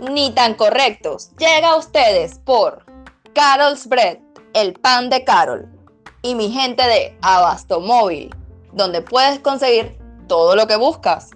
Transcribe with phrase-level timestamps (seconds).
[0.00, 1.30] Ni tan correctos.
[1.38, 2.84] Llega a ustedes por
[3.32, 4.18] Carol's Bread,
[4.54, 5.68] el pan de Carol,
[6.22, 8.34] y mi gente de Abasto Móvil,
[8.72, 11.30] donde puedes conseguir todo lo que buscas.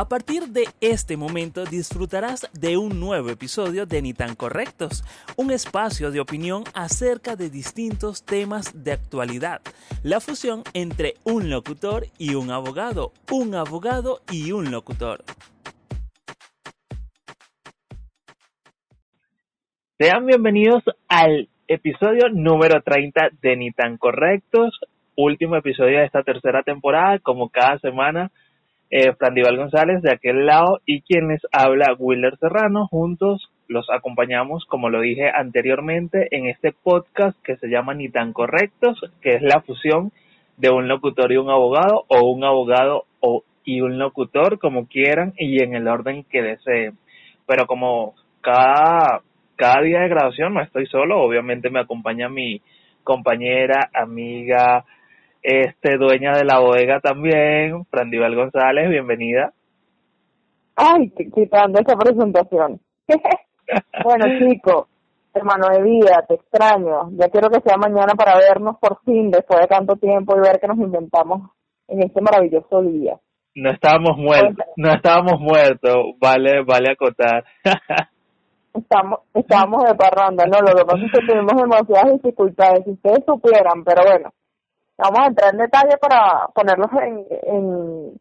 [0.00, 5.02] A partir de este momento disfrutarás de un nuevo episodio de Ni tan Correctos,
[5.36, 9.60] un espacio de opinión acerca de distintos temas de actualidad,
[10.04, 15.24] la fusión entre un locutor y un abogado, un abogado y un locutor.
[19.98, 24.78] Sean bienvenidos al episodio número 30 de Ni tan Correctos,
[25.16, 28.30] último episodio de esta tercera temporada, como cada semana
[28.90, 32.86] eh, Frandival González de aquel lado y quienes habla Willer Serrano.
[32.88, 38.32] Juntos los acompañamos, como lo dije anteriormente, en este podcast que se llama Ni tan
[38.32, 40.10] correctos, que es la fusión
[40.56, 45.34] de un locutor y un abogado, o un abogado o, y un locutor, como quieran
[45.36, 46.96] y en el orden que deseen.
[47.46, 49.20] Pero como cada,
[49.56, 52.62] cada día de grabación no estoy solo, obviamente me acompaña mi
[53.04, 54.84] compañera, amiga,
[55.48, 59.54] este dueña de la bodega también, Frandival González, bienvenida.
[60.76, 62.78] Ay, quitando esa presentación.
[64.04, 64.88] bueno, chico,
[65.32, 67.12] hermano de vida, te extraño.
[67.12, 70.60] Ya quiero que sea mañana para vernos por fin después de tanto tiempo y ver
[70.60, 71.50] que nos inventamos
[71.88, 73.16] en este maravilloso día.
[73.54, 77.42] No estábamos muertos, no estábamos muertos, vale, vale acotar.
[78.74, 83.24] estamos, estábamos de parranda, no, lo que pasa es que tuvimos demasiadas dificultades, si ustedes
[83.24, 84.30] supieran, pero bueno,
[84.98, 88.20] vamos a entrar en detalle para ponerlos en, en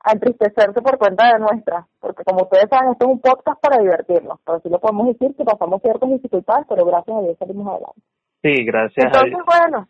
[0.00, 3.82] a entristecerse por cuenta de nuestra, porque como ustedes saben, esto es un podcast para
[3.82, 7.66] divertirnos, pero sí lo podemos decir que pasamos ciertas dificultades, pero gracias a Dios salimos
[7.66, 8.00] adelante.
[8.42, 9.42] Sí, gracias Entonces, a Dios.
[9.44, 9.88] bueno,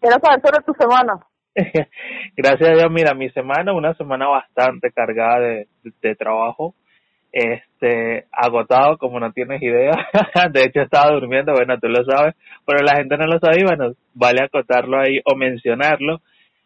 [0.00, 1.20] quiero saber sobre tu semana.
[2.36, 5.68] gracias a Dios, mira, mi semana, una semana bastante cargada de,
[6.02, 6.74] de trabajo,
[7.36, 9.92] este agotado como no tienes idea.
[10.52, 12.34] De hecho estaba durmiendo bueno tú lo sabes
[12.64, 16.20] pero la gente no lo sabe y bueno vale acotarlo ahí o mencionarlo.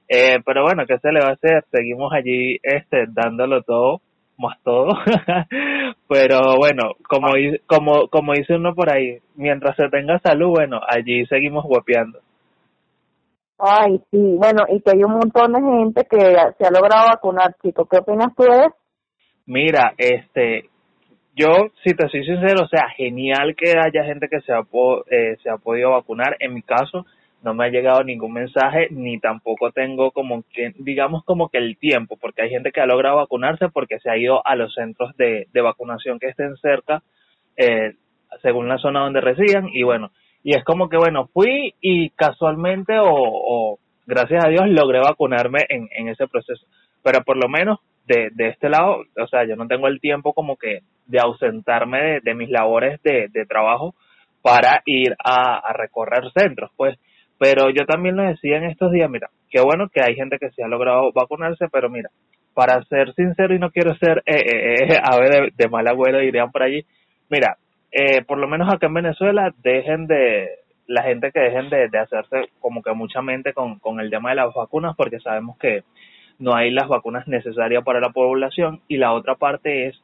[0.09, 4.01] Eh, pero bueno qué se le va a hacer seguimos allí este dándolo todo
[4.39, 4.89] más todo.
[6.09, 7.33] Pero bueno como
[7.67, 12.21] como como dice uno por ahí mientras se tenga salud bueno allí seguimos guapeando.
[13.59, 16.19] Ay sí bueno y que hay un montón de gente que
[16.59, 17.87] se ha logrado vacunar chico.
[17.87, 18.80] Qué opinas tú de eso
[19.51, 20.69] Mira, este,
[21.35, 24.61] yo, si te soy sincero, o sea, genial que haya gente que se ha,
[25.11, 26.37] eh, se ha podido vacunar.
[26.39, 27.05] En mi caso,
[27.43, 31.77] no me ha llegado ningún mensaje, ni tampoco tengo como que, digamos como que el
[31.79, 35.17] tiempo, porque hay gente que ha logrado vacunarse porque se ha ido a los centros
[35.17, 37.03] de, de vacunación que estén cerca,
[37.57, 37.95] eh,
[38.43, 40.13] según la zona donde residan, y bueno,
[40.45, 45.67] y es como que bueno, fui y casualmente o, o gracias a Dios logré vacunarme
[45.69, 46.65] en, en ese proceso,
[47.03, 50.33] pero por lo menos de, de este lado, o sea, yo no tengo el tiempo
[50.33, 53.95] como que de ausentarme de, mis labores de, de, trabajo
[54.43, 56.99] para ir a, recorrer centros, pues.
[57.39, 60.51] Pero yo también lo decía en estos días, mira, qué bueno que hay gente que
[60.51, 62.11] se ha logrado vacunarse, pero mira,
[62.55, 65.87] para ser sincero y no quiero ser eh, eh, eh a ver de, de, mal
[65.89, 66.85] agüero, dirían por allí,
[67.31, 67.57] mira,
[67.91, 70.49] eh, por lo menos acá en Venezuela dejen de,
[70.91, 74.31] la gente que dejen de, de hacerse como que mucha mente con, con el tema
[74.31, 75.85] de las vacunas, porque sabemos que
[76.41, 78.81] no hay las vacunas necesarias para la población.
[78.89, 80.03] Y la otra parte es,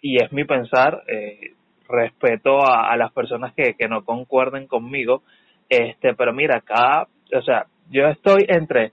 [0.00, 1.52] y es mi pensar, eh,
[1.88, 5.22] respeto a, las personas que, que no concuerden conmigo,
[5.68, 8.92] este, pero mira, acá, o sea, yo estoy entre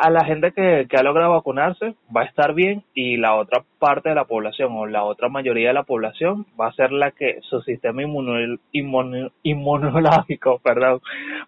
[0.00, 3.64] a la gente que, que ha logrado vacunarse va a estar bien y la otra
[3.78, 7.10] parte de la población o la otra mayoría de la población va a ser la
[7.10, 11.00] que su sistema inmunol, inmun, inmunológico, perdón,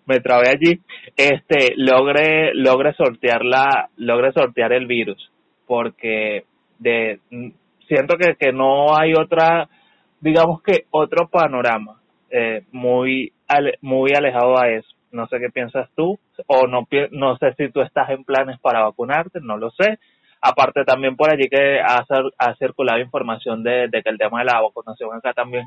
[0.07, 0.81] me trabé allí,
[1.17, 5.31] este logre logre sortear la logre sortear el virus.
[5.67, 6.45] Porque
[6.79, 7.21] de
[7.87, 9.69] siento que, que no hay otra
[10.21, 12.01] digamos que otro panorama
[12.31, 13.33] eh, muy
[13.83, 17.81] muy alejado a eso no sé qué piensas tú, o no, no sé si tú
[17.81, 19.99] estás en planes para vacunarte, no lo sé.
[20.41, 22.05] Aparte también por allí que ha,
[22.59, 25.65] circulado información de, que el tema de la vacunación acá también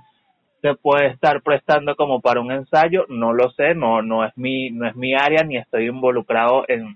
[0.62, 4.70] se puede estar prestando como para un ensayo, no lo sé, no no es mi
[4.72, 6.96] no es mi área ni estoy involucrado en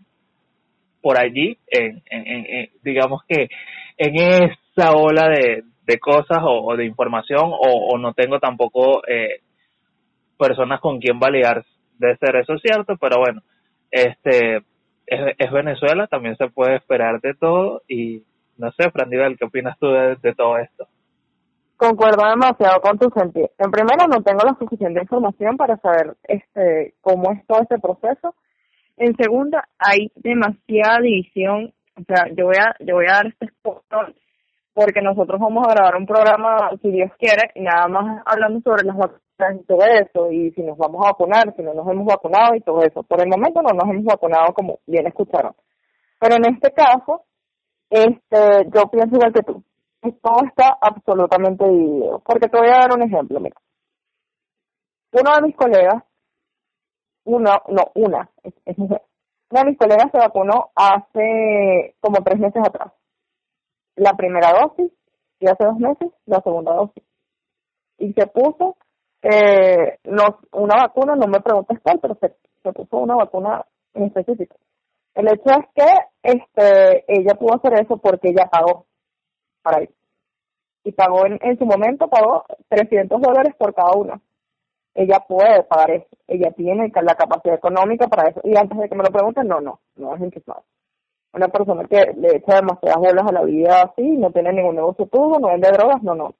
[1.01, 3.49] por allí en, en, en digamos que
[3.97, 9.41] en esa ola de, de cosas o, de información o, o, no tengo tampoco eh,
[10.37, 11.65] personas con quien validar
[12.01, 13.42] de ser eso cierto, pero bueno,
[13.92, 14.57] este
[15.06, 18.24] es, es, Venezuela, también se puede esperar de todo y
[18.57, 20.88] no sé, Frandivel, ¿qué opinas tú de, todo esto?
[21.77, 23.50] concuerdo demasiado con tu sentido.
[23.57, 28.36] En primera, no tengo la suficiente información para saber este cómo es todo este proceso.
[28.98, 31.74] En segunda, hay demasiada división.
[32.00, 33.83] O sea, yo voy a yo voy a dar este spot
[34.75, 38.95] porque nosotros vamos a grabar un programa, si Dios quiere, nada más hablando sobre las
[38.95, 39.21] vacunas
[39.53, 42.61] y todo eso, y si nos vamos a vacunar, si no nos hemos vacunado y
[42.61, 43.03] todo eso.
[43.03, 45.55] Por el momento no nos hemos vacunado, como bien escucharon.
[46.19, 47.25] Pero en este caso,
[47.89, 49.63] este, yo pienso igual que tú
[50.09, 52.19] todo está absolutamente dividido.
[52.25, 53.55] Porque te voy a dar un ejemplo, mira.
[55.11, 56.03] Uno de mis colegas,
[57.25, 59.01] uno, no, una, es, es mujer.
[59.51, 62.93] Una de mis colegas se vacunó hace como tres meses atrás.
[63.95, 64.91] La primera dosis
[65.39, 67.03] y hace dos meses la segunda dosis.
[67.97, 68.77] Y se puso
[69.21, 74.03] eh, no, una vacuna, no me preguntes cuál, pero se, se puso una vacuna en
[74.03, 74.56] específico.
[75.13, 75.88] El hecho es que
[76.23, 78.85] este ella pudo hacer eso porque ella pagó
[79.62, 79.91] para ir.
[80.83, 84.21] Y pagó en, en su momento, pagó 300 dólares por cada uno.
[84.95, 86.07] Ella puede pagar eso.
[86.27, 88.41] Ella tiene la capacidad económica para eso.
[88.44, 90.63] Y antes de que me lo pregunten, no, no, no es interesante.
[91.33, 95.06] Una persona que le echa demasiadas bolas a la vida así, no tiene ningún negocio
[95.06, 96.35] tubo, no vende drogas, no, no.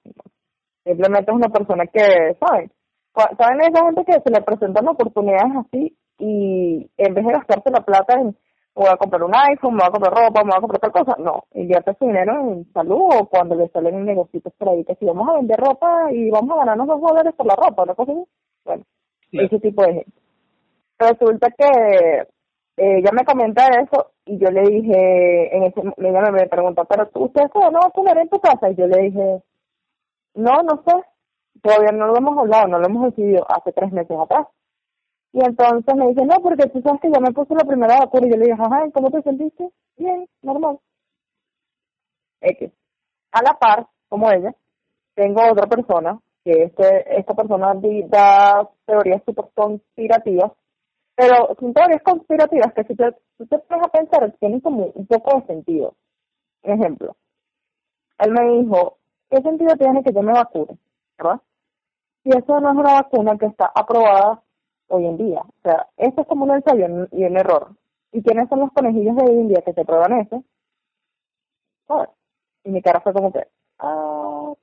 [0.84, 2.72] Simplemente es una persona que, ¿saben?
[3.14, 7.82] ¿Saben esa gente que se le presentan oportunidades así y en vez de gastarse la
[7.82, 8.36] plata en
[8.74, 10.92] voy a comprar un iPhone, me voy a comprar ropa, me voy a comprar tal
[10.92, 11.16] cosa.
[11.20, 15.06] No, invierte su dinero en salud o cuando le salen negocios por ahí, que si
[15.06, 18.12] vamos a vender ropa y vamos a ganarnos dos dólares por la ropa, una cosa
[18.14, 18.24] así.
[18.66, 18.84] Bueno,
[19.32, 20.12] ese tipo de gente.
[21.00, 22.28] Resulta que
[22.78, 27.26] ella me comenta eso y yo le dije, en ese, ella me preguntó, pero tú,
[27.26, 28.70] ¿usted se van a vacunar en tu casa?
[28.70, 29.44] Y yo le dije,
[30.34, 30.94] no, no sé,
[31.62, 34.48] todavía no lo hemos hablado, no lo hemos decidido hace tres meses atrás.
[35.34, 38.28] Y entonces me dice, no, porque tú sabes que ya me puse la primera vacuna.
[38.28, 39.70] Y yo le dije, ajá, ¿cómo te sentiste?
[39.98, 40.80] Bien, normal.
[42.42, 42.72] X.
[43.32, 44.54] A la par, como ella,
[45.16, 47.74] tengo otra persona, que este, esta persona
[48.08, 50.52] da teorías súper conspirativas,
[51.16, 55.06] pero son teorías conspirativas que si te, si te pones a pensar, tienen como un
[55.06, 55.96] poco de sentido.
[56.64, 57.16] Ejemplo,
[58.20, 58.98] él me dijo,
[59.32, 60.78] ¿qué sentido tiene que yo me vacune?
[61.18, 61.42] ¿Verdad?
[62.24, 64.44] Si eso no es una vacuna que está aprobada
[64.90, 65.42] hoy en día.
[65.42, 67.76] O sea, esto es como un ensayo y un error.
[68.12, 70.44] ¿Y quiénes son los conejillos de India que te prueban eso?
[72.64, 73.48] Y mi cara fue como que,
[73.80, 74.54] ah.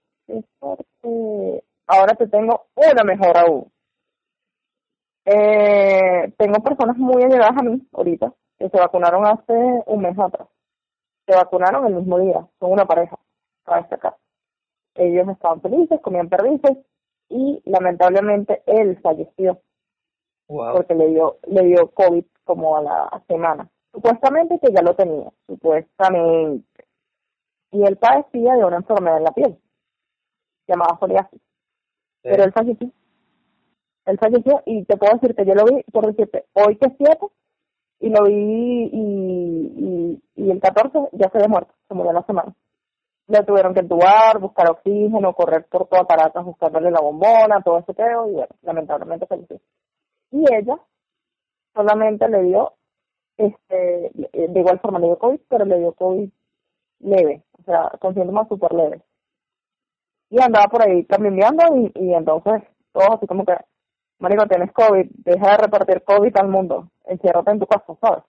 [1.87, 3.73] Ahora te tengo una mejor aún.
[5.25, 10.49] Eh, tengo personas muy allegadas a mí ahorita que se vacunaron hace un mes atrás.
[11.27, 13.19] Se vacunaron el mismo día, son una pareja,
[13.65, 14.17] para destacar.
[14.99, 16.77] Ellos estaban felices, comían perdices
[17.29, 19.61] y lamentablemente él falleció
[20.49, 23.69] porque le dio, le dio COVID como a la semana.
[23.93, 26.87] Supuestamente que ya lo tenía, supuestamente.
[27.71, 29.59] Y él padecía de una enfermedad en la piel,
[30.67, 31.41] llamada foliasis.
[32.23, 32.91] Pero él falleció.
[34.07, 36.95] Él falleció y te puedo decir que yo lo vi, por decirte, hoy que es
[36.97, 37.27] 7,
[38.01, 42.55] y lo vi y, y, el 14 ya se había muerto, se murió la semana.
[43.29, 47.95] Le tuvieron que entubar, buscar oxígeno, correr por toda Caracas buscándole la bombona, todo ese
[47.95, 49.61] pedo, y bueno, lamentablemente falleció
[50.31, 50.79] y ella
[51.75, 52.75] solamente le dio,
[53.37, 56.29] este, de igual forma le dio COVID, pero le dio COVID
[57.01, 59.03] leve, o sea, con síntomas súper leves.
[60.31, 63.55] Y andaba por ahí cambiando y, y entonces todos así como que,
[64.19, 68.25] marico, tienes COVID, deja de repartir COVID al mundo, enciérrate en tu casa, ¿sabes?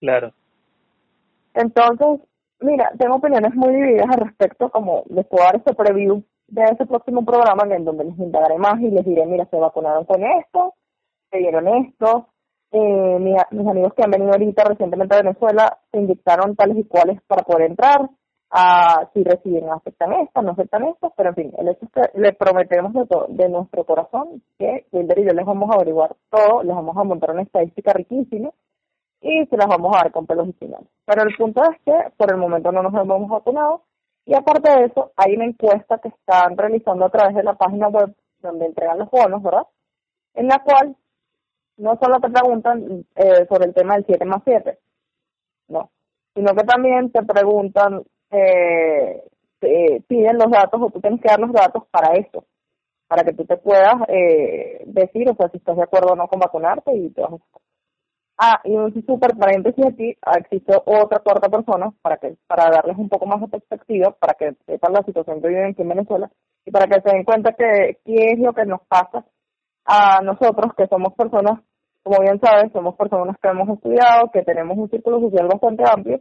[0.00, 0.32] Claro.
[1.54, 2.20] Entonces,
[2.60, 6.86] mira, tengo opiniones muy divididas al respecto, como les puedo dar este preview de ese
[6.86, 10.74] próximo programa en donde les indagaré más y les diré, mira, se vacunaron con esto,
[11.30, 12.28] se dieron esto.
[12.72, 13.18] Eh,
[13.50, 17.42] mis amigos que han venido ahorita recientemente a Venezuela se inyectaron tales y cuales para
[17.42, 18.08] poder entrar.
[18.52, 22.18] a si reciben, aceptan esto, no aceptan esto, pero en fin, el hecho es que
[22.18, 26.16] le prometemos de, todo, de nuestro corazón que Wilder y yo les vamos a averiguar
[26.30, 28.50] todo, les vamos a montar una estadística riquísima
[29.20, 30.88] y se las vamos a dar con pelos y finales.
[31.04, 33.82] Pero el punto es que por el momento no nos hemos vacunado
[34.24, 37.88] y aparte de eso, hay una encuesta que están realizando a través de la página
[37.88, 39.66] web donde entregan los bonos, ¿verdad?
[40.34, 40.96] En la cual
[41.76, 44.78] no solo te preguntan eh, sobre el tema del 7 más 7,
[45.68, 45.90] no,
[46.34, 49.24] sino que también te preguntan, eh,
[49.58, 52.44] te piden los datos o tú tienes que dar los datos para eso,
[53.08, 56.28] para que tú te puedas eh, decir, o sea, si estás de acuerdo o no
[56.28, 57.36] con vacunarte y te vas a...
[58.42, 62.96] Ah, y un súper paréntesis aquí, ah, existe otra cuarta persona para que para darles
[62.96, 66.30] un poco más de perspectiva, para que sepan la situación que viven aquí en Venezuela
[66.64, 69.26] y para que se den cuenta que qué es lo que nos pasa
[69.84, 71.60] a nosotros, que somos personas
[72.02, 76.20] como bien sabes, somos personas que hemos estudiado, que tenemos un círculo social bastante amplio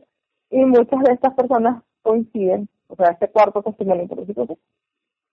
[0.49, 4.57] y muchas de estas personas coinciden, o sea, este cuarto testimonio, por decirlo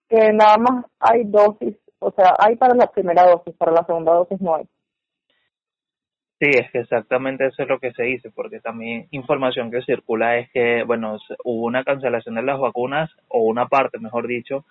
[0.07, 4.13] que nada más hay dosis, o sea, hay para la primera dosis, para la segunda
[4.13, 4.67] dosis no hay.
[6.39, 10.37] Sí, es que exactamente eso es lo que se dice, porque también información que circula
[10.37, 14.63] es que, bueno, hubo una cancelación de las vacunas, o una parte, mejor dicho,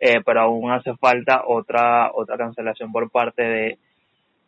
[0.00, 3.78] eh, pero aún hace falta otra otra cancelación por parte de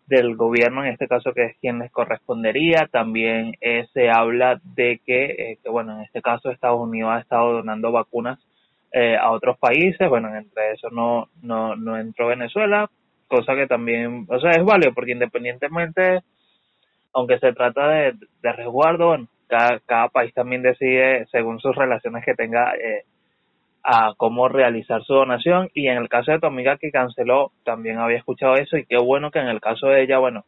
[0.07, 2.89] del gobierno, en este caso que es quien les correspondería.
[2.91, 7.21] También eh, se habla de que, eh, que, bueno, en este caso Estados Unidos ha
[7.21, 8.39] estado donando vacunas
[9.21, 12.91] a otros países, bueno, entre eso no, no, no entró Venezuela,
[13.29, 16.23] cosa que también, o sea, es válido porque independientemente,
[17.13, 22.35] aunque se trata de, resguardo, bueno, cada, cada país también decide según sus relaciones que
[22.35, 23.05] tenga eh,
[23.83, 25.71] a cómo realizar su donación.
[25.75, 28.99] Y en el caso de tu amiga que canceló también había escuchado eso y qué
[28.99, 30.45] bueno que en el caso de ella bueno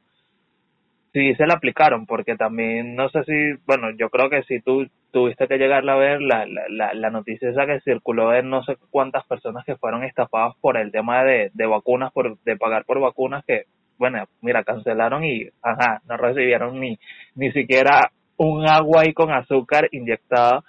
[1.13, 4.87] sí se la aplicaron porque también no sé si bueno yo creo que si tú
[5.11, 8.77] tuviste que llegarla a ver la, la, la, noticia esa que circuló de no sé
[8.91, 12.99] cuántas personas que fueron estafadas por el tema de, de vacunas por de pagar por
[12.99, 13.65] vacunas que
[14.03, 16.99] bueno mira cancelaron y ajá no recibieron ni
[17.37, 20.65] ni siquiera un agua ahí con azúcar inyectada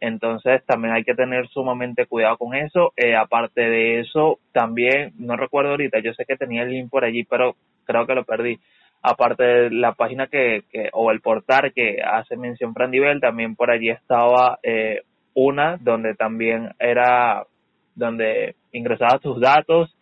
[0.00, 2.92] entonces también hay que tener sumamente cuidado con eso.
[2.94, 7.06] Eh, aparte de eso, también, no recuerdo ahorita, yo sé que tenía el link por
[7.06, 8.58] allí, pero creo que lo perdí.
[9.00, 13.70] Aparte de la página que, que o el portal que hace mención Frandivel, también por
[13.70, 15.00] allí estaba eh,
[15.32, 17.46] una donde también era
[17.94, 19.96] donde ingresabas tus datos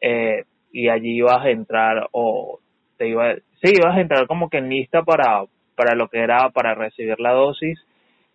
[0.00, 2.60] eh, y allí ibas a entrar o
[2.96, 5.44] te iba sí ibas a entrar como que en lista para
[5.74, 7.78] para lo que era para recibir la dosis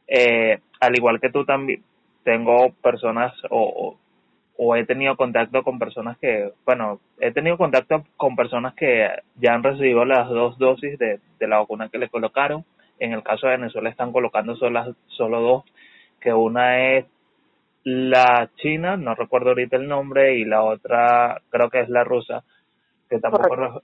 [0.07, 1.83] eh, al igual que tú también,
[2.23, 3.97] tengo personas o,
[4.57, 9.07] o he tenido contacto con personas que, bueno, he tenido contacto con personas que
[9.37, 12.63] ya han recibido las dos dosis de, de la vacuna que le colocaron.
[12.99, 15.63] En el caso de Venezuela están colocando solo, solo dos,
[16.19, 17.05] que una es
[17.83, 22.43] la china, no recuerdo ahorita el nombre, y la otra creo que es la rusa,
[23.09, 23.81] que tampoco...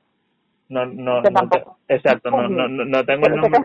[0.69, 3.61] No, no, no, exacto, no, no, no tengo el nombre.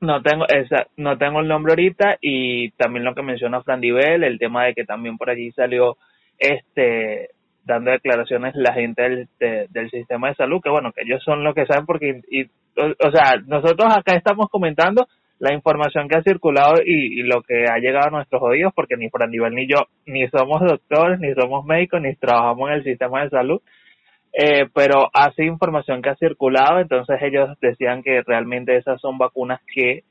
[0.00, 4.22] No tengo esa, no tengo el nombre ahorita y también lo que menciona Fran Divel,
[4.22, 5.96] el tema de que también por allí salió
[6.38, 7.30] este
[7.64, 9.28] dando declaraciones la gente del,
[9.70, 13.10] del sistema de salud, que bueno, que ellos son los que saben porque, y, o,
[13.10, 15.06] sea, nosotros acá estamos comentando
[15.38, 19.08] la información que ha circulado y, lo que ha llegado a nuestros oídos, porque ni
[19.08, 23.22] Fran Divel ni yo ni somos doctores, ni somos médicos, ni trabajamos en el sistema
[23.22, 23.60] de salud,
[24.32, 29.60] eh, pero hace información que ha circulado, entonces ellos decían que realmente esas son vacunas
[29.72, 30.02] que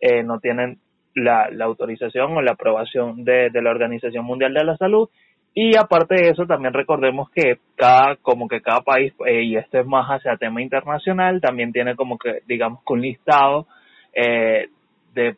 [0.00, 0.78] eh, no tienen
[1.14, 5.08] la, la autorización o la aprobación de, de la Organización Mundial de la Salud.
[5.56, 9.78] Y aparte de eso también recordemos que cada como que cada país eh, y esto
[9.78, 13.68] es más hacia tema internacional también tiene como que digamos que un listado
[14.12, 14.68] eh,
[15.14, 15.36] de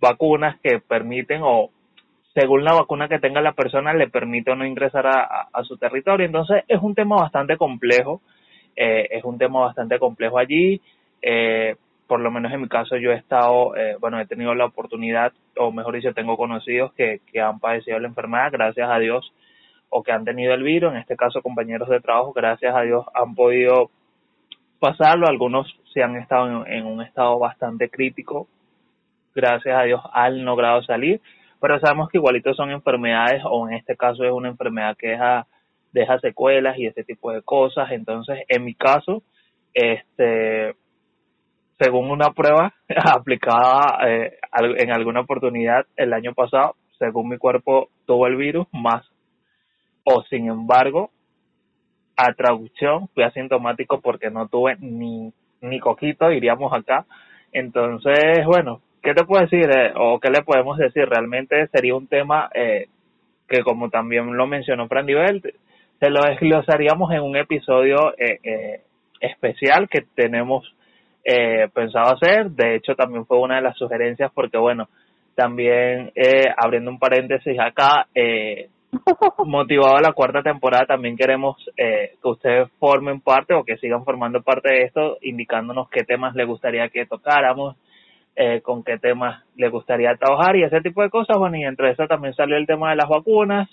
[0.00, 1.70] vacunas que permiten o
[2.34, 5.76] según la vacuna que tenga la persona, le permite o no ingresar a, a, su
[5.76, 6.26] territorio.
[6.26, 8.20] Entonces, es un tema bastante complejo,
[8.74, 10.80] eh, es un tema bastante complejo allí.
[11.22, 11.76] Eh,
[12.08, 15.32] por lo menos en mi caso, yo he estado, eh, bueno, he tenido la oportunidad,
[15.56, 19.32] o mejor dicho, tengo conocidos que, que han padecido la enfermedad, gracias a Dios,
[19.88, 23.06] o que han tenido el virus, en este caso compañeros de trabajo, gracias a Dios
[23.14, 23.90] han podido
[24.80, 28.48] pasarlo, algunos se han estado en, en un estado bastante crítico,
[29.34, 31.20] gracias a Dios han logrado salir,
[31.60, 35.16] pero sabemos que igualito son enfermedades o en este caso es una enfermedad que
[35.92, 37.90] deja, secuelas y ese tipo de cosas.
[37.92, 39.22] Entonces, en mi caso,
[39.72, 40.74] este,
[41.78, 42.74] según una prueba
[43.12, 44.38] aplicada eh,
[44.78, 49.04] en alguna oportunidad el año pasado, según mi cuerpo tuvo el virus, más
[50.04, 51.10] o sin embargo,
[52.16, 57.06] a traducción fui asintomático porque no tuve ni, ni coquito, diríamos acá.
[57.52, 61.06] Entonces, bueno, ¿qué te puedo decir eh, o qué le podemos decir?
[61.08, 62.88] Realmente sería un tema eh,
[63.48, 65.42] que como también lo mencionó Fran Nivel,
[66.00, 68.80] se lo desglosaríamos en un episodio eh, eh,
[69.20, 70.74] especial que tenemos
[71.24, 72.50] eh, pensado hacer.
[72.50, 74.88] De hecho, también fue una de las sugerencias porque, bueno,
[75.34, 76.12] también
[76.56, 78.06] abriendo un paréntesis acá,
[79.44, 84.42] motivado a la cuarta temporada, también queremos que ustedes formen parte o que sigan formando
[84.42, 87.74] parte de esto, indicándonos qué temas les gustaría que tocáramos,
[88.36, 91.36] eh, con qué temas le gustaría trabajar y ese tipo de cosas.
[91.38, 93.68] Bueno, y entre eso también salió el tema de las vacunas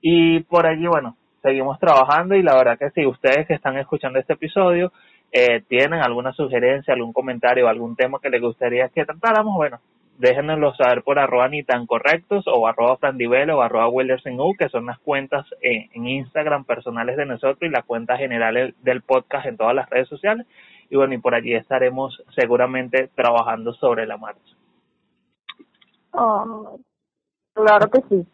[0.00, 4.18] y por allí, bueno, seguimos trabajando y la verdad que si ustedes que están escuchando
[4.18, 4.92] este episodio
[5.32, 9.80] eh, tienen alguna sugerencia, algún comentario, algún tema que les gustaría que tratáramos, bueno,
[10.18, 14.86] déjenoslo saber por arroba ni tan correctos o arroba frandivel o arroba U, que son
[14.86, 19.56] las cuentas en, en Instagram personales de nosotros y la cuenta general del podcast en
[19.56, 20.46] todas las redes sociales
[20.90, 24.56] y bueno, y por allí estaremos seguramente trabajando sobre la marcha.
[26.12, 26.78] Oh,
[27.54, 28.26] claro que sí.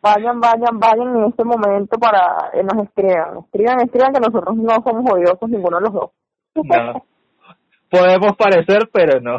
[0.00, 3.38] vayan, vayan, vayan en este momento para que nos escriban.
[3.44, 6.10] Escriban, escriban que nosotros no somos odiosos ninguno de los dos.
[6.54, 7.04] No.
[7.90, 9.36] Podemos parecer, pero no.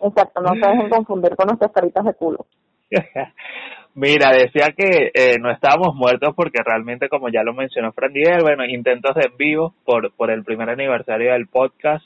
[0.00, 2.46] Exacto, no se dejen confundir con nuestras caritas de culo.
[3.94, 8.64] Mira, decía que eh, no estábamos muertos porque realmente, como ya lo mencionó Fran bueno,
[8.64, 12.02] intentos de en vivo por, por el primer aniversario del podcast.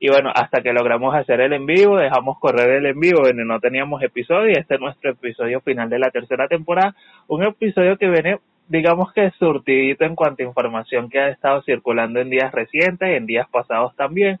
[0.00, 3.60] Y bueno, hasta que logramos hacer el en vivo, dejamos correr el en vivo, no
[3.60, 6.96] teníamos episodio y este es nuestro episodio final de la tercera temporada.
[7.28, 12.20] Un episodio que viene, digamos que surtidito en cuanto a información que ha estado circulando
[12.20, 14.40] en días recientes, en días pasados también.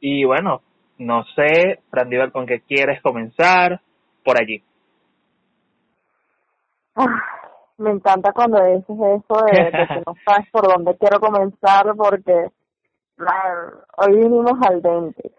[0.00, 0.62] Y bueno,
[0.98, 3.80] no sé, Fran ¿con qué quieres comenzar?
[4.24, 4.62] Por allí.
[6.96, 7.06] Ah,
[7.78, 12.50] me encanta cuando dices eso de, que no sabes por dónde quiero comenzar porque
[13.96, 15.32] hoy vinimos al dente.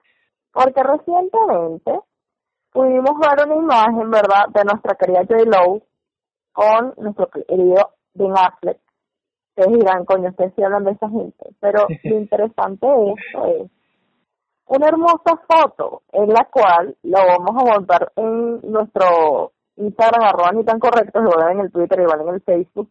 [0.52, 2.00] Porque recientemente
[2.72, 5.46] pudimos ver una imagen, ¿verdad?, de nuestra querida J.
[5.46, 5.82] Lowe
[6.54, 8.80] con nuestro querido Ben Affleck.
[9.50, 11.50] Ustedes dirán, coño, ustedes sí hablan de esa gente.
[11.60, 13.72] Pero lo interesante de esto es
[14.68, 20.64] una hermosa foto en la cual lo vamos a montar en nuestro Instagram, arroba ni
[20.64, 22.90] tan correcto, se lo en el Twitter, igual en el Facebook,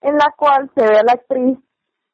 [0.00, 1.58] en la cual se ve a la actriz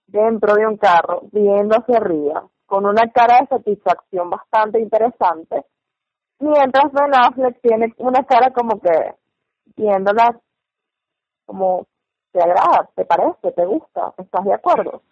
[0.07, 5.65] dentro de un carro, viendo hacia arriba, con una cara de satisfacción bastante interesante,
[6.39, 9.15] mientras Ben Affleck tiene una cara como que
[9.77, 10.39] viéndola
[11.47, 11.87] como
[12.33, 15.03] te agrada, te parece, te gusta, estás de acuerdo.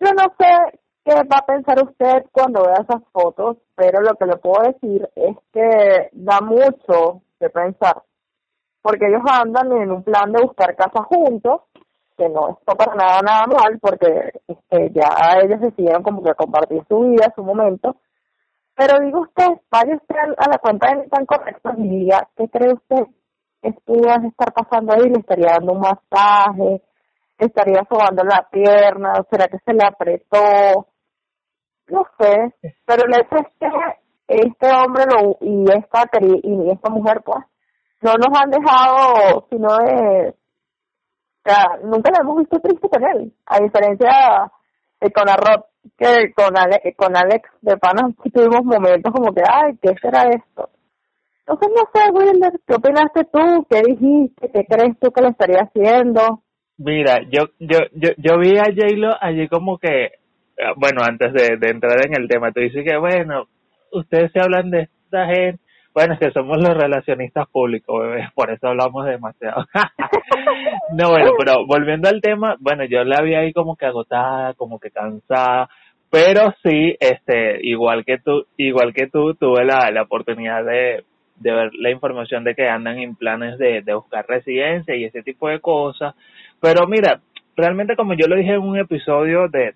[0.00, 4.26] Yo no sé qué va a pensar usted cuando vea esas fotos, pero lo que
[4.26, 8.02] le puedo decir es que da mucho de pensar,
[8.82, 11.62] porque ellos andan en un plan de buscar casa juntos,
[12.16, 16.82] que no está para nada nada mal, porque este, ya ellos decidieron como que compartir
[16.88, 17.96] su vida, su momento,
[18.74, 22.72] pero digo usted, vaya usted a la cuenta de tan correcto y diga, ¿qué cree
[22.72, 23.06] usted?
[23.62, 26.82] Estuvo a estar pasando ahí, le estaría dando un masaje,
[27.38, 30.86] estaría sobando la pierna, será que se le apretó,
[31.88, 33.68] no sé, pero el hecho es que
[34.26, 37.44] este hombre lo, y esta y esta mujer pues
[38.00, 40.34] no nos han dejado sino de
[41.82, 44.50] nunca la hemos visto triste con él a diferencia
[45.00, 45.66] de con Arroz
[45.98, 50.70] que con Ale, con Alex de Pana tuvimos momentos como que ay qué será esto
[51.46, 55.60] entonces no sé Wilder qué opinaste tú qué dijiste qué crees tú que lo estaría
[55.60, 56.42] haciendo
[56.78, 61.58] mira yo yo yo yo vi a J-Lo allí como que eh, bueno antes de,
[61.58, 63.48] de entrar en el tema tú dices que bueno
[63.94, 65.60] ustedes se hablan de esta gente.
[65.94, 69.64] Bueno, es que somos los relacionistas públicos, bebé, por eso hablamos demasiado.
[70.98, 74.80] no, bueno, pero volviendo al tema, bueno, yo la vi ahí como que agotada, como
[74.80, 75.68] que cansada,
[76.10, 81.04] pero sí, este, igual que tú, igual que tú, tuve la, la oportunidad de,
[81.36, 85.22] de ver la información de que andan en planes de, de buscar residencia y ese
[85.22, 86.14] tipo de cosas.
[86.60, 87.20] Pero mira,
[87.56, 89.74] realmente como yo lo dije en un episodio de,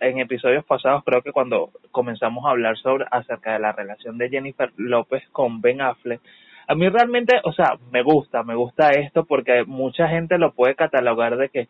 [0.00, 4.28] en episodios pasados, creo que cuando comenzamos a hablar sobre acerca de la relación de
[4.28, 6.20] Jennifer López con Ben Affleck,
[6.68, 10.74] a mí realmente, o sea, me gusta, me gusta esto porque mucha gente lo puede
[10.74, 11.68] catalogar de que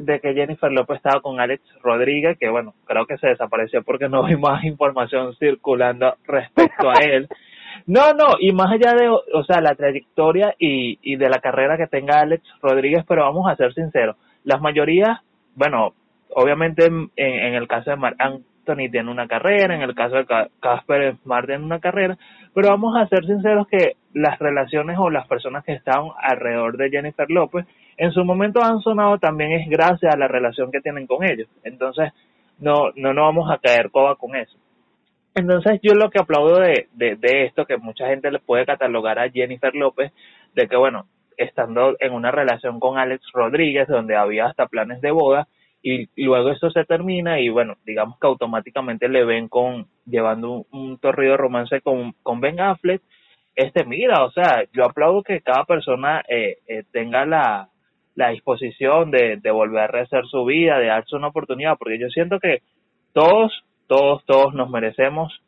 [0.00, 4.08] de que Jennifer López estaba con Alex Rodríguez, que bueno, creo que se desapareció porque
[4.08, 7.28] no hay más información circulando respecto a él.
[7.86, 11.76] No, no, y más allá de, o sea, la trayectoria y, y de la carrera
[11.76, 15.20] que tenga Alex Rodríguez, pero vamos a ser sinceros, las mayorías,
[15.54, 15.92] bueno,
[16.34, 20.26] obviamente en, el caso de Mark Anthony tiene una carrera, en el caso de
[20.60, 22.16] Casper Smart tiene una carrera,
[22.54, 26.90] pero vamos a ser sinceros que las relaciones o las personas que están alrededor de
[26.90, 27.66] Jennifer López
[27.96, 31.48] en su momento han sonado también es gracias a la relación que tienen con ellos.
[31.64, 32.12] Entonces,
[32.58, 34.56] no, no nos vamos a caer coba con eso.
[35.34, 39.18] Entonces, yo lo que aplaudo de, de, de esto, que mucha gente le puede catalogar
[39.18, 40.12] a Jennifer López,
[40.54, 41.06] de que, bueno,
[41.38, 45.48] estando en una relación con Alex Rodríguez, donde había hasta planes de boda,
[45.82, 50.98] y luego eso se termina y bueno, digamos que automáticamente le ven con llevando un,
[50.98, 53.02] torrido romance con, con Ben Affleck,
[53.54, 57.68] este mira, o sea, yo aplaudo que cada persona eh, eh, tenga la,
[58.14, 62.08] la disposición de, de volver a rehacer su vida, de darse una oportunidad, porque yo
[62.08, 62.62] siento que
[63.12, 65.42] todos, todos, todos nos merecemos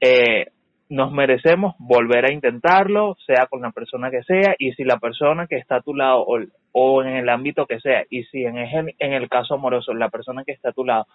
[0.00, 0.46] eh,
[0.92, 5.46] nos merecemos volver a intentarlo, sea con la persona que sea, y si la persona
[5.46, 6.26] que está a tu lado
[6.72, 8.58] o, en el ámbito que sea, y si en,
[8.98, 11.06] el caso amoroso la persona que está a tu lado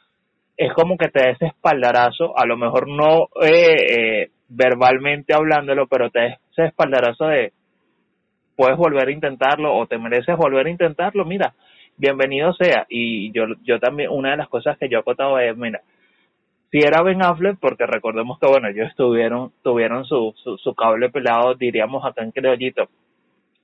[0.57, 3.75] es como que te da ese espaldarazo, a lo mejor no eh,
[4.23, 7.53] eh, verbalmente hablándolo, pero te da ese espaldarazo de
[8.55, 11.53] puedes volver a intentarlo o te mereces volver a intentarlo, mira,
[11.97, 12.87] bienvenido sea.
[12.89, 15.81] Y yo, yo también, una de las cosas que yo he acotado es, mira,
[16.71, 21.56] si era Ben Affleck, porque recordemos que, bueno, ellos tuvieron, tuvieron su, su, cable pelado,
[21.56, 22.89] diríamos acá en Criollito,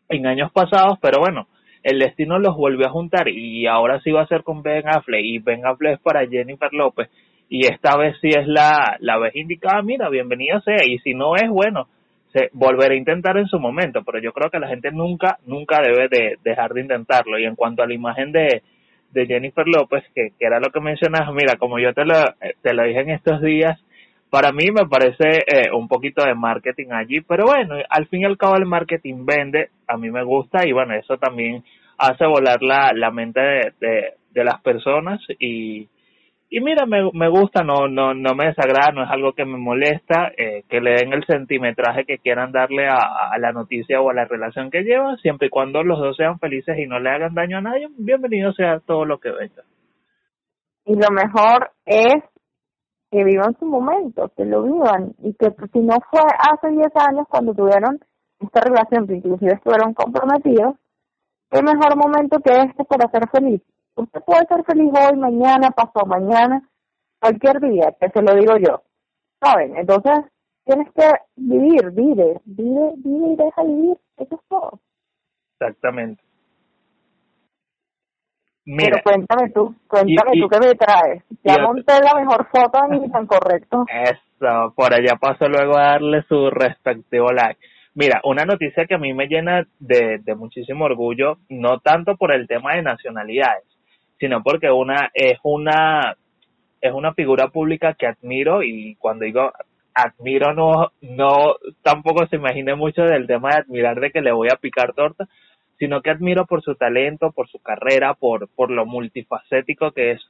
[0.10, 1.48] en años pasados, pero bueno,
[1.84, 5.24] el destino los volvió a juntar y ahora sí va a ser con Ben Affleck
[5.24, 7.10] y Ben Affleck es para Jennifer López
[7.50, 11.36] y esta vez sí es la, la vez indicada, mira, bienvenida sea y si no
[11.36, 11.88] es, bueno,
[12.32, 15.82] se volverá a intentar en su momento, pero yo creo que la gente nunca, nunca
[15.82, 18.63] debe de dejar de intentarlo y en cuanto a la imagen de,
[19.13, 22.15] de Jennifer López, que, que era lo que mencionas, mira, como yo te lo,
[22.62, 23.80] te lo dije en estos días,
[24.30, 28.26] para mí me parece eh, un poquito de marketing allí, pero bueno, al fin y
[28.26, 31.63] al cabo el marketing vende, a mí me gusta y bueno, eso también
[31.97, 35.88] hace volar la, la mente de, de, de las personas y,
[36.56, 39.58] y mira, me, me gusta, no, no, no me desagrada, no es algo que me
[39.58, 43.00] molesta, eh, que le den el centimetraje que quieran darle a,
[43.32, 46.38] a, la noticia o a la relación que llevan, siempre y cuando los dos sean
[46.38, 49.63] felices y no le hagan daño a nadie, bienvenido sea todo lo que venga.
[50.86, 52.22] Y lo mejor es
[53.10, 57.26] que vivan su momento, que lo vivan, y que si no fue hace 10 años
[57.30, 58.00] cuando tuvieron
[58.39, 60.76] esta relación, que inclusive estuvieron comprometidos,
[61.50, 63.63] qué mejor momento que este para ser feliz
[63.96, 66.68] Usted puede ser feliz hoy, mañana, pasado mañana,
[67.20, 68.84] cualquier día, que se lo digo yo.
[69.40, 69.78] ¿Saben?
[69.78, 70.26] Entonces,
[70.66, 73.98] tienes que vivir, vive, vive, vive y deja vivir.
[74.18, 74.80] Eso es todo.
[75.60, 76.24] Exactamente.
[78.66, 81.24] Mira, Pero cuéntame tú, cuéntame y, tú qué me traes.
[81.44, 83.86] Ya monté la mejor foto de tan correcto.
[83.90, 87.60] Eso, por allá paso luego a darle su respectivo like.
[87.96, 92.34] Mira, una noticia que a mí me llena de, de muchísimo orgullo, no tanto por
[92.34, 93.66] el tema de nacionalidades,
[94.24, 96.16] sino porque una es una
[96.80, 99.52] es una figura pública que admiro y cuando digo
[99.94, 104.48] admiro no no tampoco se imagine mucho del tema de admirar de que le voy
[104.50, 105.28] a picar torta,
[105.78, 110.22] sino que admiro por su talento, por su carrera, por por lo multifacético que es,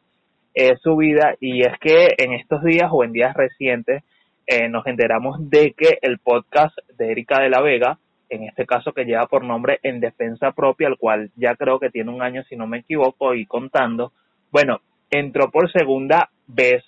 [0.56, 1.36] es su vida.
[1.39, 4.03] Y es que en estos días o en días recientes
[4.47, 7.99] eh, nos enteramos de que el podcast de Erika de la Vega
[8.33, 11.89] en este caso que lleva por nombre En Defensa Propia, el cual ya creo que
[11.89, 14.11] tiene un año, si no me equivoco, y contando.
[14.51, 16.83] Bueno, entró por segunda vez,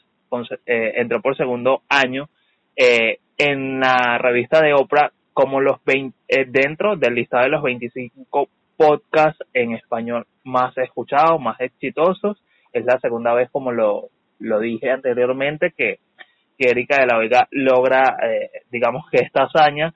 [0.66, 2.30] eh, entró por segundo año
[2.76, 7.64] eh, en la revista de Oprah como los 20, eh, dentro del listado de los
[7.64, 12.42] 25 podcasts en español más escuchados, más exitosos.
[12.74, 16.00] Es la segunda vez, como lo, lo dije anteriormente, que,
[16.58, 19.94] que Erika de la Vega logra, eh, digamos que esta hazaña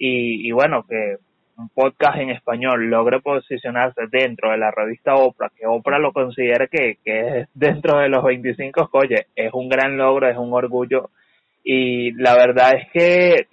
[0.00, 1.18] y, y bueno, que
[1.58, 6.68] un podcast en español logre posicionarse dentro de la revista Oprah, que Oprah lo considere
[6.68, 11.10] que, que es dentro de los 25, oye, es un gran logro, es un orgullo.
[11.62, 13.46] Y la verdad es que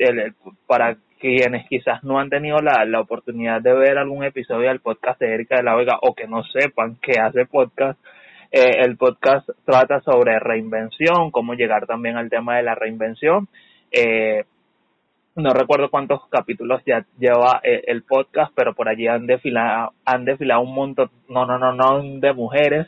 [0.66, 5.20] para quienes quizás no han tenido la, la oportunidad de ver algún episodio del podcast
[5.20, 8.00] de Erika de la Vega o que no sepan que hace podcast,
[8.52, 13.50] eh, el podcast trata sobre reinvención, cómo llegar también al tema de la reinvención.
[13.92, 14.46] Eh,
[15.38, 20.26] no recuerdo cuántos capítulos ya lleva eh, el podcast, pero por allí han desfilado, han
[20.26, 22.88] desfilado un montón, no, no, no, no, de mujeres,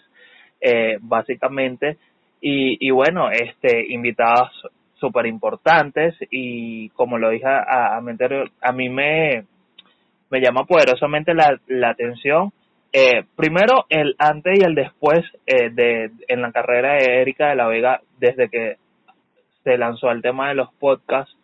[0.59, 1.97] eh, básicamente,
[2.41, 4.51] y, y bueno, este, invitadas
[4.95, 9.45] súper importantes, y como lo dije a, a, a mí me,
[10.29, 12.51] me llama poderosamente la, la atención,
[12.91, 17.55] eh, primero el antes y el después eh, de, en la carrera de Erika de
[17.55, 18.77] la Vega, desde que
[19.63, 21.35] se lanzó el tema de los podcasts,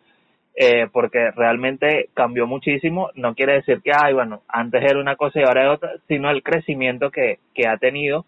[0.56, 3.10] eh, porque realmente cambió muchísimo.
[3.14, 6.30] No quiere decir que, ay, bueno, antes era una cosa y ahora es otra, sino
[6.30, 8.24] el crecimiento que, que ha tenido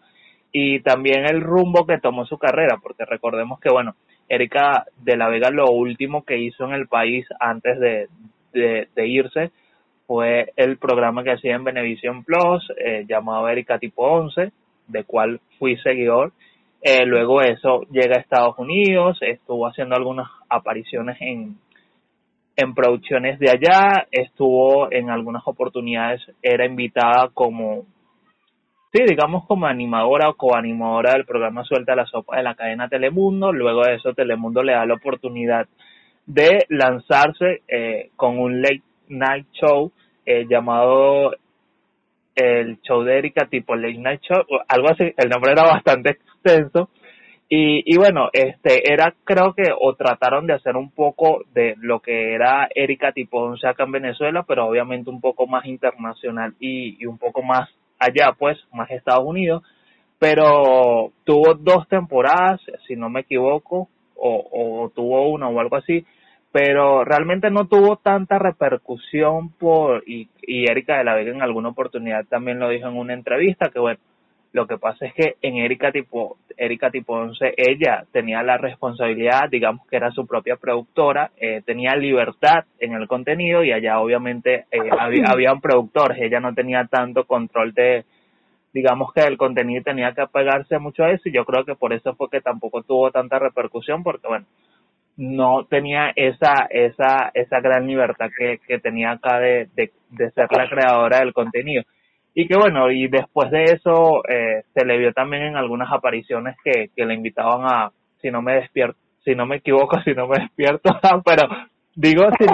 [0.51, 3.95] y también el rumbo que tomó su carrera, porque recordemos que, bueno,
[4.27, 8.07] Erika de la Vega lo último que hizo en el país antes de,
[8.53, 9.51] de, irse
[10.07, 14.51] fue el programa que hacía en Venevisión Plus, eh, llamado Erika Tipo 11,
[14.87, 16.31] de cual fui seguidor.
[16.81, 21.57] Eh, luego eso llega a Estados Unidos, estuvo haciendo algunas apariciones en,
[22.59, 27.85] en producciones de allá, estuvo en algunas oportunidades, era invitada como,
[28.91, 33.53] sí, digamos como animadora o coanimadora del programa Suelta la Sopa de la cadena Telemundo,
[33.53, 35.67] luego de eso Telemundo le da la oportunidad
[36.25, 39.91] de lanzarse eh, con un late night show
[40.25, 41.31] eh, llamado
[42.35, 46.89] el show de Erika tipo late night show, algo así, el nombre era bastante extenso,
[47.51, 51.99] y, y bueno, este era, creo que, o trataron de hacer un poco de lo
[51.99, 57.01] que era Erika tipo 11 acá en Venezuela, pero obviamente un poco más internacional y,
[57.01, 59.63] y un poco más allá, pues, más Estados Unidos.
[60.19, 66.05] Pero tuvo dos temporadas, si no me equivoco, o, o tuvo una o algo así,
[66.51, 71.69] pero realmente no tuvo tanta repercusión por, y, y Erika de la Vega en alguna
[71.69, 73.99] oportunidad también lo dijo en una entrevista, que bueno,
[74.51, 79.47] Lo que pasa es que en Erika tipo, Erika tipo 11, ella tenía la responsabilidad,
[79.49, 84.65] digamos que era su propia productora, eh, tenía libertad en el contenido y allá obviamente
[84.71, 88.05] eh, había, habían productores, ella no tenía tanto control de,
[88.73, 91.93] digamos que el contenido tenía que apegarse mucho a eso y yo creo que por
[91.93, 94.45] eso fue que tampoco tuvo tanta repercusión porque bueno,
[95.17, 100.47] no tenía esa esa esa gran libertad que, que tenía acá de, de, de ser
[100.51, 101.83] la creadora del contenido
[102.33, 106.55] y que bueno, y después de eso eh, se le vio también en algunas apariciones
[106.63, 110.27] que, que le invitaban a, si no me despierto, si no me equivoco, si no
[110.27, 110.89] me despierto,
[111.25, 111.47] pero
[111.95, 112.45] digo, si,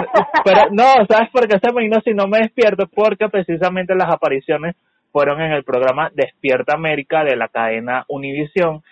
[0.44, 2.86] pero no, ¿sabes por qué se me vino si no me despierto?
[2.86, 4.76] Porque precisamente las apariciones
[5.12, 8.82] fueron en el programa Despierta América de la cadena Univisión.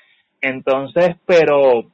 [0.41, 1.85] Entonces, pero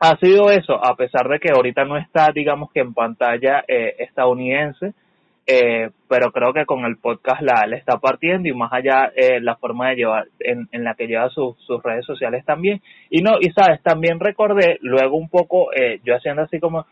[0.00, 3.94] ha sido eso, a pesar de que ahorita no está, digamos que en pantalla eh,
[4.00, 4.92] estadounidense,
[5.46, 9.40] eh, pero creo que con el podcast la le está partiendo y más allá eh,
[9.40, 12.80] la forma de llevar en, en la que lleva sus sus redes sociales también.
[13.10, 16.86] Y no y sabes también recordé luego un poco eh, yo haciendo así como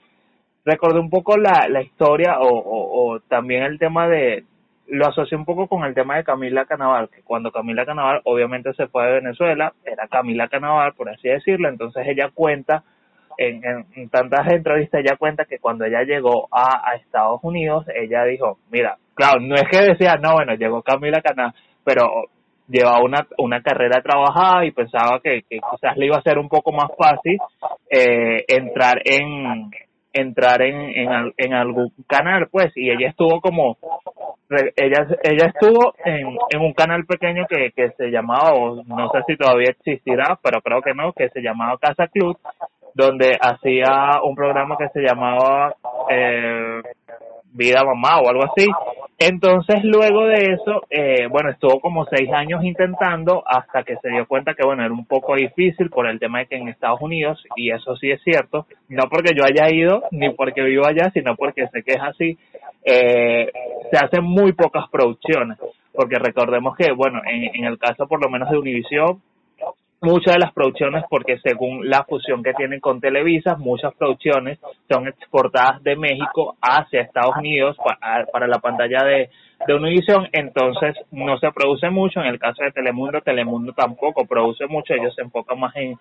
[0.65, 4.45] recordé un poco la la historia o, o, o también el tema de
[4.89, 8.75] lo asocié un poco con el tema de Camila Canaval, que cuando Camila Canaval obviamente
[8.75, 12.85] se fue de Venezuela, era Camila Canaval, por así decirlo, entonces ella cuenta
[13.39, 13.63] en,
[13.95, 18.97] en, tantas entrevistas ella cuenta que cuando ella llegó a, Estados Unidos, ella dijo, mira,
[19.15, 22.27] claro, no es que decía, no, bueno, llegó Camila Cana, pero
[22.69, 26.49] llevaba una, una carrera trabajada y pensaba que, que quizás le iba a ser un
[26.49, 27.39] poco más fácil
[27.91, 29.71] eh, entrar en
[30.13, 33.79] entrar en, en, algún canal, pues, y ella estuvo como,
[34.77, 38.51] ella ella estuvo en, en un canal pequeño que, que se llamaba,
[38.87, 42.37] no sé si todavía existirá, pero creo que no, que se llamaba Casa Club,
[42.95, 45.75] donde hacía un programa que se llamaba
[46.11, 46.83] eh,
[47.53, 48.67] Vida Mamá o algo así.
[49.19, 54.27] Entonces, luego de eso, eh, bueno, estuvo como seis años intentando hasta que se dio
[54.27, 57.41] cuenta que, bueno, era un poco difícil por el tema de que en Estados Unidos,
[57.55, 61.37] y eso sí es cierto, no porque yo haya ido ni porque vivo allá, sino
[61.37, 62.37] porque sé que es así,
[62.85, 63.53] eh,
[63.93, 65.59] se hacen muy pocas producciones.
[65.95, 69.21] Porque recordemos que, bueno, en, en el caso por lo menos de Univision,
[70.03, 74.59] muchas de las producciones, porque según la fusión que tienen con Televisa, muchas producciones
[74.91, 79.31] son exportadas de México hacia Estados Unidos para, para la pantalla de,
[79.67, 82.21] de Univision, entonces no se produce mucho.
[82.21, 85.97] En el caso de Telemundo, Telemundo tampoco produce mucho, ellos se enfocan más en...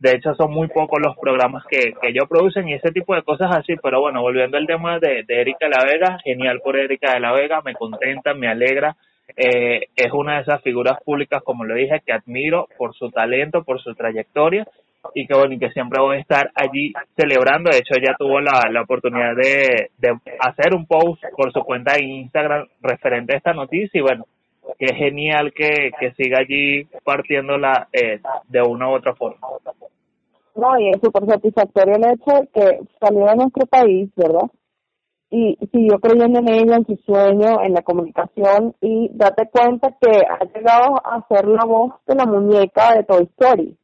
[0.00, 3.22] De hecho, son muy pocos los programas que, que ellos producen y ese tipo de
[3.24, 3.74] cosas así.
[3.82, 7.18] Pero bueno, volviendo al tema de, de Erika de la Vega, genial por Erika de
[7.18, 8.96] la Vega, me contenta, me alegra
[9.36, 13.62] eh, es una de esas figuras públicas, como lo dije, que admiro por su talento,
[13.64, 14.66] por su trayectoria
[15.14, 17.70] y que bueno, y que siempre voy a estar allí celebrando.
[17.70, 21.94] De hecho, ella tuvo la, la oportunidad de, de hacer un post por su cuenta
[21.94, 24.24] de Instagram referente a esta noticia y bueno,
[24.78, 29.46] que genial que, que siga allí partiéndola eh, de una u otra forma.
[30.54, 34.50] No, y es súper satisfactorio el hecho que salió de nuestro país, ¿verdad?
[35.30, 40.10] Y siguió creyendo en ella, en su sueño, en la comunicación y date cuenta que
[40.26, 43.76] ha llegado a ser la voz de la muñeca de Toy Story.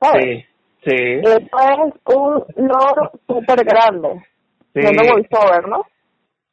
[0.00, 0.44] ¿sabes?
[0.84, 0.96] Sí, sí.
[1.22, 4.24] Eso es un logro súper grande.
[4.74, 4.80] Sí.
[4.80, 5.82] Siendo voiceover, ¿no?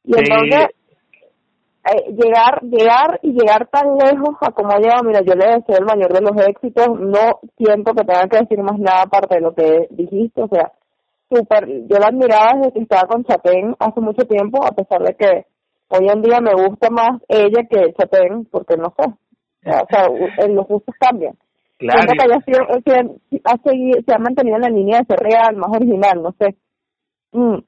[0.04, 0.20] Y Sí.
[0.20, 0.68] entonces,
[1.86, 5.78] eh, llegar, llegar y llegar tan lejos a como ha llegado, mira, yo le deseo
[5.80, 9.42] el mayor de los éxitos, no siento que tenga que decir más nada aparte de
[9.42, 10.72] lo que dijiste, o sea,
[11.30, 15.16] súper, yo la admiraba desde que estaba con Chatén hace mucho tiempo, a pesar de
[15.16, 15.46] que
[15.90, 19.06] hoy en día me gusta más ella que Chatén, porque no sé,
[19.66, 21.36] o sea, u- los gustos cambian.
[21.78, 22.02] Claro.
[22.02, 25.06] Siento que ella ha sido, que ha seguido, se ha mantenido en la línea de
[25.06, 26.56] ser real, más original, no sé.
[27.32, 27.60] Mm.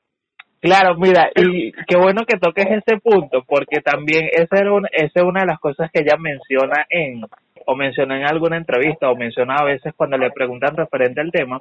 [0.59, 5.21] Claro, mira, y qué bueno que toques ese punto, porque también esa, era una, esa
[5.21, 7.21] es una de las cosas que ella menciona en,
[7.65, 11.59] o menciona en alguna entrevista, o menciona a veces cuando le preguntan referente al tema,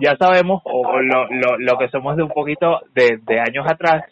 [0.00, 4.04] ya sabemos, o lo, lo, lo que somos de un poquito de, de años atrás,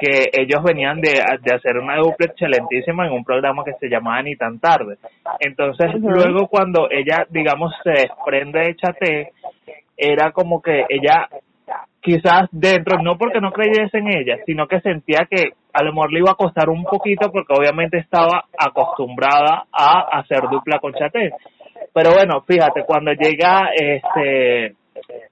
[0.00, 4.22] que ellos venían de, de hacer una dupla excelentísima en un programa que se llamaba
[4.22, 4.96] Ni tan tarde.
[5.40, 9.32] Entonces, luego cuando ella, digamos, se desprende de Chate,
[9.96, 11.28] era como que ella
[12.00, 16.12] quizás dentro, no porque no creyese en ella, sino que sentía que a lo mejor
[16.12, 21.32] le iba a costar un poquito porque obviamente estaba acostumbrada a hacer dupla con Chaté.
[21.92, 24.74] Pero bueno, fíjate, cuando llega este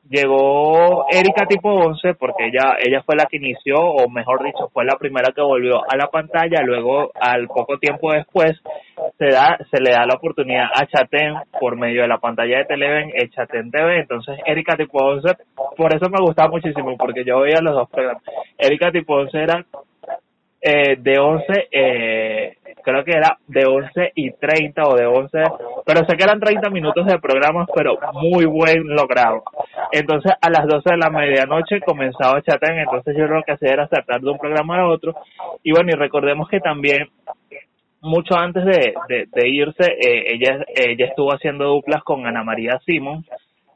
[0.08, 4.84] llegó Erika tipo 11 porque ella ella fue la que inició o mejor dicho fue
[4.84, 6.62] la primera que volvió a la pantalla.
[6.62, 8.60] Luego al poco tiempo después
[9.18, 12.64] se da se le da la oportunidad a Chatén por medio de la pantalla de
[12.64, 15.28] Televen el Chatén TV entonces Erika tipo 11
[15.76, 18.22] por eso me gustaba muchísimo porque yo veía los dos programas.
[18.58, 19.64] Erika tipo 11 era
[20.60, 25.38] eh, de 11 eh, creo que era de 11 y 30 o de 11,
[25.84, 29.42] pero sé que eran 30 minutos de programas, pero muy buen logrado.
[29.98, 33.88] Entonces a las 12 de la medianoche comenzaba Chatén, entonces yo lo que hacía era
[33.88, 35.14] saltar de un programa a otro.
[35.62, 37.08] Y bueno, y recordemos que también
[38.02, 43.24] mucho antes de, de, irse, eh, ella, ella estuvo haciendo duplas con Ana María Simón,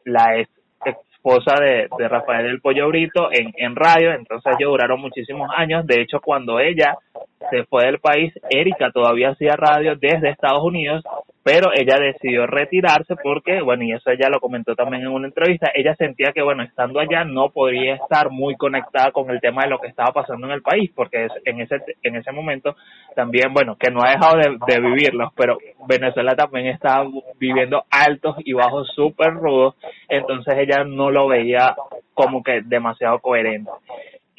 [0.04, 0.36] la
[0.84, 5.86] esposa de, de Rafael del Pollo Brito en, en radio, entonces ellos duraron muchísimos años,
[5.86, 6.98] de hecho cuando ella
[7.50, 11.02] se fue del país, Erika todavía hacía radio desde Estados Unidos
[11.42, 15.70] pero ella decidió retirarse porque, bueno, y eso ella lo comentó también en una entrevista,
[15.74, 19.70] ella sentía que, bueno, estando allá no podría estar muy conectada con el tema de
[19.70, 22.76] lo que estaba pasando en el país, porque en ese en ese momento
[23.14, 28.36] también, bueno, que no ha dejado de, de vivirlos, pero Venezuela también estaba viviendo altos
[28.44, 29.76] y bajos súper rudos,
[30.08, 31.74] entonces ella no lo veía
[32.14, 33.70] como que demasiado coherente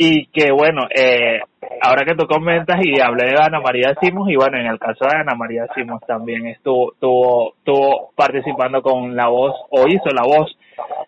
[0.04, 1.42] y que bueno, eh,
[1.80, 5.06] ahora que tú comentas y hablé de Ana María Simos y bueno, en el caso
[5.06, 10.24] de Ana María Simos también estuvo, estuvo, estuvo participando con la voz o hizo la
[10.24, 10.58] voz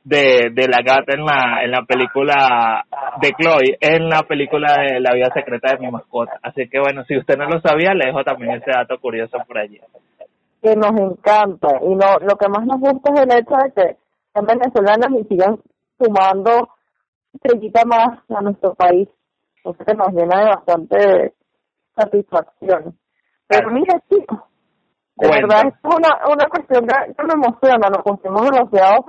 [0.04, 2.86] de, de la gata en la, en la película
[3.20, 6.38] de Chloe, en la película de La vida secreta de mi mascota.
[6.44, 9.58] Así que bueno, si usted no lo sabía, le dejo también ese dato curioso por
[9.58, 9.82] allí.
[10.62, 13.98] Que nos encanta y no, lo que más nos gusta es el hecho de que
[14.36, 15.58] en venezolanos y sigan
[15.98, 16.70] sumando
[17.34, 19.10] estrellita más a nuestro país.
[19.58, 21.34] Entonces que nos llena de bastante
[21.96, 22.98] satisfacción.
[23.48, 24.40] Pero mira, chicos,
[25.16, 29.06] de verdad es una, una cuestión que, me emociona, nos pusimos demasiado.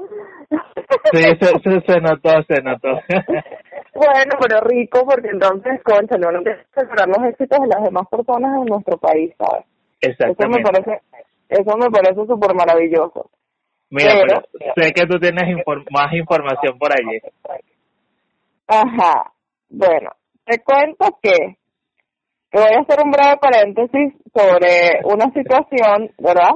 [1.12, 2.88] Sí, se, se, notó, se notó.
[3.94, 8.58] bueno, pero rico, porque entonces, concha, no que celebrar los éxitos de las demás personas
[8.58, 9.64] en nuestro país, ¿sabes?
[10.00, 10.42] Exactamente.
[10.42, 11.02] Eso me parece,
[11.48, 13.30] eso me parece súper maravilloso.
[13.90, 14.42] Mira, pero,
[14.76, 15.56] sé que tú tienes
[15.90, 17.20] más información por allí.
[18.66, 19.32] Ajá.
[19.68, 20.10] Bueno,
[20.44, 21.58] te cuento que
[22.50, 26.54] te voy a hacer un breve paréntesis sobre una situación, ¿verdad?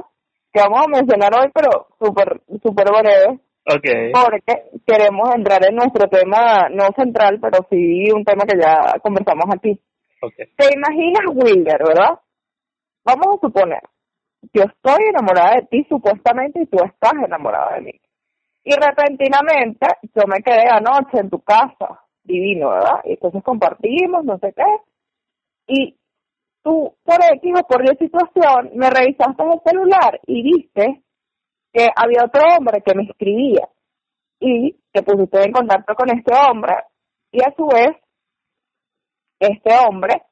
[0.53, 3.39] Que vamos a mencionar hoy, pero súper super breve.
[3.65, 4.11] Okay.
[4.13, 9.45] Porque queremos entrar en nuestro tema, no central, pero sí un tema que ya conversamos
[9.53, 9.79] aquí.
[10.21, 10.47] Okay.
[10.55, 12.19] ¿Te imaginas Wilder, verdad?
[13.03, 13.81] Vamos a suponer,
[14.53, 18.01] yo estoy enamorada de ti supuestamente y tú estás enamorada de mí.
[18.63, 23.01] Y repentinamente yo me quedé anoche en tu casa, divino, ¿verdad?
[23.05, 24.63] Y entonces compartimos, no sé qué.
[25.67, 25.97] Y
[26.63, 31.03] tú, por X o por Y situación, me revisaste el celular y viste
[31.71, 33.69] que había otro hombre que me escribía
[34.39, 36.73] y te pusiste en contacto con este hombre
[37.31, 37.95] y a su vez
[39.39, 40.23] este hombre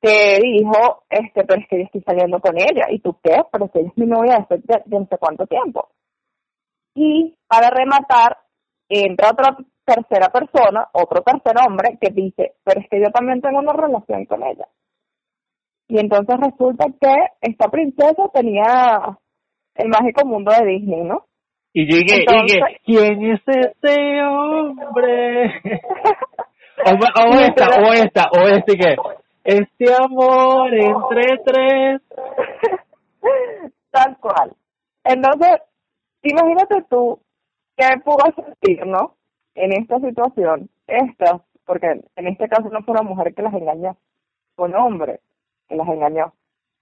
[0.00, 2.86] te dijo, este, pero es que yo estoy saliendo con ella.
[2.90, 3.36] ¿Y tú qué?
[3.52, 5.90] Pero si ella es mi novia desde de, no sé cuánto tiempo.
[6.94, 8.36] Y para rematar,
[8.88, 13.58] entra otra tercera persona, otro tercer hombre, que dice, pero es que yo también tengo
[13.58, 14.66] una relación con ella.
[15.88, 19.18] Y entonces resulta que esta princesa tenía
[19.74, 21.26] el mágico mundo de Disney, ¿no?
[21.72, 22.24] Y llegué,
[22.84, 25.54] ¿quién es ese hombre?
[26.86, 28.96] o, esta, o esta, o este que,
[29.44, 32.02] este amor entre tres.
[33.90, 34.52] Tal cual.
[35.04, 35.60] Entonces,
[36.22, 37.20] imagínate tú
[37.76, 39.16] qué pudo sentir, ¿no?
[39.54, 43.96] En esta situación, esta, porque en este caso no fue una mujer que las engañó,
[44.56, 45.20] fue un hombre
[45.68, 46.32] que las engañó.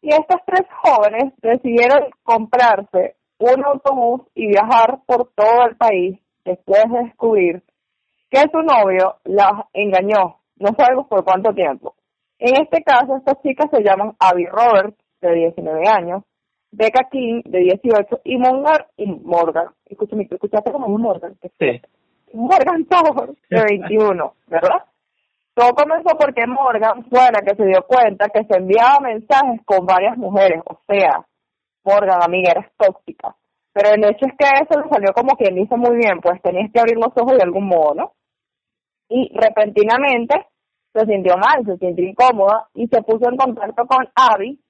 [0.00, 6.82] Y estas tres jóvenes decidieron comprarse un autobús y viajar por todo el país después
[6.90, 7.62] de descubrir
[8.30, 11.94] que su novio las engañó, no sabemos por cuánto tiempo.
[12.38, 16.22] En este caso, estas chicas se llaman Abby Roberts, de 19 años,
[16.70, 21.80] Becca King, de 18, y Morgan, y Morgan, escúchame, escuchaste como Morgan, sí.
[22.34, 24.84] Morgan Tower, de 21, ¿verdad?
[25.54, 29.86] Todo comenzó porque Morgan fue la que se dio cuenta que se enviaba mensajes con
[29.86, 31.24] varias mujeres, o sea,
[31.84, 33.34] Morgan, amiga, eres tóxica.
[33.72, 36.70] Pero el hecho es que eso le salió como quien dice muy bien, pues tenías
[36.72, 38.12] que abrir los ojos de algún modo, ¿no?
[39.08, 40.46] Y repentinamente
[40.92, 44.60] se sintió mal, se sintió incómoda y se puso en contacto con Abby,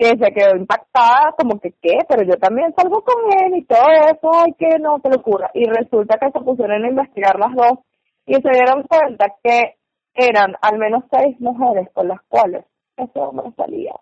[0.00, 1.98] que se quedó impactada, como que, ¿qué?
[2.08, 5.50] Pero yo también salgo con él y todo eso, ay, que no, te locura.
[5.52, 7.84] Y resulta que se pusieron a investigar las dos
[8.24, 9.76] y se dieron cuenta que
[10.14, 12.64] eran al menos seis mujeres con las cuales
[12.96, 13.92] ese hombre salía.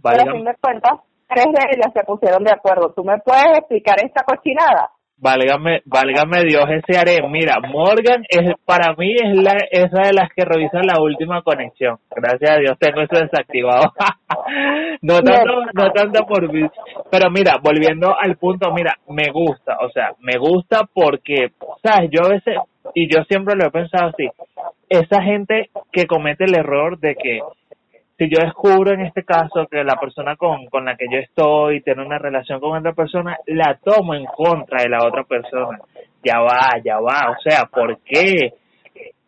[0.00, 2.92] Pero a fin de cuentas, tres de ellas se pusieron de acuerdo.
[2.92, 4.92] ¿Tú me puedes explicar esta cochinada?
[5.22, 7.22] Válgame, válgame Dios ese haré.
[7.28, 11.98] Mira, Morgan es para mí es la esa de las que revisan la última conexión.
[12.10, 13.92] Gracias a Dios tengo eso desactivado.
[15.02, 16.68] no tanto, no tanto por mí.
[17.08, 21.52] Pero mira, volviendo al punto, mira, me gusta, o sea, me gusta porque,
[21.84, 22.56] sabes, yo a veces
[22.92, 24.28] y yo siempre lo he pensado así,
[24.88, 27.38] esa gente que comete el error de que
[28.22, 31.82] si yo descubro en este caso que la persona con, con la que yo estoy
[31.82, 35.78] tiene una relación con otra persona, la tomo en contra de la otra persona.
[36.22, 38.52] Ya va, ya va, o sea, ¿por qué?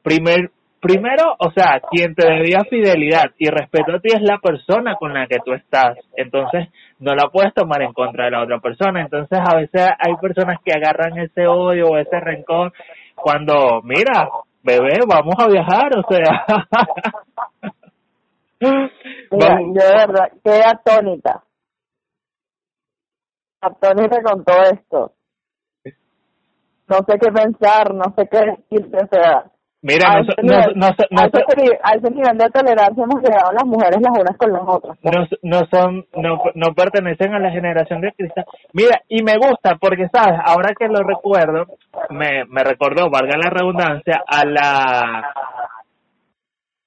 [0.03, 4.95] Primer, primero, o sea, quien te debía fidelidad y respeto a ti es la persona
[4.95, 5.99] con la que tú estás.
[6.17, 6.69] Entonces,
[7.01, 9.01] no la puedes tomar en contra de la otra persona.
[9.01, 12.73] Entonces, a veces hay personas que agarran ese odio o ese rencor
[13.17, 14.29] cuando, mira,
[14.63, 17.73] bebé, vamos a viajar, o sea.
[19.31, 21.43] Mira, yo de verdad quedé atónita.
[23.61, 25.13] Atónita con todo esto.
[26.87, 29.45] No sé qué pensar, no sé qué decirte, o sea.
[29.81, 32.49] Mira, a no, ese no, nivel- no, no, a, ese, nivel- a ese nivel de
[32.51, 34.99] tolerancia hemos llegado las mujeres las unas con las otras.
[35.03, 38.45] no, no son, no, no pertenecen a la generación de cristal.
[38.73, 40.41] Mira, y me gusta porque, ¿sabes?
[40.45, 41.67] Ahora que lo recuerdo,
[42.11, 45.33] me, me recordó, valga la redundancia, a la,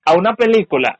[0.05, 0.99] a una película.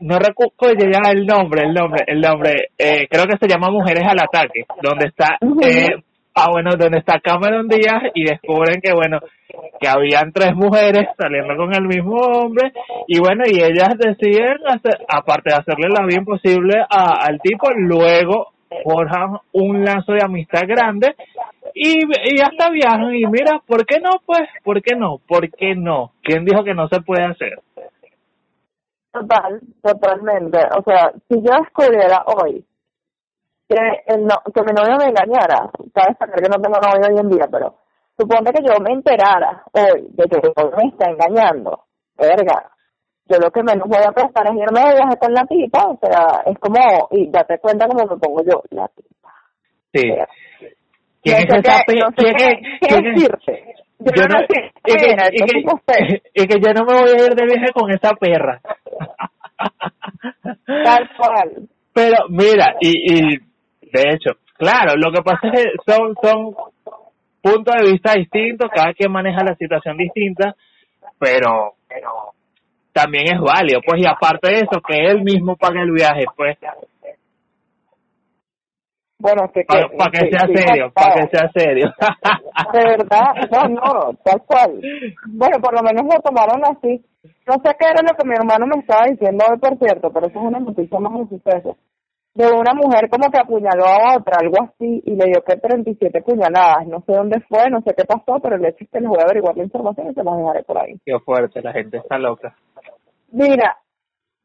[0.00, 4.04] No recuerdo ya el nombre, el nombre, el nombre, eh, creo que se llama Mujeres
[4.04, 6.02] al Ataque, donde está, eh,
[6.34, 9.20] ah, bueno, donde está Cameron Díaz y descubren que, bueno,
[9.80, 12.72] que habían tres mujeres saliendo con el mismo hombre
[13.06, 17.68] y bueno, y ellas deciden, hacer, aparte de hacerle la bien posible a, al tipo,
[17.74, 18.52] luego
[18.84, 21.14] forjan un lazo de amistad grande
[21.74, 24.10] y, y hasta viajan y mira, ¿por qué no?
[24.24, 25.18] Pues, ¿por qué no?
[25.26, 26.12] ¿Por qué no?
[26.22, 27.58] ¿Quién dijo que no se puede hacer?
[29.20, 30.58] Total, totalmente.
[30.78, 32.64] O sea, si yo descubriera hoy
[33.68, 37.18] que, el no, que mi novio me engañara, cabe destacar que no tengo novio hoy
[37.18, 37.76] en día, pero
[38.18, 41.84] suponte que yo me enterara hoy de que mi novio me está engañando,
[42.18, 42.70] verga,
[43.28, 45.98] yo lo que menos voy a prestar es irme de viaje con la tipa, o
[46.00, 49.32] sea, es como, y date cuenta cómo me pongo yo, la tipa.
[49.94, 50.02] Sí.
[51.22, 51.62] ¿Quién esa es-
[53.98, 57.10] Yo, Yo no no- sé, y que, mira, y ¿qué que- yo no me voy
[57.10, 58.60] a ir de viaje con esa perra.
[60.84, 61.68] Tal cual.
[61.92, 63.20] Pero mira, y, y
[63.90, 66.54] de hecho, claro, lo que pasa es que son, son
[67.40, 70.54] puntos de vista distintos, cada quien maneja la situación distinta,
[71.18, 71.74] pero
[72.92, 76.58] también es válido, pues, y aparte de eso, que él mismo pague el viaje, pues,
[79.18, 79.64] Bueno, que...
[79.64, 81.86] para que sea serio, para que sea serio.
[82.72, 84.80] De verdad, no, no, tal cual.
[85.28, 87.02] Bueno, por lo menos lo tomaron así.
[87.46, 90.26] No sé qué era lo que mi hermano me estaba diciendo hoy, por cierto, pero
[90.26, 91.76] eso es una noticia más de suceso.
[92.34, 96.20] De una mujer como que apuñaló a otra, algo así, y le dio que 37
[96.20, 96.86] puñaladas.
[96.86, 99.18] No sé dónde fue, no sé qué pasó, pero el hecho es que les voy
[99.20, 101.00] a averiguar la información y se las dejaré por ahí.
[101.04, 102.54] Qué fuerte, la gente está loca.
[103.32, 103.78] Mira,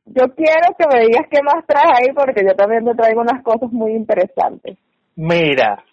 [0.05, 3.43] yo quiero que me digas qué más traes ahí, porque yo también te traigo unas
[3.43, 4.77] cosas muy interesantes.
[5.15, 5.83] Mira,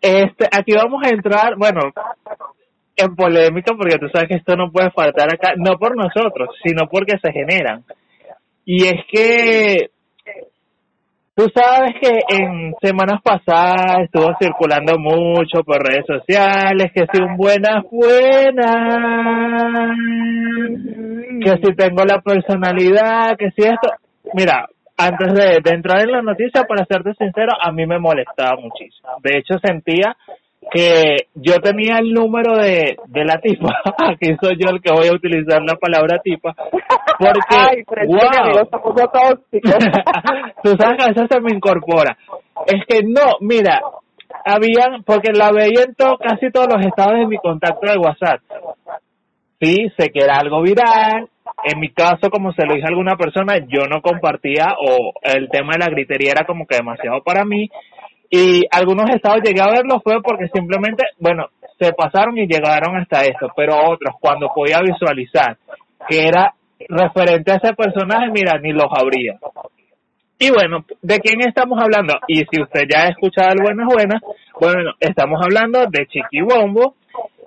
[0.00, 1.80] este, aquí vamos a entrar, bueno,
[2.96, 6.88] en polémica porque tú sabes que esto no puede faltar acá, no por nosotros, sino
[6.88, 7.84] porque se generan.
[8.64, 9.90] Y es que
[11.38, 17.36] tú sabes que en semanas pasadas estuvo circulando mucho por redes sociales que si un
[17.36, 18.66] buenas buenas,
[21.40, 23.88] que si tengo la personalidad, que si esto,
[24.34, 24.66] mira,
[24.96, 29.10] antes de, entrar en la noticia, para serte sincero, a mí me molestaba muchísimo.
[29.22, 30.16] De hecho, sentía
[30.70, 35.08] que yo tenía el número de, de la tipa, aquí soy yo el que voy
[35.08, 36.54] a utilizar la palabra tipa,
[37.18, 37.84] porque, Ay,
[39.12, 39.78] tóxico.
[40.62, 42.16] tú sabes que a veces se me incorpora.
[42.66, 43.80] Es que no, mira,
[44.44, 48.40] habían, porque la veía en to- casi todos los estados de mi contacto de WhatsApp.
[49.60, 51.28] Sí, sé que era algo viral.
[51.64, 55.48] En mi caso, como se lo dije a alguna persona, yo no compartía o el
[55.48, 57.68] tema de la gritería era como que demasiado para mí.
[58.30, 61.46] Y algunos estados llegué a verlos fue porque simplemente, bueno,
[61.78, 65.56] se pasaron y llegaron hasta esto, pero otros cuando podía visualizar
[66.08, 66.54] que era
[66.88, 69.38] referente a ese personaje, mira, ni los abría.
[70.38, 72.14] Y bueno, ¿de quién estamos hablando?
[72.28, 74.22] Y si usted ya ha escuchado el Buenas Buenas,
[74.60, 76.94] bueno, estamos hablando de Chiqui Bombo,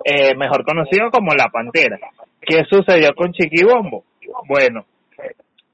[0.04, 1.98] eh, mejor conocido como La Pantera.
[2.40, 4.04] ¿Qué sucedió con Chiqui Bombo?
[4.46, 4.84] Bueno,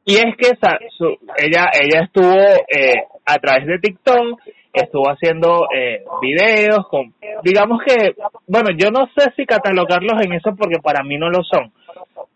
[0.04, 4.40] y es que esa- su- ella, ella estuvo eh, a través de TikTok,
[4.81, 7.12] estuvo haciendo eh, videos con,
[7.43, 8.14] digamos que,
[8.47, 11.72] bueno, yo no sé si catalogarlos en eso porque para mí no lo son,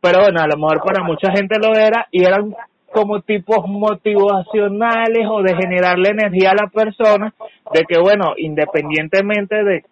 [0.00, 2.54] pero bueno, a lo mejor para mucha gente lo era y eran
[2.92, 7.32] como tipos motivacionales o de generarle energía a la persona
[7.72, 9.82] de que bueno, independientemente de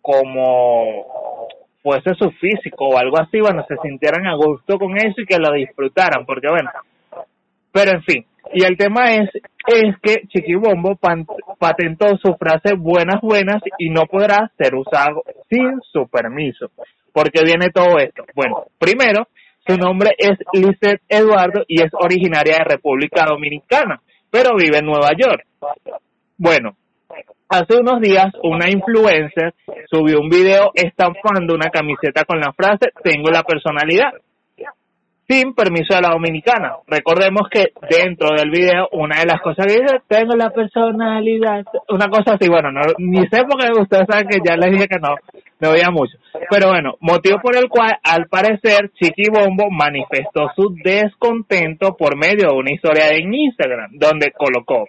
[0.00, 1.06] cómo
[1.82, 5.38] fuese su físico o algo así, bueno, se sintieran a gusto con eso y que
[5.38, 6.70] lo disfrutaran, porque bueno,
[7.72, 9.30] pero en fin, y el tema es,
[9.66, 10.98] es que Chiquibombo
[11.58, 16.70] patentó su frase buenas buenas y no podrá ser usado sin su permiso.
[17.12, 18.24] porque viene todo esto?
[18.34, 19.26] Bueno, primero,
[19.66, 25.10] Su nombre es Lizeth Eduardo y es originaria de República Dominicana, pero vive en Nueva
[25.16, 25.44] York.
[26.38, 26.76] Bueno,
[27.48, 29.54] hace unos días una influencer
[29.90, 34.12] subió un video estampando una camiseta con la frase Tengo la personalidad
[35.30, 36.78] sin permiso de la dominicana.
[36.88, 42.08] Recordemos que dentro del video una de las cosas que dice, tengo la personalidad, una
[42.08, 45.14] cosa así, bueno, no, ni sé porque ustedes saben que ya les dije que no,
[45.60, 46.18] no veía mucho.
[46.50, 52.48] Pero bueno, motivo por el cual al parecer Chiqui Bombo manifestó su descontento por medio
[52.48, 54.86] de una historia en Instagram, donde colocó,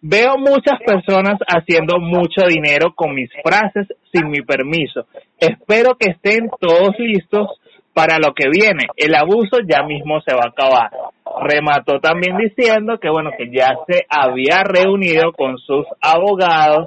[0.00, 5.06] veo muchas personas haciendo mucho dinero con mis frases sin mi permiso.
[5.38, 7.60] Espero que estén todos listos
[7.98, 8.86] para lo que viene.
[8.96, 10.90] El abuso ya mismo se va a acabar.
[11.42, 16.86] Remató también diciendo que bueno, que ya se había reunido con sus abogados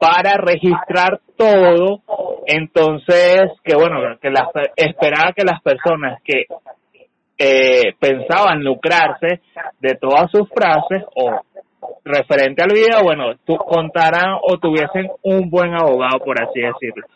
[0.00, 2.00] para registrar todo.
[2.46, 6.46] Entonces, que bueno, que las, esperaba que las personas que
[7.36, 9.42] eh, pensaban lucrarse
[9.80, 11.42] de todas sus frases o
[12.06, 17.06] referente al video, bueno, tú contaran o tuviesen un buen abogado, por así decirlo.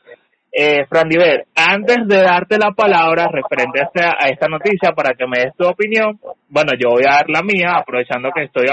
[0.54, 5.40] Eh, Fran Diver, antes de darte la palabra referente a esta, noticia para que me
[5.40, 8.66] des tu opinión, bueno, yo voy a dar la mía, aprovechando que estoy,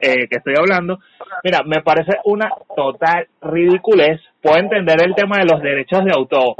[0.00, 0.98] eh, que estoy hablando.
[1.44, 4.22] Mira, me parece una total ridiculez.
[4.40, 6.54] Puedo entender el tema de los derechos de autor,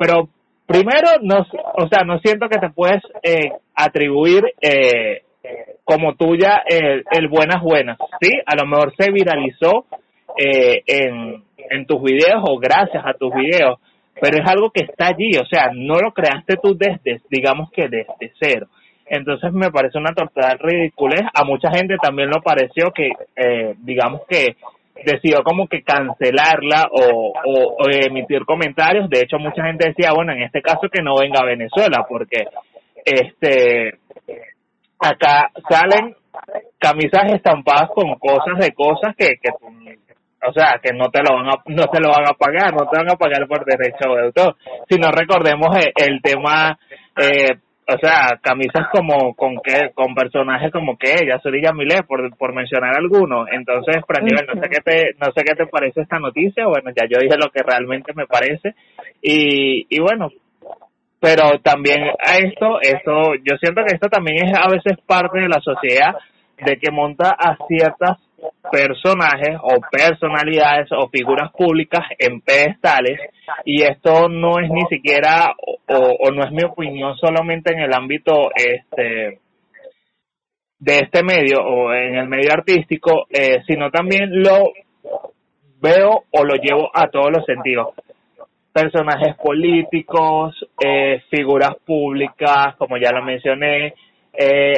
[0.00, 0.28] pero
[0.66, 5.22] primero, no, o sea, no siento que te puedes eh, atribuir eh,
[5.84, 8.32] como tuya el, el buenas buenas, ¿sí?
[8.44, 9.86] A lo mejor se viralizó
[10.36, 13.78] eh, en, en tus videos o gracias a tus videos
[14.20, 17.88] pero es algo que está allí, o sea, no lo creaste tú desde, digamos que
[17.88, 18.66] desde cero.
[19.06, 21.22] Entonces me parece una total ridiculez.
[21.32, 24.56] A mucha gente también lo pareció que, eh, digamos que
[25.04, 27.32] decidió como que cancelarla o,
[27.90, 29.08] emitir comentarios.
[29.08, 32.44] De hecho, mucha gente decía, bueno, en este caso que no venga a Venezuela, porque
[33.04, 33.98] este
[35.00, 36.14] acá salen
[36.78, 39.50] camisas estampadas con cosas de cosas que, que
[40.46, 42.88] o sea, que no te lo van a, no te lo van a pagar, no
[42.88, 44.56] te van a pagar por derecho de autor.
[44.88, 46.78] Si no recordemos el, el tema,
[47.16, 52.36] eh, o sea, camisas como con que con personajes como que ella, Surilla Milé, por,
[52.36, 53.48] por mencionar algunos.
[53.50, 56.66] Entonces, Franibel, no sé qué te, no sé qué te parece esta noticia.
[56.66, 58.74] Bueno, ya yo dije lo que realmente me parece
[59.20, 60.28] y, y bueno,
[61.20, 65.48] pero también a esto, esto, yo siento que esto también es a veces parte de
[65.48, 66.14] la sociedad
[66.64, 68.18] de que monta a ciertas
[68.70, 73.18] personajes o personalidades o figuras públicas en pedestales
[73.64, 75.54] y esto no es ni siquiera
[75.86, 79.40] o, no es mi opinión solamente en el ámbito este
[80.78, 84.72] de este medio o en el medio artístico eh, sino también lo
[85.80, 87.94] veo o lo llevo a todos los sentidos.
[88.72, 93.94] Personajes políticos eh, figuras públicas como ya lo mencioné
[94.32, 94.74] eh,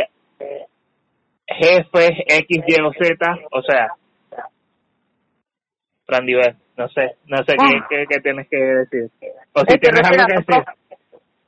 [1.58, 3.88] jefes X, Y o Z, o sea,
[6.06, 6.34] Randy
[6.76, 8.06] no sé, no sé qué, ah.
[8.08, 9.10] qué, tienes que decir.
[9.54, 10.64] O si tienes algo que decir.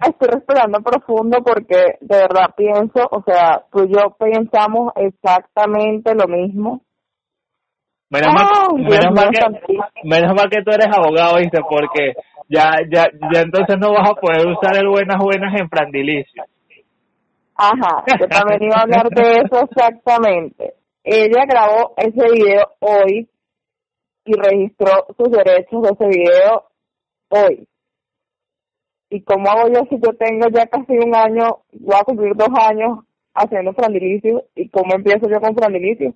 [0.06, 6.26] Estoy respirando profundo porque de verdad pienso, o sea, tú y yo pensamos exactamente lo
[6.26, 6.82] mismo.
[8.10, 8.46] Menos, mal,
[8.76, 11.60] menos, mal que, menos mal que tú eres abogado, ¿viste?
[11.66, 12.12] Porque
[12.48, 16.44] ya, ya, ya entonces no vas a poder usar el buenas buenas en Frandilicio.
[17.54, 20.74] Ajá, yo también iba a hablar de eso exactamente.
[21.04, 23.28] Ella grabó ese video hoy
[24.24, 26.64] y registró sus derechos de ese video
[27.28, 27.68] hoy.
[29.10, 32.48] ¿Y cómo hago yo si yo tengo ya casi un año, voy a cumplir dos
[32.58, 33.00] años
[33.34, 34.44] haciendo Frandilicio?
[34.54, 36.14] ¿Y cómo empiezo yo con Frandilicio?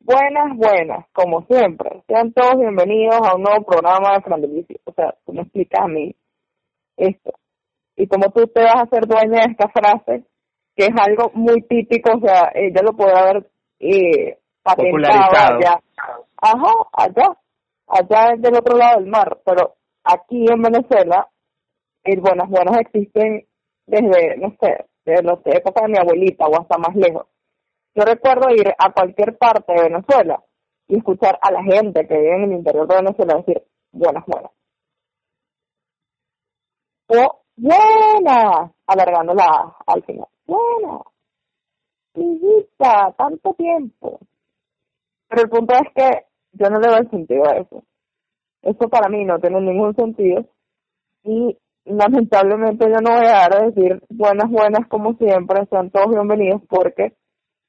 [0.00, 2.02] Buenas, buenas, como siempre.
[2.06, 4.76] Sean todos bienvenidos a un nuevo programa de Frandilicio.
[4.84, 6.14] O sea, tú me explicas a mí
[6.96, 7.32] esto.
[7.96, 10.24] Y cómo tú te vas a hacer dueña de esta frase
[10.78, 13.50] que es algo muy típico, o sea, ella lo puede haber
[13.80, 15.80] eh, patentado allá.
[16.40, 17.36] Ajá, allá,
[17.88, 19.74] allá del otro lado del mar, pero
[20.04, 21.28] aquí en Venezuela,
[22.04, 23.44] el buenas buenas existen
[23.86, 27.26] desde, no sé, desde la época de mi abuelita o hasta más lejos.
[27.96, 30.40] Yo recuerdo ir a cualquier parte de Venezuela
[30.86, 34.52] y escuchar a la gente que vive en el interior de Venezuela decir buenas buenas.
[37.08, 41.04] O buenas, alargándola al final bueno,
[42.14, 44.18] hijita, tanto tiempo.
[45.28, 47.84] Pero el punto es que yo no le doy sentido a eso.
[48.62, 50.46] Eso para mí no tiene ningún sentido.
[51.22, 56.08] Y lamentablemente yo no voy a dar a decir buenas, buenas como siempre, sean todos
[56.08, 57.14] bienvenidos porque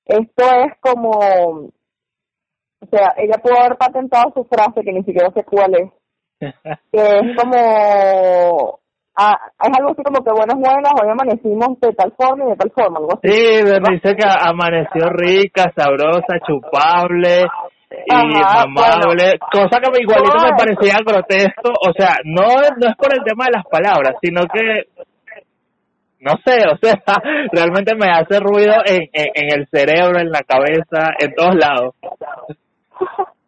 [0.06, 5.44] esto es como, o sea, ella pudo haber patentado su frase que ni siquiera sé
[5.44, 5.92] cuál es,
[6.92, 8.80] que es como
[9.16, 12.56] ah, es algo así como que buenas, buenas, hoy amanecimos de tal forma y de
[12.56, 13.28] tal forma, algo así.
[13.28, 17.46] Sí, me dice que amaneció rica, sabrosa, chupable
[17.92, 22.44] y Ajá, mamable, cosa que igualito No, me parecía grotesco, o sea, no,
[22.78, 24.86] no es por el tema de las palabras, sino que,
[26.20, 27.02] no sé, o sea,
[27.52, 31.96] realmente me hace ruido en, en, en el cerebro, en la cabeza, en todos lados.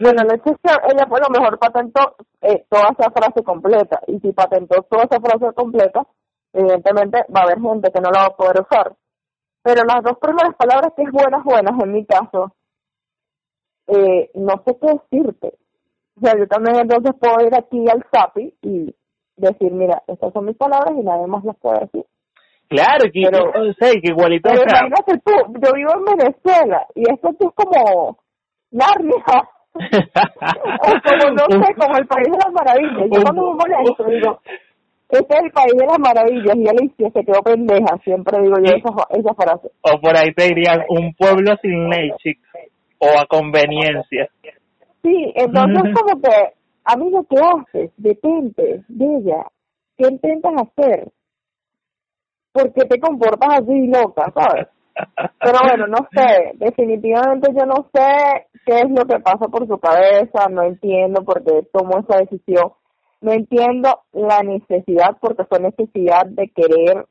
[0.00, 4.00] Bueno, el hecho es que ella por lo mejor patentó eh, toda esa frase completa.
[4.06, 6.02] Y si patentó toda esa frase completa,
[6.52, 8.94] evidentemente va a haber gente que no la va a poder usar.
[9.62, 12.52] Pero las dos primeras palabras que es buenas, buenas, en mi caso,
[13.86, 15.54] eh, no sé qué decirte.
[16.16, 18.94] O sea, yo también entonces puedo ir aquí al SAPI y
[19.36, 22.04] decir, mira, estas son mis palabras y nadie más las puede decir.
[22.68, 26.86] Claro, que, Pero- que- o sea, que igualito, Pero imagínate tú, yo vivo en Venezuela
[26.94, 28.18] y esto es como
[28.74, 29.24] Narnia.
[29.74, 33.08] o como no sé, como el país de las maravillas.
[33.10, 34.40] Yo cuando me molesto digo,
[35.08, 38.76] este es el país de las maravillas y Alicia se quedó pendeja, siempre digo yo
[38.76, 39.70] esa, esa frase.
[39.82, 42.10] o por ahí te dirían un pueblo sin ley,
[42.98, 44.28] o a conveniencia.
[45.02, 46.54] Sí, entonces como que,
[46.84, 47.90] amigo, ¿qué haces?
[47.96, 49.46] Detente, bella,
[49.98, 51.08] ¿qué intentas hacer?
[52.52, 54.68] ¿Por qué te comportas así, loca, sabes?
[55.40, 59.78] Pero bueno, no sé, definitivamente yo no sé qué es lo que pasa por su
[59.78, 62.72] cabeza, no entiendo por qué tomó esa decisión,
[63.20, 67.06] no entiendo la necesidad, porque fue necesidad de querer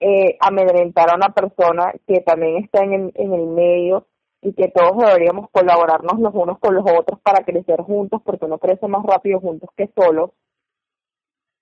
[0.00, 4.06] eh, amedrentar a una persona que también está en el, en el medio
[4.42, 8.58] y que todos deberíamos colaborarnos los unos con los otros para crecer juntos, porque uno
[8.58, 10.30] crece más rápido juntos que solos.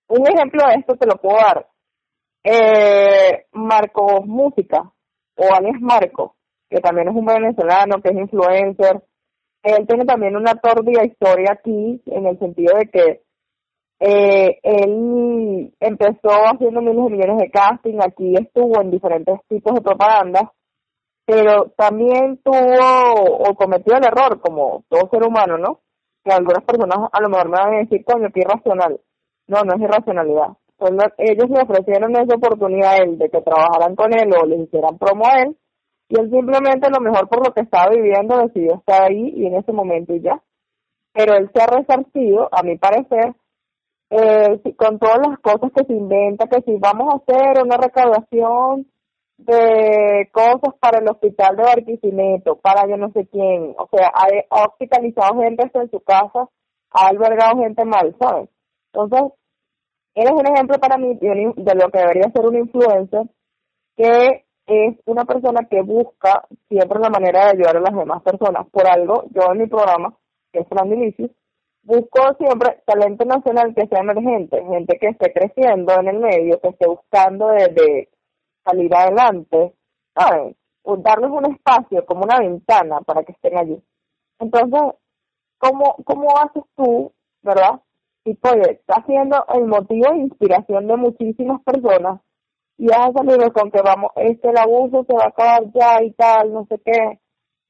[0.07, 1.67] Un ejemplo de esto te lo puedo dar.
[2.43, 4.91] Eh, Marco Música,
[5.35, 6.35] o Alex Marco,
[6.69, 9.03] que también es un venezolano, que es influencer.
[9.63, 13.21] Él tiene también una tordida historia aquí, en el sentido de que
[13.99, 19.81] eh, él empezó haciendo miles de millones de casting, aquí estuvo en diferentes tipos de
[19.81, 20.51] propaganda,
[21.25, 25.79] pero también tuvo o cometió el error, como todo ser humano, ¿no?
[26.23, 28.99] Que algunas personas a lo mejor me van a decir, coño, qué irracional.
[29.47, 30.49] No, no es irracionalidad.
[31.17, 34.97] Ellos le ofrecieron esa oportunidad a él de que trabajaran con él o le hicieran
[34.97, 35.57] promo a él,
[36.09, 39.47] y él simplemente, a lo mejor por lo que estaba viviendo, decidió estar ahí y
[39.47, 40.41] en ese momento y ya.
[41.13, 43.33] Pero él se ha resarcido, a mi parecer,
[44.11, 48.87] eh, con todas las cosas que se inventa, que si vamos a hacer una recaudación
[49.37, 54.65] de cosas para el hospital de Barquisimeto, para yo no sé quién, o sea, ha,
[54.65, 56.47] hospitalizado gente en su casa,
[56.91, 58.49] ha albergado gente mal, ¿sabes?
[58.93, 59.33] Entonces,
[60.15, 63.27] eres un ejemplo para mí de, de lo que debería ser un influencer,
[63.95, 68.67] que es una persona que busca siempre la manera de ayudar a las demás personas.
[68.71, 70.15] Por algo, yo en mi programa,
[70.51, 71.29] que es Fran Milicis,
[71.83, 76.69] busco siempre talento nacional que sea emergente, gente que esté creciendo en el medio, que
[76.69, 78.09] esté buscando de,
[78.63, 79.75] salir adelante,
[80.15, 80.55] ¿saben?
[80.83, 83.79] Darles un espacio, como una ventana para que estén allí.
[84.39, 84.81] Entonces,
[85.59, 87.13] ¿cómo, cómo haces tú,
[87.43, 87.81] verdad?
[88.25, 92.21] Y oye, está siendo el motivo de inspiración de muchísimas personas
[92.77, 96.11] y has salido con que vamos, este el abuso se va a acabar ya y
[96.13, 97.19] tal, no sé qué.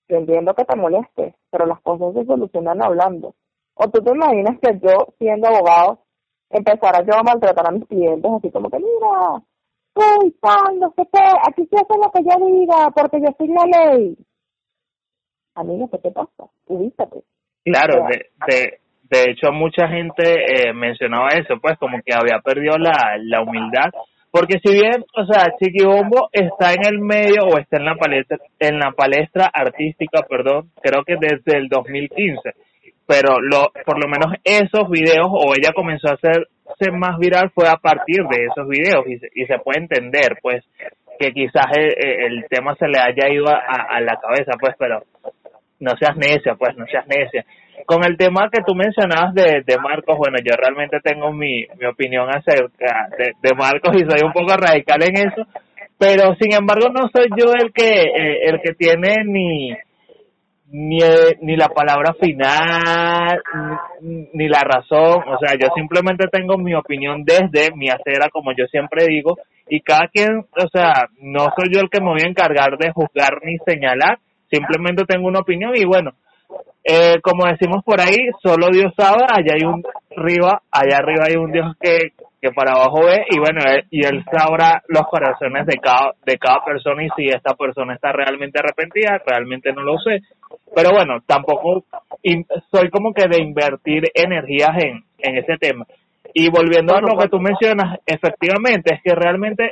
[0.08, 3.36] Yo entiendo que te moleste, pero las cosas se solucionan hablando.
[3.74, 6.00] O tú te imaginas que yo, siendo abogado,
[6.50, 9.44] empezara yo a maltratar a mis clientes, así como que, mira,
[9.96, 13.48] uy, tal, no sé qué, aquí se hace lo que yo diga, porque yo soy
[13.50, 14.18] la ley.
[15.56, 16.50] Amiga, ¿qué te pasa?
[16.68, 17.24] Ubícate.
[17.66, 18.80] Claro, de, de,
[19.10, 23.92] de hecho mucha gente eh, mencionaba eso, pues como que había perdido la, la humildad,
[24.36, 28.38] porque si bien, o sea, Chiquibombo está en el medio o está en la palestra,
[28.60, 32.52] en la palestra artística, perdón, creo que desde el 2015,
[33.08, 37.70] pero lo, por lo menos esos videos o ella comenzó a hacerse más viral fue
[37.70, 39.08] a partir de esos videos.
[39.08, 40.66] Y se, y se puede entender, pues,
[41.18, 45.04] que quizás el, el tema se le haya ido a, a la cabeza, pues, pero
[45.80, 47.46] no seas necia, pues, no seas necia.
[47.86, 51.86] Con el tema que tú mencionabas de, de Marcos, bueno, yo realmente tengo mi, mi
[51.86, 55.48] opinión acerca de, de Marcos y soy un poco radical en eso,
[55.98, 59.72] pero sin embargo no soy yo el que eh, el que tiene ni
[60.72, 61.00] ni,
[61.42, 63.42] ni la palabra final
[64.02, 68.52] ni, ni la razón, o sea, yo simplemente tengo mi opinión desde mi acera, como
[68.58, 69.38] yo siempre digo,
[69.70, 72.92] y cada quien, o sea, no soy yo el que me voy a encargar de
[72.92, 74.20] juzgar ni señalar,
[74.52, 76.12] simplemente tengo una opinión y bueno,
[76.88, 79.84] eh, como decimos por ahí, solo Dios sabe, allá hay un
[80.16, 83.60] arriba, allá arriba hay un Dios que, que para abajo ve y bueno,
[83.90, 88.12] y él sabrá los corazones de cada, de cada persona y si esta persona está
[88.12, 90.22] realmente arrepentida, realmente no lo sé.
[90.76, 91.86] Pero bueno, tampoco
[92.72, 95.88] soy como que de invertir energías en, en ese tema.
[96.36, 99.72] Y volviendo a lo que tú mencionas, efectivamente, es que realmente,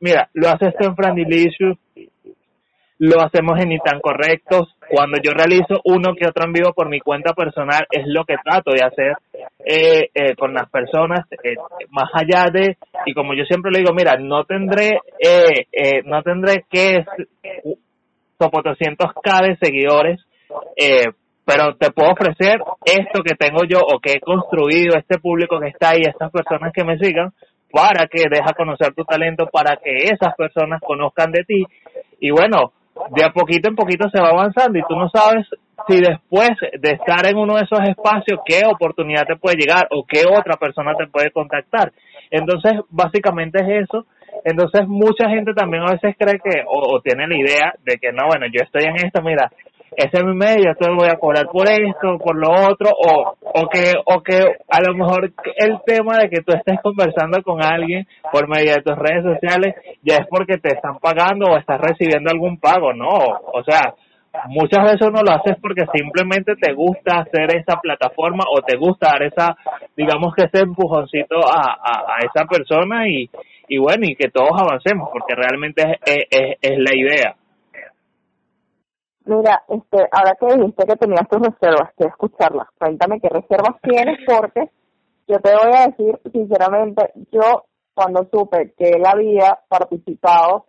[0.00, 1.78] mira, lo haces en Frandilicious,
[2.98, 4.74] lo hacemos en Ni Tan Correctos.
[4.90, 8.34] Cuando yo realizo uno que otro en vivo por mi cuenta personal, es lo que
[8.42, 9.16] trato de hacer
[9.64, 11.54] eh, eh, con las personas, eh,
[11.90, 12.76] más allá de,
[13.06, 17.04] y como yo siempre le digo, mira, no tendré, eh, eh, no tendré que
[18.36, 20.20] como 200k de seguidores,
[21.44, 25.68] pero te puedo ofrecer esto que tengo yo o que he construido, este público que
[25.68, 27.32] está ahí, estas personas que me sigan,
[27.70, 31.64] para que deja conocer tu talento, para que esas personas conozcan de ti.
[32.18, 32.72] Y bueno,
[33.10, 35.46] de a poquito en poquito se va avanzando y tú no sabes
[35.88, 40.04] si después de estar en uno de esos espacios, qué oportunidad te puede llegar o
[40.06, 41.92] qué otra persona te puede contactar.
[42.30, 44.06] Entonces, básicamente es eso.
[44.44, 48.12] Entonces, mucha gente también a veces cree que, o, o tiene la idea de que
[48.12, 49.50] no, bueno, yo estoy en esto, mira,
[49.96, 53.68] ese es mi medio, entonces voy a cobrar por esto, por lo otro, o, o
[53.68, 54.38] que, o que
[54.68, 58.82] a lo mejor el tema de que tú estés conversando con alguien por medio de
[58.82, 63.08] tus redes sociales ya es porque te están pagando o estás recibiendo algún pago, no,
[63.08, 63.94] o sea,
[64.46, 69.10] muchas veces uno lo haces porque simplemente te gusta hacer esa plataforma o te gusta
[69.10, 69.56] dar esa,
[69.96, 73.28] digamos que ese empujoncito a, a, a esa persona y,
[73.68, 77.36] y bueno, y que todos avancemos, porque realmente es, es, es la idea.
[79.24, 82.68] Mira, este, ahora que dijiste que tenías tus reservas, quiero escucharlas.
[82.78, 84.70] Cuéntame qué reservas tienes, porque
[85.28, 87.64] yo te voy a decir, sinceramente, yo
[87.94, 90.66] cuando supe que él había participado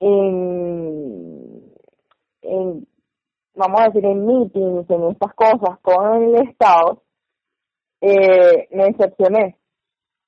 [0.00, 1.72] en,
[2.42, 2.86] en,
[3.54, 7.02] vamos a decir, en meetings, en estas cosas con el Estado,
[8.00, 9.58] eh, me decepcioné.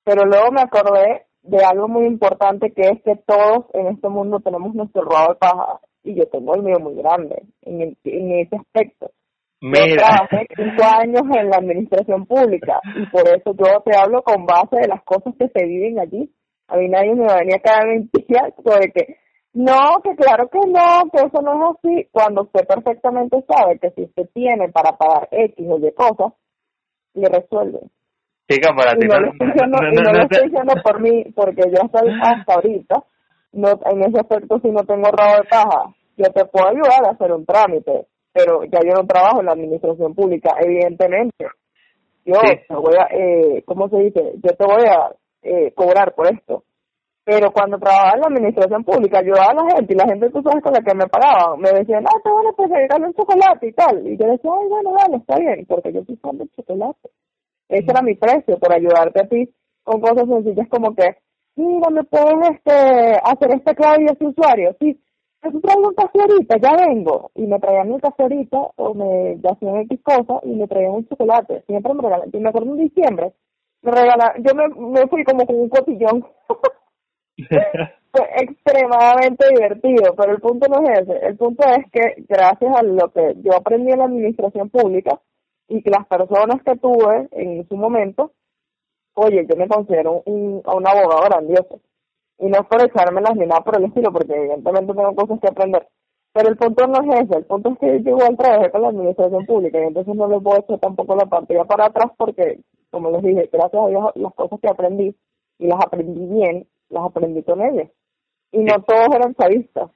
[0.04, 4.40] Pero luego me acordé de algo muy importante que es que todos en este mundo
[4.40, 8.32] tenemos nuestro rabo de paja y yo tengo el mío muy grande en, el, en
[8.40, 9.10] ese aspecto.
[9.60, 9.86] Mira.
[9.86, 14.46] Yo trabajé cinco años en la administración pública y por eso yo te hablo con
[14.46, 16.30] base de las cosas que se viven allí.
[16.68, 19.16] A mí nadie me va a venir a caer mentira sobre que
[19.52, 23.90] no, que claro que no, que eso no es así, cuando usted perfectamente sabe que
[23.90, 26.32] si usted tiene para pagar X o Y cosas,
[27.14, 27.80] le resuelve.
[28.48, 30.28] Chica, para y ti no, no, lo estoy diciendo, no- y no- no no lo
[30.28, 33.04] te- estoy diciendo por mí, porque yo hasta, hasta ahorita,
[33.52, 37.12] no, en ese aspecto si no tengo rabo de paja, yo te puedo ayudar a
[37.12, 41.46] hacer un trámite, pero ya yo no trabajo en la administración pública, evidentemente.
[42.24, 42.60] Yo Sí.
[42.68, 44.32] te voy a, eh, ¿cómo se dice?
[44.42, 45.10] Yo te voy a
[45.42, 46.64] eh, cobrar por esto.
[47.24, 50.42] Pero cuando trabajaba en la administración pública, ayudaba a la gente y la gente, tú
[50.42, 53.14] sabes, con la que me pagaban, me decían, ah, te van a pues regalar un
[53.14, 54.06] chocolate y tal.
[54.06, 57.10] Y yo decía, ay, bueno, dale, está bien, porque yo soy fan del chocolate.
[57.68, 59.48] Ese era mi precio por ayudarte a ti
[59.84, 61.16] con cosas sencillas como que,
[61.56, 62.72] mira, me puedes este,
[63.22, 64.76] hacer este clave y ese usuario.
[64.80, 65.00] Sí,
[65.42, 67.30] yo traigo un café ahorita, ya vengo.
[67.34, 71.08] Y me traían mi café ahorita o me hacían X cosa y me traían un
[71.08, 71.62] chocolate.
[71.66, 72.30] Siempre me regalan.
[72.32, 73.32] Y me acuerdo en diciembre,
[73.82, 76.26] me regalaron, yo me, me fui como con un cotillón.
[78.12, 81.26] Fue extremadamente divertido, pero el punto no es ese.
[81.26, 85.20] El punto es que gracias a lo que yo aprendí en la administración pública
[85.68, 88.32] y que las personas que tuve en su momento,
[89.20, 91.80] oye, yo me considero un, un abogado grandioso.
[92.38, 95.48] Y no es por echármelas ni nada por el estilo, porque evidentemente tengo cosas que
[95.48, 95.86] aprender.
[96.32, 98.88] Pero el punto no es ese, el punto es que yo igual trabajé con la
[98.88, 102.60] administración pública y entonces no les puedo echar tampoco la partida para atrás porque,
[102.90, 105.14] como les dije, gracias a Dios las cosas que aprendí
[105.58, 107.88] y las aprendí bien, las aprendí con ellos.
[108.52, 109.90] Y no todos eran chavistas.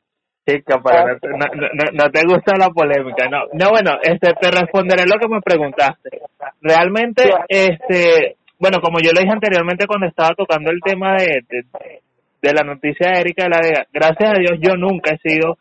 [0.46, 3.38] Chica, pero no, te- no, no, no te gusta la polémica, no.
[3.54, 6.20] No, bueno, este, te responderé lo que me preguntaste.
[6.60, 11.64] Realmente, este, bueno, como yo lo dije anteriormente cuando estaba tocando el tema de, de,
[12.42, 15.58] de la noticia de Erika de la Vega, gracias a Dios yo nunca he sido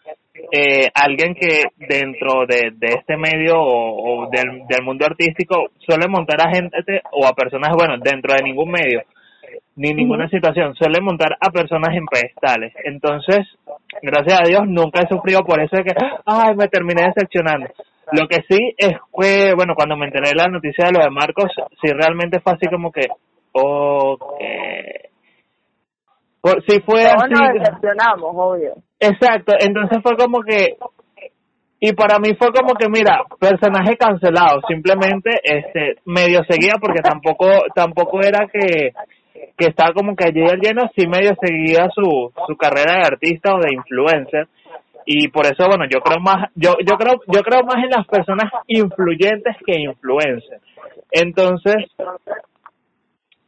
[0.51, 6.07] eh, alguien que dentro de, de este medio o, o del, del mundo artístico suele
[6.07, 9.03] montar a gente o a personas, bueno, dentro de ningún medio
[9.75, 12.73] ni ninguna situación, suele montar a personas en pedestales.
[12.83, 13.39] Entonces,
[14.01, 15.93] gracias a Dios, nunca he sufrido por eso de que,
[16.25, 17.67] ay, me terminé decepcionando.
[18.13, 21.09] Lo que sí es que, bueno, cuando me enteré de la noticia de lo de
[21.09, 21.51] Marcos,
[21.81, 23.07] sí realmente fue así como que,
[23.53, 24.33] ok.
[26.39, 27.59] Por, sí fue Todos nos así.
[27.59, 28.73] decepcionamos, obvio.
[28.99, 30.75] Exacto, entonces fue como que
[31.85, 37.45] y para mí fue como que mira, personaje cancelado, simplemente este medio seguía porque tampoco
[37.75, 38.91] tampoco era que
[39.57, 43.53] que estaba como que allí al lleno, sí medio seguía su su carrera de artista
[43.55, 44.47] o de influencer
[45.05, 48.07] y por eso bueno, yo creo más yo yo creo yo creo más en las
[48.07, 50.61] personas influyentes que influencers.
[51.11, 51.75] Entonces,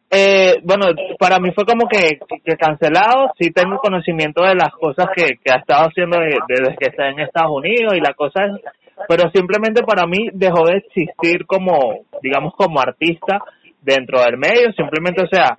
[0.10, 0.86] eh, bueno,
[1.20, 5.52] para mí fue como que, que cancelado, sí tengo conocimiento de las cosas que, que
[5.52, 8.62] ha estado haciendo de- desde que está en Estados Unidos y la cosa es,
[9.10, 13.40] pero simplemente para mí dejó de existir como, digamos, como artista
[13.82, 15.58] dentro del medio, simplemente, o sea,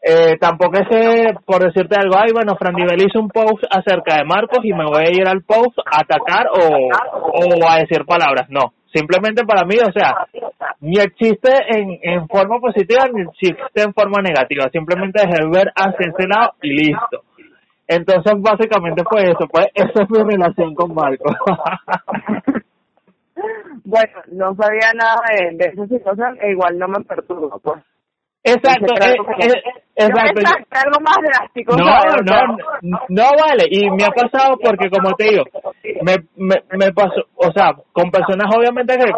[0.00, 4.60] eh, tampoco es por decirte algo, ay, bueno, Fran hizo un post acerca de Marcos
[4.62, 8.48] y me voy a ir al post a atacar o, a decir palabras.
[8.48, 10.26] No, simplemente para mí, o sea,
[10.80, 16.06] ni existe en, forma positiva ni existe en forma negativa, simplemente es el ver hacia
[16.06, 17.24] ese lado y listo.
[17.88, 21.34] Entonces, básicamente fue eso, pues esa es mi relación con Marcos.
[23.84, 27.82] bueno, no sabía nada de, de esa situación e igual no me perturba, pues.
[28.44, 29.62] Exacto, eh, eh,
[29.96, 30.40] exacto.
[30.70, 31.76] algo más drástico.
[31.76, 31.84] No,
[32.24, 33.66] no, no, vale.
[33.68, 35.44] Y me ha pasado porque, como te digo,
[36.02, 39.10] me, me, me pasó, o sea, con personas obviamente que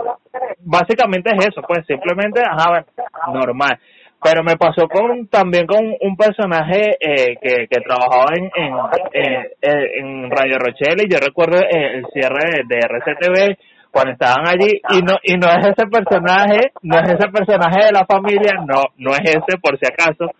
[0.60, 2.84] básicamente es eso, pues simplemente, ajá,
[3.32, 3.78] normal.
[4.22, 10.30] Pero me pasó con también con un personaje eh, que, que trabajaba en, en, en,
[10.30, 13.56] Radio Rochelle y yo recuerdo el cierre de RCTV
[13.90, 17.92] cuando estaban allí y no y no es ese personaje no es ese personaje de
[17.92, 20.30] la familia no no es ese por si acaso.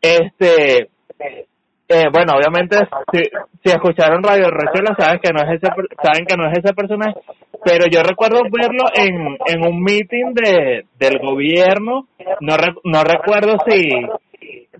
[0.00, 0.88] Este
[1.88, 2.76] eh, bueno obviamente
[3.12, 3.22] si,
[3.64, 5.72] si escucharon Radio Resuela saben que no es ese
[6.02, 7.14] saben que no es ese personaje
[7.64, 12.06] pero yo recuerdo verlo en en un meeting de del gobierno
[12.40, 13.88] no no recuerdo si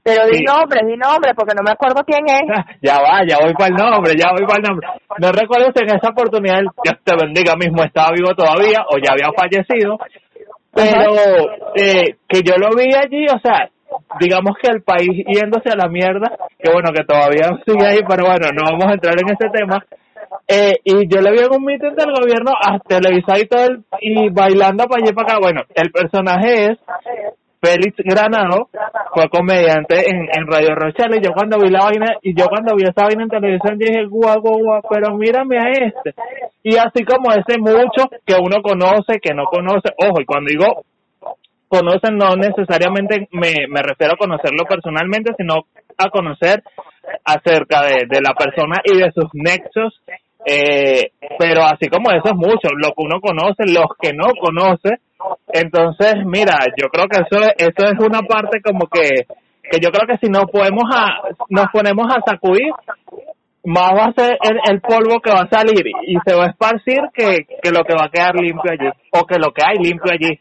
[0.08, 2.48] pero di nombre, di nombre, porque no me acuerdo quién es.
[2.82, 4.88] ya va, ya voy para el nombre, ya voy para el nombre.
[5.18, 9.12] No recuerdo si en esa oportunidad, Dios te bendiga mismo, estaba vivo todavía o ya
[9.12, 9.98] había fallecido.
[10.72, 11.12] Pero
[11.74, 13.68] eh, que yo lo vi allí, o sea,
[14.20, 18.24] digamos que el país yéndose a la mierda, que bueno, que todavía sigue ahí, pero
[18.24, 19.84] bueno, no vamos a entrar en ese tema.
[20.46, 23.84] Eh, y yo le vi en un meeting del gobierno a televisar y todo, el,
[24.00, 25.38] y bailando para allá y para acá.
[25.40, 26.78] Bueno, el personaje es
[27.60, 28.68] Félix Granado
[29.14, 31.18] fue comediante en, en Radio Rochelle.
[31.18, 34.06] Y yo cuando vi la vaina y yo cuando vi esa vaina en televisión dije
[34.06, 36.14] guau guau pero mírame a este.
[36.62, 40.84] Y así como ese mucho que uno conoce que no conoce ojo y cuando digo
[41.68, 45.66] conocen no necesariamente me, me refiero a conocerlo personalmente sino
[45.98, 46.62] a conocer
[47.24, 50.00] acerca de, de la persona y de sus nexos
[50.46, 55.00] eh, pero así como eso es mucho lo que uno conoce los que no conoce
[55.48, 59.26] entonces, mira, yo creo que eso, eso es una parte como que,
[59.62, 62.72] que yo creo que si nos podemos a, nos ponemos a sacudir,
[63.64, 64.38] más va a ser
[64.70, 67.94] el, polvo que va a salir y se va a esparcir que, que lo que
[67.94, 70.40] va a quedar limpio allí, o que lo que hay limpio allí.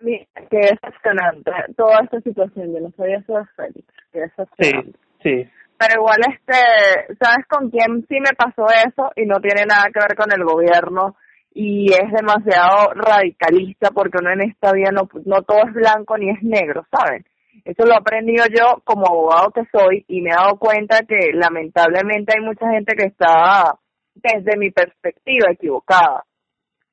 [0.00, 4.24] Mira, qué decepcionante toda esta situación, yo no sabía eso de Félix, qué
[4.58, 5.50] Sí, sí.
[5.78, 9.10] Pero igual, este, ¿sabes con quién sí me pasó eso?
[9.16, 11.16] Y no tiene nada que ver con el gobierno
[11.54, 16.30] y es demasiado radicalista porque uno en esta vida no, no todo es blanco ni
[16.30, 17.24] es negro, ¿saben?
[17.64, 21.32] Eso lo he aprendido yo como abogado que soy y me he dado cuenta que
[21.32, 23.78] lamentablemente hay mucha gente que está
[24.14, 26.24] desde mi perspectiva equivocada.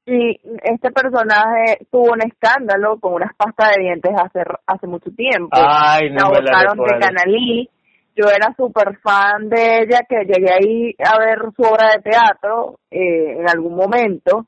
[0.06, 5.50] Y este personaje tuvo un escándalo con unas pastas de dientes hace hace mucho tiempo.
[5.54, 7.70] Ay, no la botaron de Canalí
[8.20, 12.80] yo era súper fan de ella, que llegué ahí a ver su obra de teatro
[12.92, 14.46] eh, en algún momento,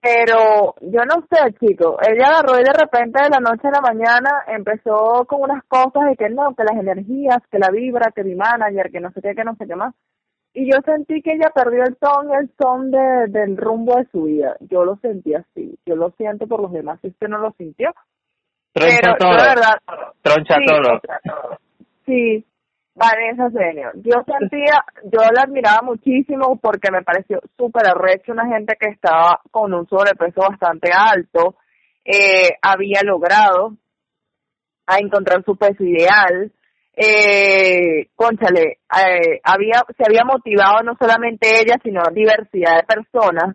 [0.00, 3.80] pero yo no sé, chicos, ella agarró y de repente de la noche a la
[3.80, 8.24] mañana empezó con unas cosas de que no, que las energías, que la vibra, que
[8.24, 9.94] mi manager, que no sé qué, que no sé qué más.
[10.54, 14.24] Y yo sentí que ella perdió el son, el son de, del rumbo de su
[14.24, 14.56] vida.
[14.60, 15.78] Yo lo sentí así.
[15.86, 17.92] Yo lo siento por los demás, si usted no lo sintió.
[18.72, 19.78] Troncha pero, verdad,
[20.22, 20.56] Troncha
[22.06, 22.44] sí,
[22.98, 23.92] Vanessa Senior.
[24.02, 29.40] Yo sentía, yo la admiraba muchísimo porque me pareció súper arrecho una gente que estaba
[29.52, 31.54] con un sobrepeso bastante alto,
[32.04, 33.76] eh, había logrado
[34.86, 36.52] a encontrar su peso ideal,
[36.96, 43.54] eh, conchale, eh, había, se había motivado no solamente ella, sino diversidad de personas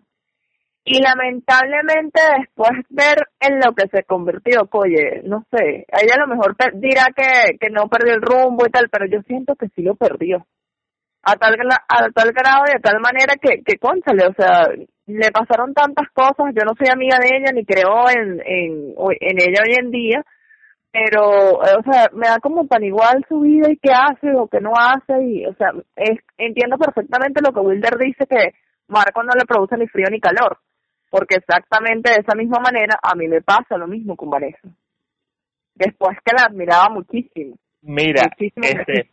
[0.85, 6.27] y lamentablemente después ver en lo que se convirtió, oye, no sé, ella a lo
[6.27, 9.81] mejor dirá que, que no perdió el rumbo y tal, pero yo siento que sí
[9.81, 10.45] lo perdió.
[11.25, 14.67] A tal, a tal grado y de tal manera que, que conchale, o sea,
[15.05, 19.37] le pasaron tantas cosas, yo no soy amiga de ella ni creo en, en, en
[19.39, 20.25] ella hoy en día,
[20.91, 24.59] pero, o sea, me da como tan igual su vida y qué hace o qué
[24.59, 28.53] no hace y, o sea, es, entiendo perfectamente lo que Wilder dice que
[28.89, 30.59] Marco no le produce ni frío ni calor
[31.13, 34.67] porque exactamente de esa misma manera a mí me pasa lo mismo con Vanessa.
[35.75, 37.55] Después que la admiraba muchísimo.
[37.83, 39.09] Mira, este,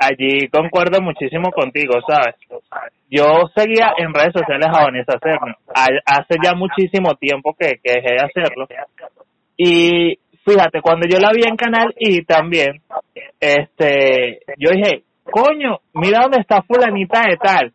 [0.00, 2.36] allí concuerdo muchísimo contigo, ¿sabes?
[3.10, 5.54] Yo seguía en redes sociales a Vanessa Cerno.
[6.06, 8.66] Hace ya muchísimo tiempo que, que dejé de hacerlo.
[9.54, 12.80] Y fíjate, cuando yo la vi en Canal y también,
[13.38, 15.02] este, yo dije,
[15.32, 17.72] coño, mira dónde está fulanita de tal.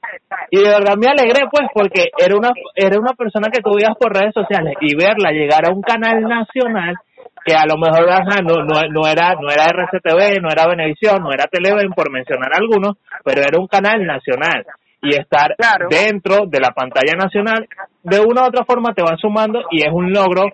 [0.52, 3.98] Y de verdad me alegré pues porque era una era una persona que tú veías
[4.00, 6.96] por redes sociales y verla llegar a un canal nacional
[7.44, 8.06] que a lo mejor
[8.44, 12.52] no, no, no era no era RCTV, no era Venevisión, no era Televen, por mencionar
[12.54, 14.66] algunos, pero era un canal nacional
[15.02, 15.56] y estar
[15.90, 17.68] dentro de la pantalla nacional,
[18.04, 20.46] de una u otra forma te va sumando y es un logro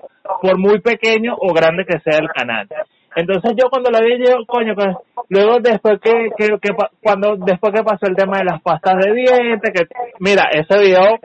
[0.41, 2.68] por muy pequeño o grande que sea el canal.
[3.16, 4.95] Entonces yo cuando la vi, yo, coño, pues,
[5.30, 6.70] luego después que, que, que,
[7.01, 9.86] cuando, después que pasó el tema de las pastas de dientes, que,
[10.20, 11.20] mira, ese video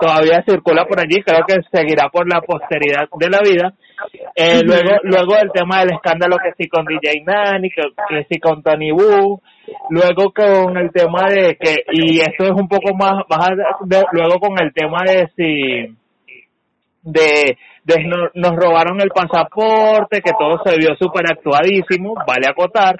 [0.00, 3.74] todavía circula por allí, creo que seguirá por la posteridad de la vida.
[4.34, 8.40] Eh, luego, luego el tema del escándalo que sí con DJ Nani, que, que sí
[8.40, 9.40] con Tony Boo,
[9.90, 13.50] luego con el tema de que, y esto es un poco más, más
[14.12, 16.01] luego con el tema de si,
[17.02, 22.96] de, de nos robaron el pasaporte, que todo se vio súper actuadísimo, vale acotar.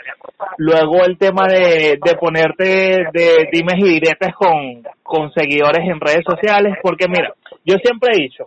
[0.58, 6.24] Luego el tema de, de ponerte de dimes y diretes con, con seguidores en redes
[6.28, 7.32] sociales, porque mira,
[7.64, 8.46] yo siempre he dicho,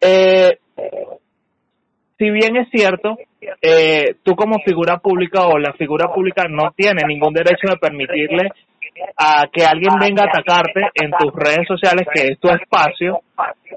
[0.00, 0.58] eh,
[2.18, 3.16] si bien es cierto,
[3.62, 8.50] eh, tú como figura pública o la figura pública no tiene ningún derecho de permitirle
[9.16, 13.20] a que alguien venga a atacarte en tus redes sociales, que es tu espacio,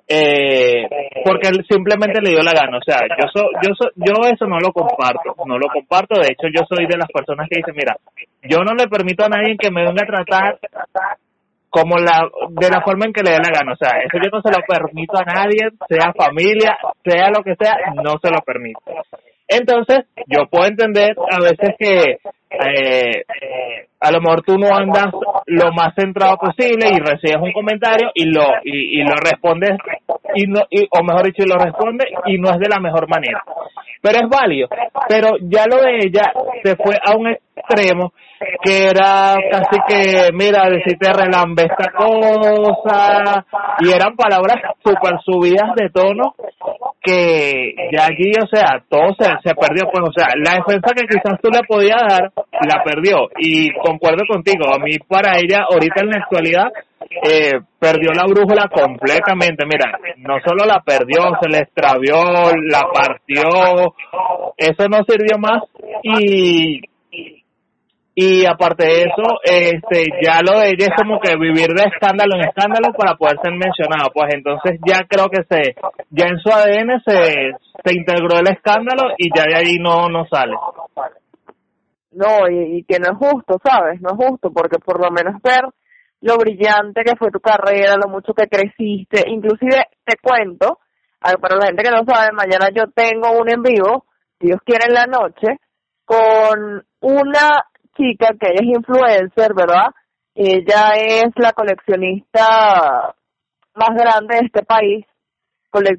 [0.07, 0.87] eh,
[1.23, 2.77] porque él simplemente le dio la gana.
[2.77, 6.19] O sea, yo, so, yo, so, yo eso no lo comparto, no lo comparto.
[6.19, 7.95] De hecho, yo soy de las personas que dicen, mira,
[8.43, 10.59] yo no le permito a nadie que me venga a tratar
[11.69, 13.73] como la de la forma en que le dé la gana.
[13.73, 17.55] O sea, eso yo no se lo permito a nadie, sea familia, sea lo que
[17.55, 18.79] sea, no se lo permito.
[19.47, 22.17] Entonces, yo puedo entender a veces que
[22.59, 23.23] eh,
[23.99, 25.07] a lo mejor tú no andas
[25.45, 29.77] lo más centrado posible y recibes un comentario y lo y, y lo respondes
[30.35, 33.43] y no y, o mejor dicho lo responde y no es de la mejor manera.
[34.01, 34.67] Pero es válido.
[35.07, 36.33] Pero ya lo de ella
[36.63, 38.11] se fue a un extremo
[38.61, 43.45] que era casi que mira decirte relambe esta cosa
[43.79, 46.35] y eran palabras super subidas de tono
[47.01, 51.07] que ya allí o sea todo se, se perdió pues o sea la defensa que
[51.07, 53.29] quizás tú le podías dar la perdió.
[53.37, 56.71] Y concuerdo contigo, a mí para ella ahorita en la actualidad
[57.23, 62.15] eh, perdió la brújula completamente, mira, no solo la perdió, se le extravió,
[62.69, 63.93] la partió,
[64.57, 65.63] eso no sirvió más.
[66.01, 66.81] Y
[68.15, 72.35] y aparte de eso, este, ya lo de ella es como que vivir de escándalo
[72.35, 75.75] en escándalo para poder ser mencionado, pues entonces ya creo que se,
[76.11, 77.51] ya en su ADN se,
[77.83, 80.53] se integró el escándalo y ya de ahí no, no sale.
[82.13, 84.01] No, y, que no es justo, ¿sabes?
[84.01, 85.63] No es justo, porque por lo menos ver
[86.21, 90.79] lo brillante que fue tu carrera, lo mucho que creciste, inclusive te cuento,
[91.19, 94.05] para la gente que no sabe, mañana yo tengo un en vivo,
[94.39, 95.59] Dios quiere en la noche,
[96.05, 99.87] con una chica que ella es influencer, ¿verdad?
[100.35, 103.15] Ella es la coleccionista
[103.75, 105.05] más grande de este país,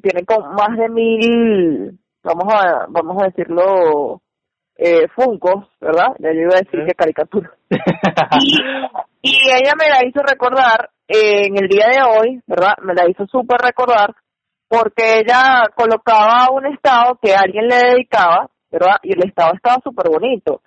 [0.03, 4.23] tiene con más de mil, vamos a, vamos a decirlo,
[4.77, 6.15] eh, Funko, ¿verdad?
[6.19, 7.51] Yo iba a decir que caricatura.
[9.23, 12.75] y, ella me la hizo recordar eh, en el día de hoy, ¿verdad?
[12.83, 14.15] Me la hizo súper recordar
[14.69, 18.97] porque ella colocaba un estado que alguien le dedicaba, ¿verdad?
[19.03, 20.63] Y el estado estaba súper bonito.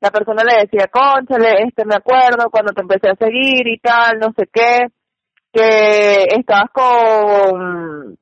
[0.00, 4.18] La persona le decía, conchale, este me acuerdo cuando te empecé a seguir y tal,
[4.18, 4.86] no sé qué,
[5.52, 8.18] que estabas con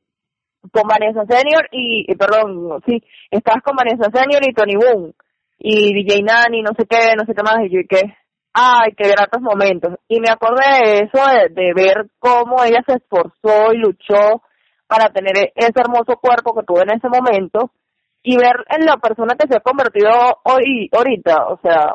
[0.72, 5.14] con Vanessa Senior y, perdón, sí, estabas con Vanessa Senior y Tony Boom
[5.62, 8.00] y DJ Nani, no sé qué, no sé qué más, y yo y qué,
[8.54, 9.94] ay, qué gratos momentos.
[10.08, 11.22] Y me acordé de eso,
[11.54, 14.42] de, ver cómo ella se esforzó y luchó
[14.86, 17.70] para tener e-, ese hermoso cuerpo que tuvo en ese momento
[18.22, 20.10] y ver en la persona que se ha convertido
[20.44, 21.94] hoy, ahorita, o sea,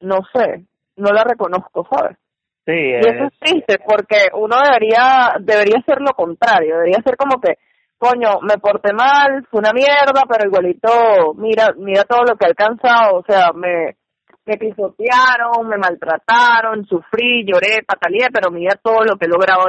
[0.00, 0.64] no sé,
[0.96, 2.16] no la reconozco, ¿sabes?
[2.64, 7.40] Sí, Y eso es triste porque uno debería, debería ser lo contrario, debería ser como
[7.40, 7.58] que,
[7.98, 12.48] coño, me porté mal, fue una mierda, pero igualito, mira, mira todo lo que he
[12.48, 13.96] alcanzado, o sea, me,
[14.44, 19.64] me pisotearon, me maltrataron, sufrí, lloré, pataleé, pero mira todo lo que he logrado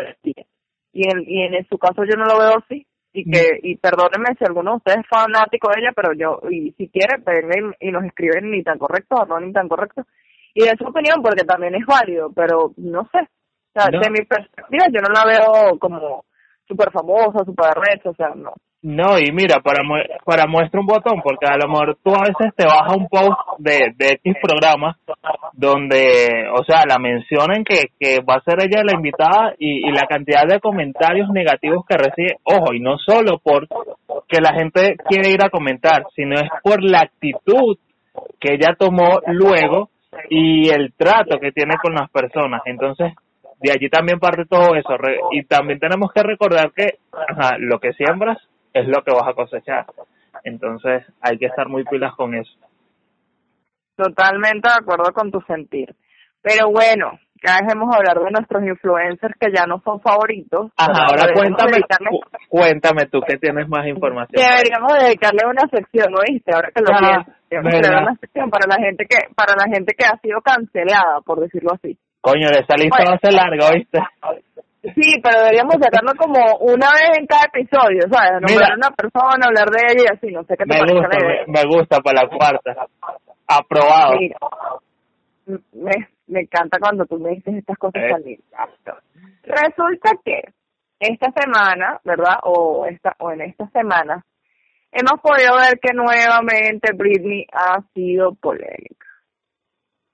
[0.93, 2.85] Y en, y en su caso yo no lo veo así.
[3.13, 6.71] Y que, y perdónenme si alguno de ustedes es fanático de ella, pero yo, y
[6.73, 10.05] si quiere, vengan y nos escriben ni tan correcto o no ni tan correcto.
[10.53, 13.19] Y de su opinión, porque también es válido, pero no sé.
[13.19, 16.25] O sea, de mi perspectiva, yo no la veo como
[16.67, 18.53] súper famosa, súper recha, o sea, no.
[18.83, 19.81] No, y mira, para,
[20.23, 23.31] para muestra un botón, porque a lo mejor tú a veces te bajas un post
[23.57, 24.97] de, de X programa
[25.53, 29.91] donde, o sea, la mencionan que, que va a ser ella la invitada y, y
[29.91, 33.67] la cantidad de comentarios negativos que recibe, ojo, y no solo por
[34.27, 37.77] que la gente quiere ir a comentar, sino es por la actitud
[38.39, 39.89] que ella tomó luego
[40.29, 42.61] y el trato que tiene con las personas.
[42.65, 43.13] Entonces,
[43.59, 44.95] de allí también parte todo eso.
[45.31, 46.99] y también tenemos que recordar que
[47.59, 48.37] lo que siembras
[48.73, 49.85] es lo que vas a cosechar.
[50.43, 52.51] Entonces hay que estar muy pilas con eso.
[53.95, 55.95] Totalmente de acuerdo con tu sentir.
[56.41, 60.71] Pero bueno, ya dejemos hablar de nuestros influencers que ya no son favoritos.
[60.77, 64.39] Ajá, ahora cuéntame, dedicarle- cu- cuéntame tú que tienes más información.
[64.41, 66.53] Deberíamos dedicarle una sección, ¿oíste?
[66.53, 67.69] Ahora que lo Ah, pienso.
[68.01, 71.71] Una sección para la gente que para la gente que ha sido cancelada, por decirlo
[71.73, 71.97] así.
[72.31, 73.11] Coño, esa lista Bueno.
[73.11, 73.99] va a ser larga, ¿oíste?
[74.95, 78.41] Sí, pero deberíamos sacarlo como una vez en cada episodio, ¿sabes?
[78.41, 81.07] Nombrar a una persona, hablar de ella y así, no sé qué te Me gusta,
[81.07, 81.43] la idea.
[81.47, 82.85] me, me gusta para la cuarta.
[83.47, 84.13] Aprobado.
[84.19, 84.37] Mira,
[85.73, 85.91] me,
[86.27, 88.09] me encanta cuando tú me dices estas cosas Eh.
[88.09, 88.69] tan lindas.
[89.43, 90.41] Resulta que
[90.99, 92.37] esta semana, ¿verdad?
[92.43, 94.23] O esta o en esta semana
[94.91, 99.05] hemos podido ver que nuevamente Britney ha sido polémica.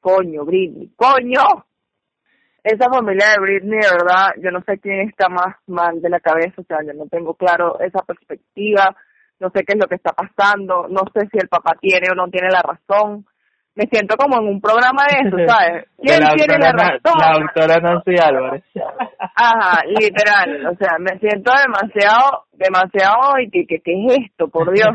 [0.01, 1.65] Coño, Britney, coño.
[2.63, 6.21] Esa familia de Britney, de verdad, yo no sé quién está más mal de la
[6.21, 8.95] cabeza, o sea, yo no tengo claro esa perspectiva,
[9.39, 12.15] no sé qué es lo que está pasando, no sé si el papá tiene o
[12.15, 13.25] no tiene la razón.
[13.75, 15.87] Me siento como en un programa de eso, ¿sabes?
[16.01, 17.19] ¿Quién la tiene la razón?
[17.19, 18.63] La doctora Nancy Álvarez.
[19.19, 24.71] Ajá, literal, o sea, me siento demasiado, demasiado, y que, que, ¿qué es esto, por
[24.71, 24.89] Dios?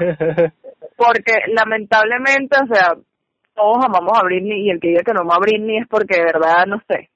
[0.97, 2.95] Porque lamentablemente, o sea,
[3.55, 6.17] todos amamos a Britney y el que diga que no ama a Britney es porque
[6.17, 7.11] de verdad, no sé,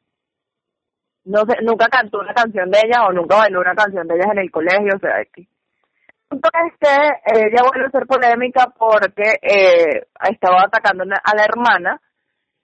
[1.25, 4.29] no sé, nunca cantó una canción de ella o nunca bailó una canción de ellas
[4.33, 5.43] en el colegio, o sea, que...
[5.43, 11.37] El punto es que eh, ella vuelve a ser polémica porque eh, estaba atacando a
[11.37, 12.01] la hermana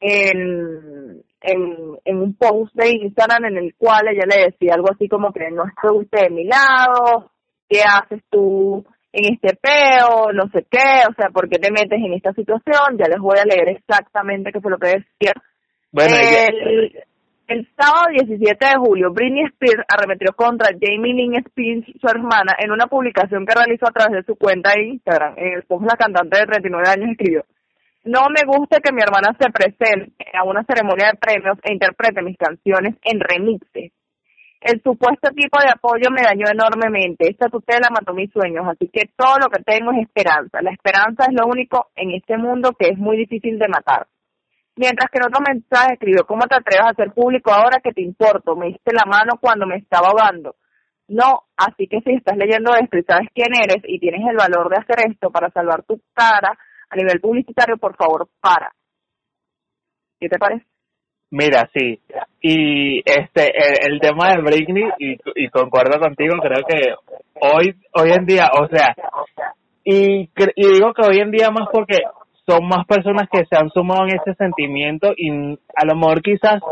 [0.01, 5.07] en, en, en un post de Instagram en el cual ella le decía algo así
[5.09, 7.31] como que no estuviste de mi lado,
[7.69, 10.33] ¿qué haces tú en este peo?
[10.33, 12.97] No sé qué, o sea, ¿por qué te metes en esta situación?
[12.99, 15.33] Ya les voy a leer exactamente qué fue lo que decía.
[15.93, 17.05] bueno, ella-
[17.49, 22.71] el, sábado 17 de julio, Britney Spears arremetió contra Jamie Lynn Spears, su hermana, en
[22.71, 25.35] una publicación que realizó a través de su cuenta de Instagram.
[25.37, 27.45] En el post, la cantante de 39 años escribió,
[28.05, 32.23] no me gusta que mi hermana se presente a una ceremonia de premios e interprete
[32.23, 33.93] mis canciones en remixes.
[34.61, 37.31] El supuesto tipo de apoyo me dañó enormemente.
[37.31, 40.63] Esta tutela mató mis sueños, así que todo lo que tengo es esperanza.
[40.63, 44.07] La esperanza es lo único en este mundo que es muy difícil de matar.
[44.79, 48.01] Mientras que en otro mensaje escribió, ¿cómo te atreves a hacer público ahora que te
[48.01, 48.55] importo?
[48.55, 50.55] Me diste la mano cuando me estaba ahogando.
[51.09, 54.71] No, así que si estás leyendo esto y sabes quién eres y tienes el valor
[54.71, 56.57] de hacer esto para salvar tu cara
[56.91, 58.71] a nivel publicitario, por favor, para.
[60.21, 60.65] ¿Qué te parece?
[61.31, 62.01] Mira, sí.
[62.41, 63.51] Y este
[63.85, 66.95] el, tema de Britney y, concuerdo contigo, creo que
[67.41, 68.95] hoy hoy en día, o sea,
[69.83, 71.99] y, y digo que hoy en día más porque
[72.49, 76.63] son más personas que se han sumado en ese sentimiento y a lo mejor quizás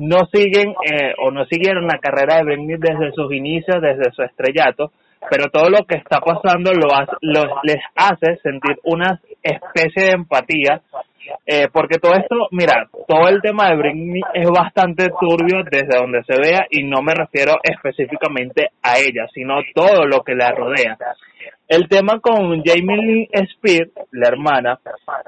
[0.00, 4.22] no siguen eh, o no siguieron la carrera de Britney desde sus inicios, desde su
[4.22, 4.92] estrellato,
[5.30, 6.88] pero todo lo que está pasando lo,
[7.62, 10.82] les hace sentir una especie de empatía
[11.46, 16.24] eh, porque todo esto, mira, todo el tema de Britney es bastante turbio desde donde
[16.24, 20.98] se vea y no me refiero específicamente a ella, sino todo lo que la rodea.
[21.70, 24.80] El tema con Jamie Lee Spears, la hermana,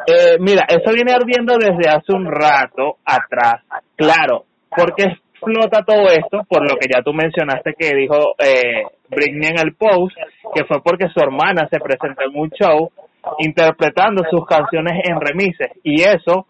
[0.08, 3.62] eh, mira, eso viene ardiendo desde hace un rato atrás.
[3.94, 9.50] Claro, porque explota todo esto, por lo que ya tú mencionaste que dijo eh, Britney
[9.50, 10.16] en el post,
[10.52, 12.90] que fue porque su hermana se presentó en un show
[13.38, 16.48] interpretando sus canciones en remises y eso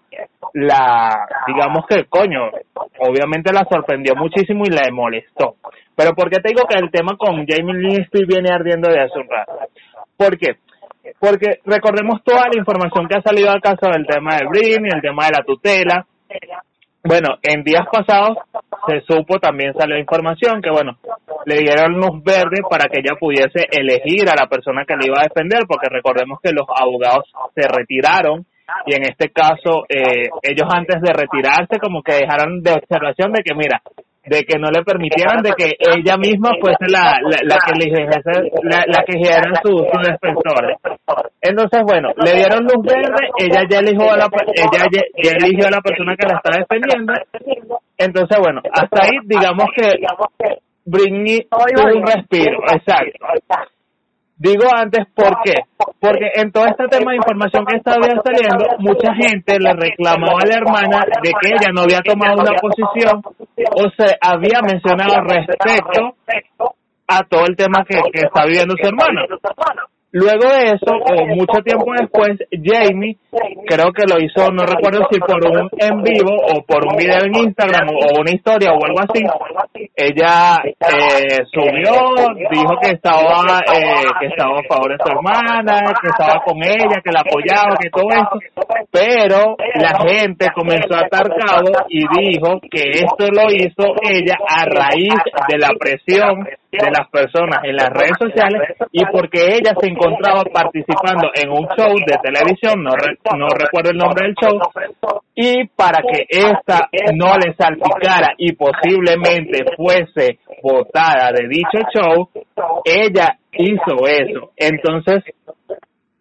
[0.54, 2.50] la digamos que coño
[2.98, 5.56] obviamente la sorprendió muchísimo y la molestó
[6.02, 9.18] pero ¿por qué te digo que el tema con Jamie Spears viene ardiendo de hace
[9.18, 9.52] un rato?
[10.16, 10.56] ¿por qué?
[11.18, 15.02] porque recordemos toda la información que ha salido al caso del tema de Britney, el
[15.02, 16.06] tema de la tutela
[17.04, 18.38] bueno, en días pasados
[18.86, 20.98] se supo, también salió información que, bueno,
[21.46, 25.16] le dieron luz verde para que ella pudiese elegir a la persona que le iba
[25.18, 27.24] a defender, porque recordemos que los abogados
[27.56, 28.46] se retiraron
[28.86, 33.42] y en este caso eh, ellos antes de retirarse como que dejaron de observación de
[33.42, 33.82] que, mira,
[34.24, 38.50] de que no le permitieran de que ella misma fuese la, la, la que eligiese,
[38.62, 40.78] la, que eligiera su, su defensor.
[41.40, 45.70] Entonces, bueno, le dieron luz verde, ella ya eligió a la, ella ya, eligió a
[45.70, 47.12] la persona que la está defendiendo.
[47.98, 53.26] Entonces, bueno, hasta ahí digamos que Britney tuvo un respiro, exacto.
[54.42, 55.54] Digo antes, ¿por qué?
[56.00, 60.46] Porque en todo este tema de información que estaba saliendo, mucha gente le reclamaba a
[60.46, 66.16] la hermana de que ella no había tomado una posición o se había mencionado respecto
[67.06, 69.22] a todo el tema que, está viviendo su hermana.
[70.12, 73.16] Luego de eso, o mucho tiempo después, Jamie,
[73.66, 77.24] creo que lo hizo, no recuerdo si por un en vivo o por un video
[77.24, 79.24] en Instagram o, una historia o algo así,
[79.96, 82.14] ella eh, subió,
[82.50, 87.00] dijo que estaba eh, que estaba a favor de su hermana, que estaba con ella,
[87.02, 88.38] que la apoyaba, que todo eso,
[88.90, 94.66] pero la gente comenzó a atar cabo y dijo que esto lo hizo ella a
[94.66, 95.14] raíz
[95.48, 96.46] de la presión
[96.78, 101.68] de las personas en las redes sociales y porque ella se encontraba participando en un
[101.76, 102.92] show de televisión, no,
[103.36, 104.58] no recuerdo el nombre del show,
[105.34, 112.28] y para que esta no le salpicara y posiblemente fuese votada de dicho show,
[112.84, 114.52] ella hizo eso.
[114.56, 115.24] Entonces,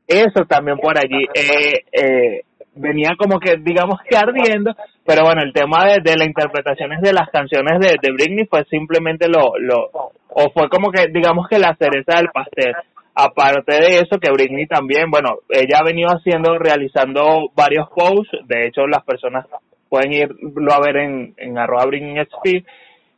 [0.05, 2.41] eso también por allí eh, eh,
[2.75, 4.75] venía como que, digamos que ardiendo,
[5.05, 8.63] pero bueno, el tema de, de las interpretaciones de las canciones de, de Britney fue
[8.65, 9.89] simplemente lo, lo,
[10.29, 12.73] o fue como que, digamos que la cereza del pastel.
[13.13, 18.67] Aparte de eso, que Britney también, bueno, ella ha venido haciendo, realizando varios posts, de
[18.67, 19.45] hecho las personas
[19.89, 22.63] pueden irlo a ver en, en arroba Britney Speed,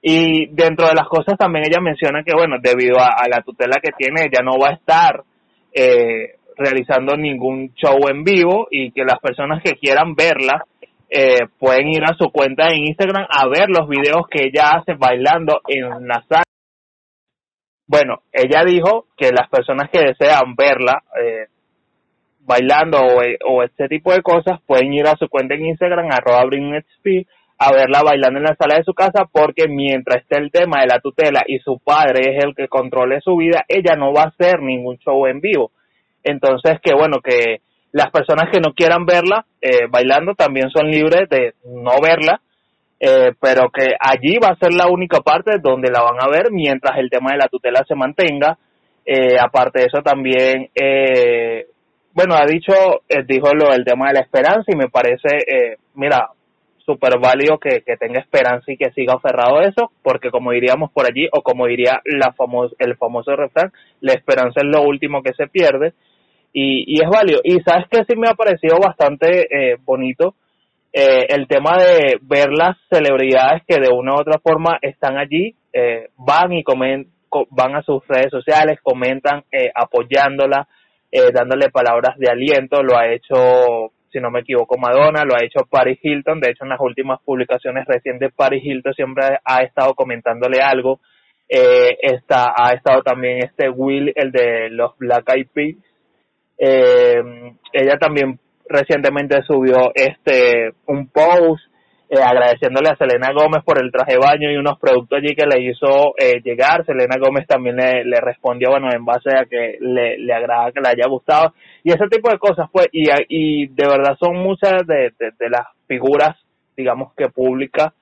[0.02, 3.80] y dentro de las cosas también ella menciona que, bueno, debido a, a la tutela
[3.82, 5.24] que tiene, ella no va a estar
[5.72, 10.66] eh, realizando ningún show en vivo y que las personas que quieran verla
[11.16, 14.96] eh, pueden ir a su cuenta en Instagram a ver los videos que ella hace
[14.96, 16.44] bailando en la sala.
[17.86, 21.46] Bueno, ella dijo que las personas que desean verla eh,
[22.40, 22.98] bailando
[23.46, 26.42] o, este tipo de cosas pueden ir a su cuenta en Instagram arroba
[27.60, 30.88] a verla bailando en la sala de su casa porque mientras esté el tema de
[30.88, 34.28] la tutela y su padre es el que controle su vida, ella no va a
[34.30, 35.72] hacer ningún show en vivo.
[36.24, 37.62] Entonces, que bueno, que
[37.94, 42.42] las personas que no quieran verla eh, bailando también son libres de no verla,
[43.00, 46.52] eh, pero que allí va a ser la única parte donde la van a ver
[46.52, 48.58] mientras el tema de la tutela se mantenga.
[49.06, 51.68] Eh, aparte de eso también, eh,
[52.14, 52.74] bueno, ha dicho,
[53.10, 56.30] eh, dijo lo del tema de la esperanza y me parece, eh, mira,
[56.86, 60.92] súper válido que, que tenga esperanza y que siga aferrado a eso, porque como diríamos
[60.92, 63.72] por allí, o como diría la famos el famoso refrán,
[64.02, 65.94] la esperanza es lo último que se pierde,
[66.54, 67.42] y, y es válido.
[67.44, 70.36] Y sabes que sí me ha parecido bastante eh, bonito
[70.94, 75.56] eh, el tema de ver las celebridades que de una u otra forma están allí,
[75.74, 77.08] eh, van y comen,
[77.50, 80.68] van a sus redes sociales, comentan eh, apoyándola,
[81.12, 85.44] eh, dándole palabras de aliento, lo ha hecho, si no me equivoco, Madonna, lo ha
[85.44, 89.96] hecho Paris Hilton, de hecho en las últimas publicaciones recientes Paris Hilton siempre ha estado
[89.96, 91.00] comentándole algo,
[91.50, 95.78] eh, está, ha estado también este Will, el de los Black Eyed Peas,
[96.58, 97.22] eh,
[97.72, 101.64] ella también recientemente subió este un post
[102.10, 105.48] eh, agradeciéndole a Selena Gómez por el traje de baño y unos productos allí que
[105.48, 106.86] le hizo eh, llegar.
[106.86, 110.82] Selena Gómez también le, le, respondió, bueno, en base a que le, le agrada que
[110.82, 111.54] le haya gustado.
[111.84, 115.50] Y ese tipo de cosas, pues, y, y de verdad son muchas de, de, de
[115.50, 116.38] las figuras,
[116.78, 117.94] digamos que públicas,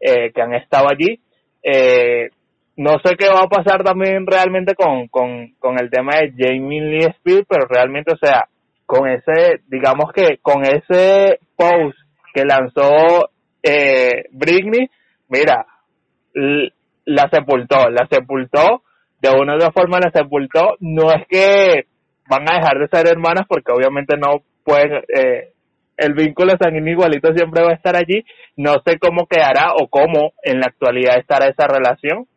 [0.00, 1.20] eh, que han estado allí.
[1.62, 2.30] Eh,
[2.78, 6.80] no sé qué va a pasar también realmente con, con, con el tema de Jamie
[6.80, 8.46] Lee Spears, pero realmente, o sea,
[8.86, 11.98] con ese, digamos que con ese post
[12.32, 13.30] que lanzó
[13.64, 14.88] eh, Britney,
[15.28, 15.66] mira,
[17.04, 18.82] la sepultó, la sepultó,
[19.20, 21.86] de una u otra forma la sepultó, no es que
[22.30, 25.52] van a dejar de ser hermanas porque obviamente no pueden, eh,
[25.96, 28.24] el vínculo sanguíneo igualito siempre va a estar allí,
[28.56, 32.28] no sé cómo quedará o cómo en la actualidad estará esa relación,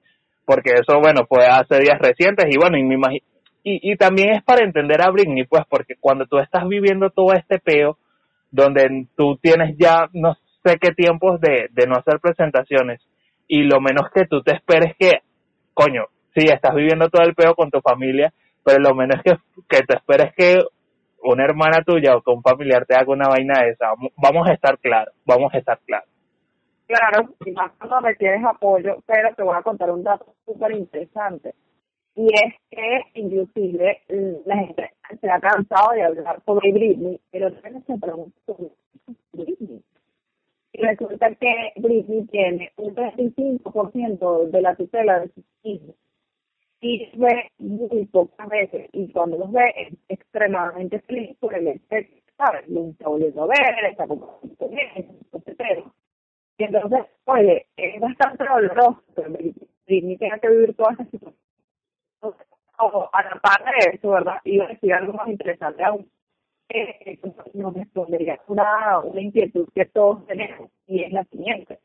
[0.51, 3.25] porque eso, bueno, fue hace días recientes y bueno, y, me imagino,
[3.63, 7.57] y, también es para entender a Britney, pues, porque cuando tú estás viviendo todo este
[7.59, 7.97] peo,
[8.51, 12.99] donde tú tienes ya no sé qué tiempos de, de no hacer presentaciones,
[13.47, 15.19] y lo menos que tú te esperes que,
[15.73, 19.31] coño, sí, estás viviendo todo el peo con tu familia, pero lo menos que,
[19.69, 20.59] que te esperes que
[21.23, 24.53] una hermana tuya o que un familiar te haga una vaina de esa, vamos a
[24.53, 26.10] estar claros, vamos a estar claros.
[26.91, 30.73] Claro, y más cuando me tienes apoyo, pero te voy a contar un dato súper
[30.73, 31.55] interesante.
[32.15, 34.01] Y es que, inclusive,
[34.45, 34.91] la gente
[35.21, 38.71] se ha cansado de hablar sobre Britney, pero también se pregunta sobre
[39.31, 39.81] Britney.
[40.73, 45.95] Y resulta que Britney tiene un 35% de la tutela de sus hijos.
[46.81, 48.89] Y ve muy pocas veces.
[48.91, 51.79] Y cuando los ve, es extremadamente feliz por el
[52.35, 52.67] ¿sabes?
[52.67, 54.05] Lo está volviendo a ver, está
[55.33, 55.85] etc.
[56.57, 59.55] Y entonces, oye, es bastante doloroso que
[59.87, 61.35] Britney tenga que vivir toda esta situación.
[62.83, 64.37] O a la par de eso, ¿verdad?
[64.43, 66.09] Iba a decir algo más interesante aún.
[66.69, 67.19] Eh,
[67.53, 71.79] nos respondería una, una inquietud que todos tenemos, y es la siguiente.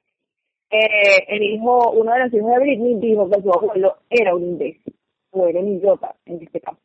[0.70, 4.42] Eh, el hijo, uno de los hijos de Britney dijo que su abuelo era un
[4.42, 4.94] imbécil,
[5.30, 6.78] o era un idiota en este caso.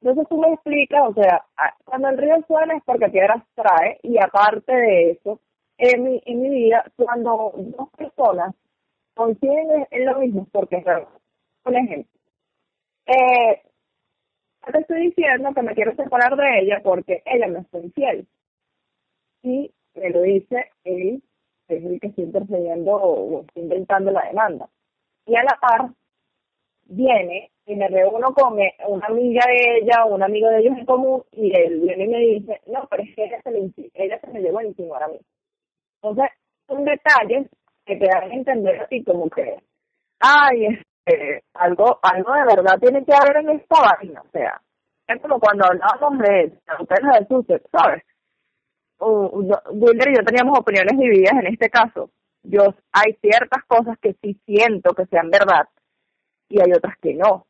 [0.00, 1.44] Entonces tú me explicas, o sea,
[1.84, 5.40] cuando el río suena es porque piedras trae, y aparte de eso,
[5.78, 8.54] en mi, en mi vida, cuando dos personas
[9.14, 10.84] coinciden en lo mismo, porque.
[11.62, 12.10] Por ejemplo,
[13.06, 13.62] eh,
[14.72, 18.26] te estoy diciendo que me quiero separar de ella porque ella me fue infiel.
[19.42, 21.22] Y me lo dice él,
[21.68, 24.68] es el que está intercediendo o está inventando la demanda.
[25.26, 25.90] Y a la par,
[26.84, 30.86] viene y me reúno con una amiga de ella o un amigo de ellos en
[30.86, 34.20] común y él viene y me dice, no, pero es que ella se, le, ella
[34.20, 35.18] se me llevó a insinuar a mí.
[36.02, 36.30] Entonces,
[36.66, 37.48] son detalles
[37.84, 39.56] que te dan a entender así como que,
[40.20, 44.60] ay, este, algo, algo de verdad tiene que haber en esta vaina, o sea,
[45.08, 48.04] es como cuando hablábamos de ustedes de Sussex, ¿sabes?
[49.00, 52.10] Wilder y yo teníamos opiniones divididas en este caso.
[52.42, 55.68] Yo, hay ciertas cosas que sí siento que sean verdad
[56.48, 57.46] y hay otras que no.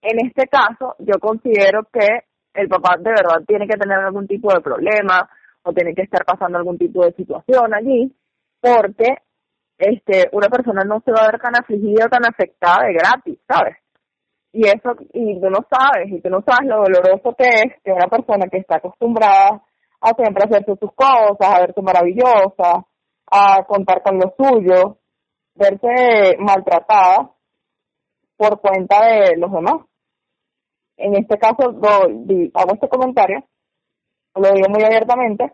[0.00, 2.06] En este caso, yo considero que
[2.54, 5.28] el papá de verdad tiene que tener algún tipo de problema
[5.64, 8.14] o tiene que estar pasando algún tipo de situación allí,
[8.60, 9.16] porque
[9.78, 13.76] este una persona no se va a ver tan afligida tan afectada de gratis, ¿sabes?
[14.52, 17.90] Y eso, y tú no sabes, y tú no sabes lo doloroso que es que
[17.90, 19.62] una persona que está acostumbrada
[20.00, 22.86] a siempre hacerse sus cosas, a verse maravillosa,
[23.32, 24.98] a contar con lo suyo,
[25.56, 27.32] verse maltratada
[28.36, 29.86] por cuenta de los demás.
[30.96, 33.44] En este caso, hago este comentario,
[34.34, 35.52] lo digo muy abiertamente,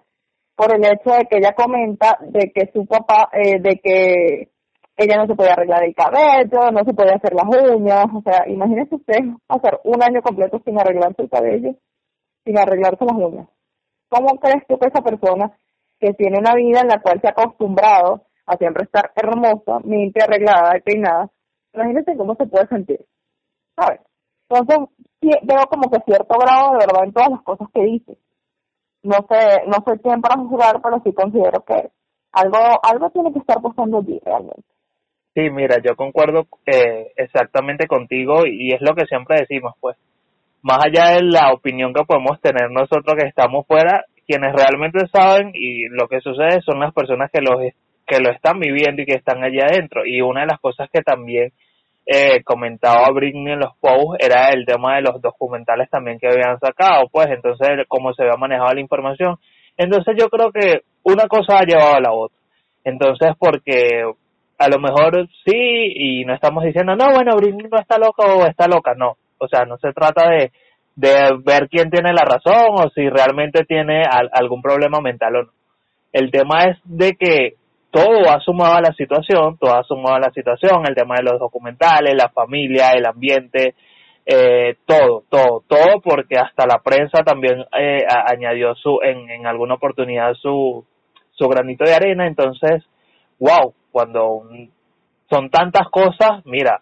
[0.55, 4.51] por el hecho de que ella comenta de que su papá, eh, de que
[4.97, 8.47] ella no se podía arreglar el cabello, no se podía hacer las uñas, o sea,
[8.47, 11.74] imagínese usted pasar un año completo sin arreglarse el cabello,
[12.44, 13.48] sin arreglarse las uñas.
[14.11, 15.57] ¿Cómo crees tú que esa persona
[15.98, 20.23] que tiene una vida en la cual se ha acostumbrado a siempre estar hermosa, mente
[20.23, 21.31] arreglada, peinada,
[21.73, 23.05] imagínese cómo se puede sentir,
[23.77, 24.01] ¿sabes?
[24.48, 24.78] Entonces,
[25.20, 28.19] veo como que cierto grado de verdad en todas las cosas que dice.
[29.03, 31.91] No sé, no soy quien para juzgar, pero sí considero que
[32.33, 34.63] algo, algo tiene que estar pasando allí realmente.
[35.35, 39.97] Sí, mira, yo concuerdo eh, exactamente contigo y es lo que siempre decimos, pues,
[40.63, 45.53] más allá de la opinión que podemos tener nosotros que estamos fuera, quienes realmente saben
[45.55, 49.17] y lo que sucede son las personas que lo, que lo están viviendo y que
[49.17, 50.05] están allá adentro.
[50.05, 51.53] Y una de las cosas que también
[52.07, 56.59] eh, comentaba Britney en los posts era el tema de los documentales también que habían
[56.59, 59.37] sacado, pues entonces cómo se había manejado la información.
[59.77, 62.37] Entonces yo creo que una cosa ha llevado a la otra.
[62.85, 64.03] Entonces porque
[64.59, 68.45] a lo mejor sí y no estamos diciendo, no, bueno, Britney no está loca o
[68.47, 69.17] está loca, no.
[69.39, 70.53] O sea, no se trata de,
[70.97, 74.03] de ver quién tiene la razón o si realmente tiene
[74.33, 75.51] algún problema mental o no.
[76.13, 77.55] El tema es de que
[77.91, 81.25] todo ha sumado a la situación, todo ha sumado a la situación, el tema de
[81.25, 83.75] los documentales, la familia, el ambiente,
[84.25, 89.75] eh, todo, todo, todo, porque hasta la prensa también eh, añadió su, en, en alguna
[89.75, 90.85] oportunidad su,
[91.33, 92.85] su granito de arena, entonces,
[93.39, 94.43] wow, cuando
[95.29, 96.81] son tantas cosas, mira,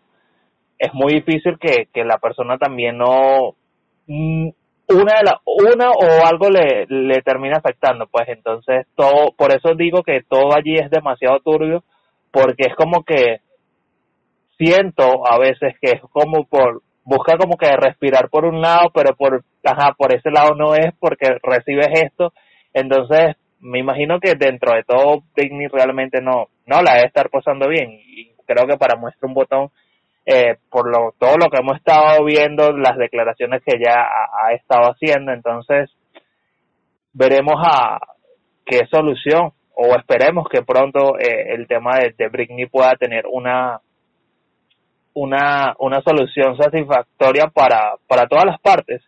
[0.78, 3.55] es muy difícil que, que la persona también no
[4.06, 4.48] mm,
[4.89, 9.74] una de la, una o algo le, le termina afectando pues entonces todo por eso
[9.77, 11.85] digo que todo allí es demasiado turbio
[12.31, 13.40] porque es como que
[14.56, 19.15] siento a veces que es como por busca como que respirar por un lado pero
[19.15, 22.32] por ajá por ese lado no es porque recibes esto.
[22.74, 27.69] Entonces me imagino que dentro de todo Disney realmente no, no la debe estar pasando
[27.69, 27.90] bien.
[27.90, 29.70] Y creo que para muestra un botón,
[30.30, 34.90] eh, por lo, todo lo que hemos estado viendo, las declaraciones que ya ha, estado
[34.90, 35.90] haciendo, entonces
[37.12, 37.98] veremos a
[38.66, 43.80] qué solución o esperemos que pronto eh, el tema de, de Britney pueda tener una
[45.14, 49.02] una una solución satisfactoria para para todas las partes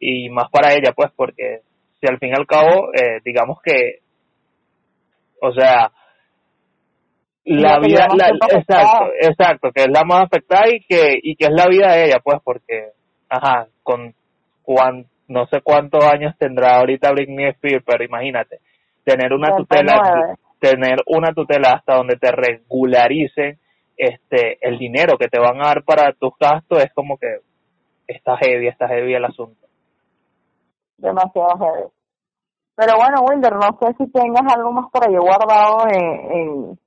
[0.00, 1.60] y más para ella pues porque
[2.00, 4.00] si al fin y al cabo, eh, digamos que,
[5.40, 5.90] o sea,
[7.46, 11.52] la vida, la, exacto, exacto, que es la más afectada y que, y que es
[11.52, 12.90] la vida de ella, pues, porque,
[13.28, 14.14] ajá, con
[14.62, 18.58] cuan, no sé cuántos años tendrá ahorita Britney Spears, pero imagínate,
[19.04, 23.58] tener una tutela, tener una tutela hasta donde te regularicen
[23.96, 27.38] este, el dinero que te van a dar para tus gastos es como que
[28.06, 29.66] está heavy, está heavy el asunto.
[30.98, 31.90] Demasiado heavy.
[32.74, 36.78] Pero bueno, Wilder, no sé si tengas algo más por ahí guardado en, en,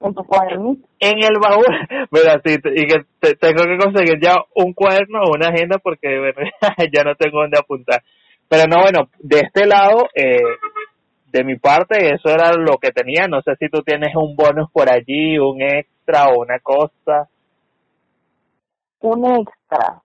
[0.00, 0.76] tu cuaderno.
[0.98, 1.66] En el baúl,
[2.10, 3.04] mira, sí, y que
[3.36, 6.50] tengo que conseguir ya un cuaderno o una agenda porque bueno,
[6.92, 8.02] ya no tengo dónde apuntar.
[8.48, 10.42] Pero no, bueno, de este lado, eh,
[11.26, 13.28] de mi parte, eso era lo que tenía.
[13.28, 17.28] No sé si tú tienes un bonus por allí, un extra o una cosa.
[19.00, 20.02] Un extra.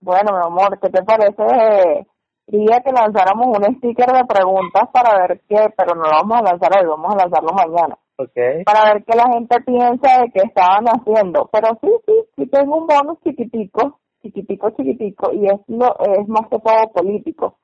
[0.00, 2.06] Bueno, mi amor, ¿qué te parece
[2.48, 6.50] quería que lanzáramos un sticker de preguntas para ver qué, pero no lo vamos a
[6.50, 7.98] lanzar hoy, vamos a lanzarlo mañana.
[8.16, 8.64] Okay.
[8.64, 11.48] Para ver qué la gente piensa de qué estaban haciendo.
[11.52, 16.48] Pero sí, sí, sí tengo un bonus chiquitico, chiquitico, chiquitico, y es, lo, es más
[16.50, 17.58] que todo político.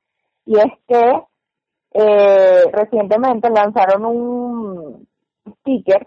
[0.47, 1.23] Y es que
[1.95, 5.09] eh, recientemente lanzaron un
[5.61, 6.07] sticker,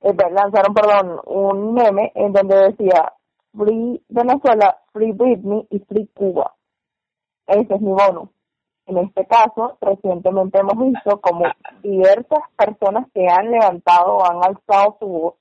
[0.00, 3.12] eh, lanzaron, perdón, un meme en donde decía
[3.56, 6.52] Free Venezuela, Free Britney y Free Cuba.
[7.46, 8.30] Ese es mi bonus.
[8.86, 11.44] En este caso, recientemente hemos visto como
[11.82, 15.34] diversas personas que han levantado o han alzado su voz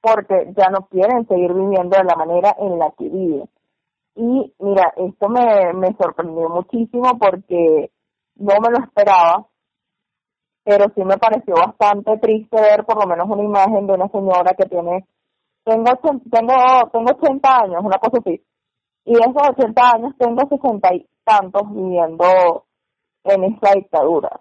[0.00, 3.48] porque ya no quieren seguir viviendo de la manera en la que viven.
[4.16, 7.90] Y mira, esto me, me sorprendió muchísimo porque
[8.34, 9.46] no me lo esperaba,
[10.64, 14.54] pero sí me pareció bastante triste ver por lo menos una imagen de una señora
[14.58, 15.06] que tiene,
[15.64, 15.90] tengo,
[16.30, 16.54] tengo,
[16.92, 18.42] tengo 80 años, una cosa así,
[19.04, 22.64] y esos 80 años tengo 60 y tantos viviendo
[23.24, 24.40] en esta dictadura.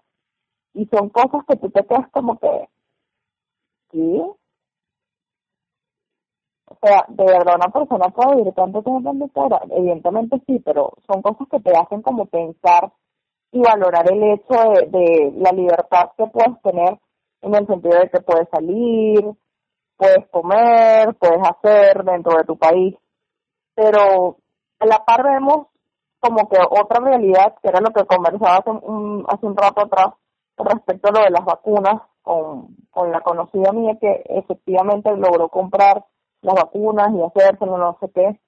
[0.73, 2.69] Y son cosas que tú te quedas como que,
[3.91, 4.21] ¿qué?
[6.65, 10.93] O sea, de verdad una persona puede vivir tanto tiempo en dictadura, evidentemente sí, pero
[11.05, 12.93] son cosas que te hacen como pensar
[13.51, 16.97] y valorar el hecho de, de la libertad que puedes tener
[17.41, 19.19] en el sentido de que puedes salir,
[19.97, 22.95] puedes comer, puedes hacer dentro de tu país,
[23.75, 24.37] pero
[24.79, 25.67] a la par vemos
[26.21, 30.13] como que otra realidad, que era lo que conversaba hace un, rato atrás
[30.57, 32.77] respecto a lo de las vacunas con,
[33.11, 36.05] la conocida mía que efectivamente logró comprar
[36.41, 38.39] las vacunas y hacérselo, no sé qué.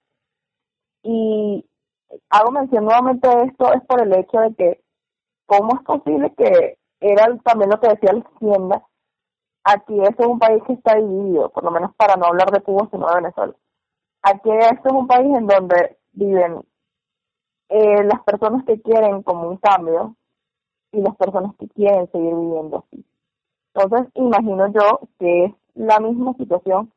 [1.02, 1.66] Y
[2.30, 4.84] hago mención nuevamente de esto es por el hecho de que
[5.48, 8.88] cómo es posible que era también lo que decía la tienda,
[9.64, 12.88] aquí es un país que está dividido, por lo menos para no hablar de Cuba,
[12.91, 13.54] sino de Venezuela.
[14.22, 16.64] Aquí este es un país en donde viven
[17.69, 20.15] eh, las personas que quieren como un cambio
[20.91, 23.06] y las personas que quieren seguir viviendo así.
[23.73, 26.91] Entonces, imagino yo que es la misma situación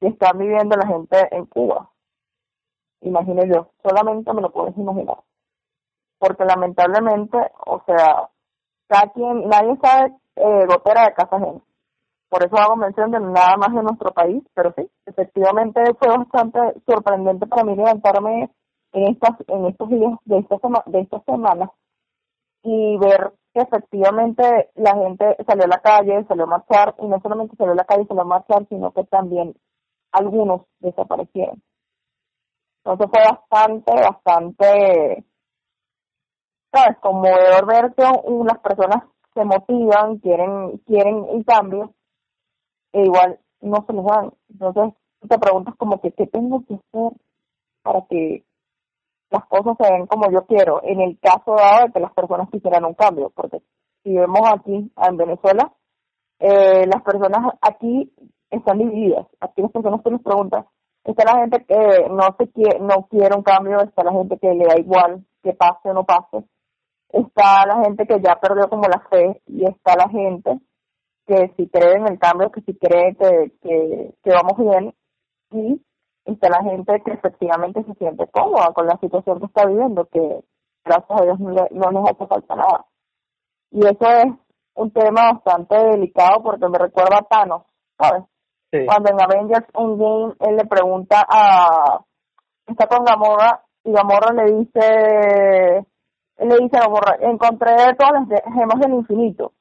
[0.00, 1.90] que están viviendo la gente en Cuba.
[3.00, 5.18] Imagino yo, solamente me lo puedes imaginar.
[6.18, 8.30] Porque lamentablemente, o sea,
[8.86, 11.60] cada quien, nadie sabe eh, gotera de casa ajena.
[12.28, 16.58] Por eso hago mención de nada más de nuestro país, pero sí, efectivamente fue bastante
[16.86, 18.50] sorprendente para mí levantarme
[18.94, 20.56] en estas en estos días de esta
[20.86, 21.70] de estas semanas
[22.62, 27.20] y ver que efectivamente la gente salió a la calle, salió a marchar y no
[27.20, 29.54] solamente salió a la calle, salió a marchar, sino que también
[30.12, 31.62] algunos desaparecieron.
[32.84, 35.24] Entonces fue bastante, bastante,
[36.72, 39.04] sabes, conmovedor ver que las personas
[39.34, 41.94] se motivan, quieren, quieren un cambio,
[42.92, 44.32] e igual no se les dan.
[44.48, 44.94] Entonces
[45.28, 47.12] te preguntas como que qué tengo que hacer
[47.82, 48.44] para que
[49.30, 52.48] las cosas se ven como yo quiero, en el caso dado de que las personas
[52.50, 53.62] quisieran un cambio, porque
[54.02, 55.72] si vemos aquí en Venezuela,
[56.38, 58.12] eh, las personas aquí
[58.50, 60.66] están divididas, aquí las personas que nos preguntan,
[61.04, 64.52] está la gente que no se quiere, no quiere un cambio, está la gente que
[64.54, 66.44] le da igual que pase o no pase,
[67.10, 70.58] está la gente que ya perdió como la fe y está la gente
[71.26, 74.94] que si cree en el cambio, que si cree que, que, que vamos bien
[75.50, 75.80] y
[76.24, 80.40] está la gente que efectivamente se siente cómoda con la situación que está viviendo, que
[80.84, 82.86] gracias a Dios no, no nos hace falta nada.
[83.70, 84.26] Y eso es
[84.74, 87.62] un tema bastante delicado porque me recuerda a Thanos,
[87.98, 88.24] ¿sabes?
[88.86, 92.00] Cuando en Avengers Endgame él le pregunta a...
[92.66, 95.86] está con Gamora y Gamora le dice...
[96.36, 99.52] Él le dice a Gamora, encontré todas las gemas del infinito.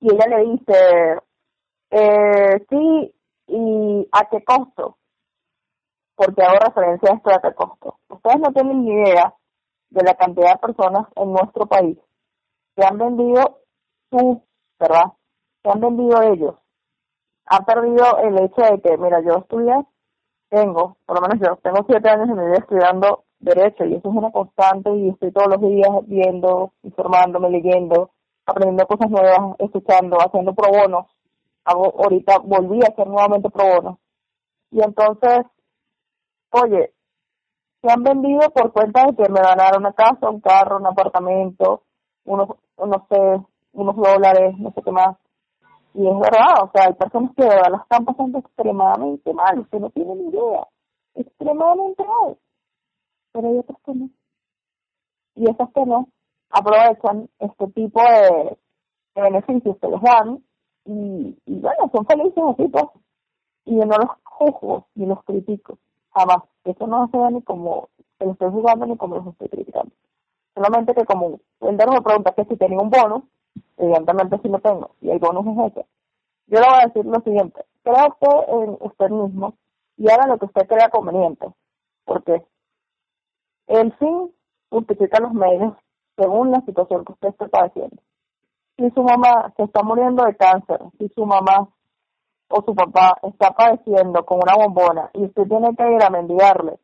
[0.00, 1.18] Y ella le dice,
[1.90, 3.14] eh, sí,
[3.46, 4.96] ¿y a qué costo?
[6.14, 7.98] Porque hago referencia a esto de costo.
[8.08, 9.34] Ustedes no tienen ni idea
[9.90, 11.98] de la cantidad de personas en nuestro país
[12.76, 13.60] que han vendido
[14.78, 15.12] ¿verdad?
[15.62, 16.54] Que han vendido ellos.
[17.46, 19.74] Han perdido el hecho de que, mira, yo estudié,
[20.48, 24.08] tengo, por lo menos yo, tengo siete años de mi vida estudiando Derecho y eso
[24.08, 28.10] es una constante y estoy todos los días viendo, informándome, leyendo,
[28.46, 31.06] aprendiendo cosas nuevas, escuchando, haciendo pro bonos.
[31.64, 33.98] Hago, ahorita volví a hacer nuevamente pro bonos.
[34.70, 35.44] Y entonces
[36.54, 36.92] oye,
[37.82, 40.86] se han vendido por cuenta de que me van a una casa, un carro, un
[40.86, 41.82] apartamento,
[42.24, 42.48] unos,
[42.78, 45.16] no sé, unos dólares, no sé qué más.
[45.94, 49.58] Y es verdad, o sea, hay personas que de verdad la están pasando extremadamente mal,
[49.60, 50.66] usted no tiene ni idea,
[51.14, 52.38] extremadamente mal.
[53.32, 54.10] Pero hay otras que no.
[55.36, 56.08] Y esas que no
[56.50, 58.58] aprovechan este tipo de,
[59.16, 60.44] beneficios que les dan
[60.84, 62.84] y, y bueno, son felices así pues.
[63.66, 65.78] Y yo no los juzgo ni los critico
[66.14, 66.38] jamás.
[66.64, 67.88] Eso no se ni como
[68.18, 69.92] se lo estoy jugando ni como los estoy criticando.
[70.54, 73.24] Solamente que como Wilder me pregunta que si tenía un bono,
[73.76, 75.86] evidentemente sí lo tengo, y el bonus es ese.
[76.46, 79.54] Yo le voy a decir lo siguiente, crea usted en usted mismo
[79.96, 81.48] y haga lo que usted crea conveniente,
[82.04, 82.44] porque
[83.66, 84.30] el fin
[84.70, 85.74] justifica los medios
[86.16, 87.96] según la situación que usted esté padeciendo.
[88.76, 91.68] Si su mamá se está muriendo de cáncer, si su mamá
[92.56, 96.78] o su papá está padeciendo con una bombona y usted tiene que ir a mendigarle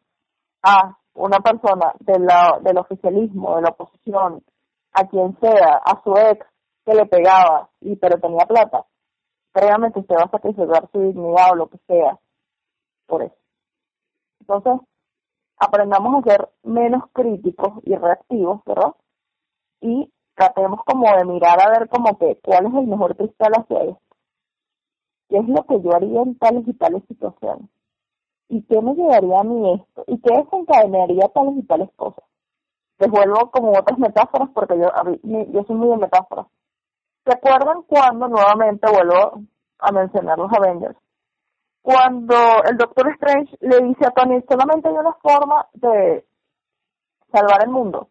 [0.63, 4.43] a una persona del oficialismo, de la oposición,
[4.93, 6.45] a quien sea, a su ex
[6.85, 8.85] que le pegaba y pero tenía plata,
[9.53, 12.19] créame que usted va a sacrificar su dignidad o lo que sea
[13.07, 13.37] por eso.
[14.41, 14.89] Entonces,
[15.57, 18.95] aprendamos a ser menos críticos y reactivos, ¿verdad?
[19.81, 23.83] Y tratemos como de mirar a ver como que cuál es el mejor cristal hacia
[23.83, 24.10] esto.
[25.31, 27.70] ¿Qué es lo que yo haría en tales y tales situaciones?
[28.48, 30.05] ¿Y qué me llevaría a mí esto?
[30.09, 32.24] ¿Y qué desencadenaría tales y tales cosas?
[32.98, 34.90] Les vuelvo como otras metáforas porque yo,
[35.23, 36.47] yo soy muy de metáforas.
[37.24, 39.43] ¿Se acuerdan cuando nuevamente vuelvo
[39.78, 40.98] a mencionar los Avengers?
[41.81, 42.35] Cuando
[42.69, 46.27] el Doctor Strange le dice a Tony, solamente hay una forma de
[47.31, 48.09] salvar el mundo.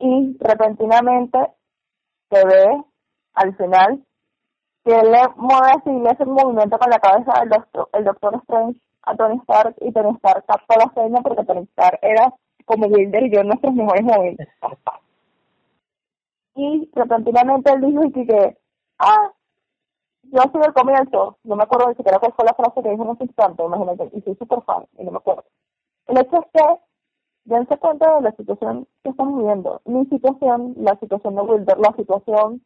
[0.00, 1.38] Y repentinamente
[2.30, 2.84] se ve
[3.34, 4.04] al final
[4.84, 8.04] que él le mueve así, le hace un movimiento con la cabeza del doctor, el
[8.04, 12.32] Doctor Strange a Tony Stark y Tony Stark captó la seña porque Tony Stark era
[12.66, 14.48] como Wilder y yo nuestros mejores móviles.
[16.54, 18.58] Y repentinamente él dijo y que,
[18.98, 19.32] ah,
[20.22, 23.04] yo soy el comienzo, no me acuerdo ni siquiera cuál fue la frase que dijo
[23.04, 25.44] en ese instante, imagínate, y soy súper fan, y no me acuerdo.
[26.06, 26.80] El hecho es que,
[27.44, 29.80] dense cuenta de la situación que estamos viviendo.
[29.84, 32.62] Mi situación, la situación de Wilder, la situación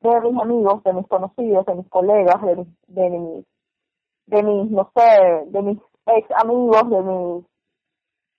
[0.00, 3.46] de mis amigos, de mis conocidos, de mis colegas, de mis, de mis,
[4.26, 7.44] de mis, no sé, de mis ex amigos, de mis,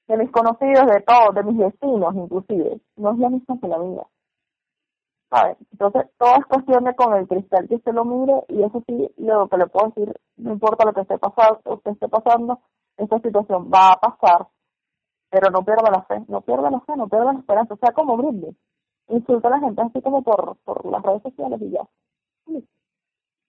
[0.07, 3.77] de mis conocidos, de todos, de mis vecinos inclusive, no es la misma que la
[3.79, 4.03] mía.
[5.71, 9.09] Entonces, todo es cuestión de con el cristal que usted lo mire y eso sí,
[9.17, 12.59] lo que le puedo decir, no importa lo que esté pasando, usted esté pasando,
[12.95, 14.47] esta situación va a pasar,
[15.29, 17.91] pero no pierda la fe, no pierda la fe, no pierda la esperanza, o sea,
[17.91, 18.55] como brinde.
[19.09, 21.81] Insulta a la gente así como por, por las redes sociales y ya.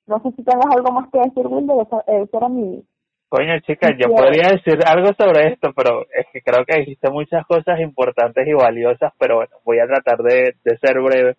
[0.07, 2.83] No sé si tengas algo más que decir, Wilde, eso, eso era mi...
[3.29, 7.47] Coño, chicas, yo podría decir algo sobre esto, pero es que creo que dijiste muchas
[7.47, 11.37] cosas importantes y valiosas, pero bueno, voy a tratar de, de ser breve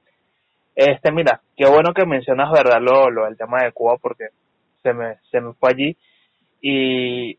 [0.79, 2.79] este, mira, qué bueno que mencionas, ¿verdad?
[2.79, 4.29] Lo, lo, el tema de Cuba porque
[4.81, 5.97] se me, se me fue allí
[6.61, 7.35] y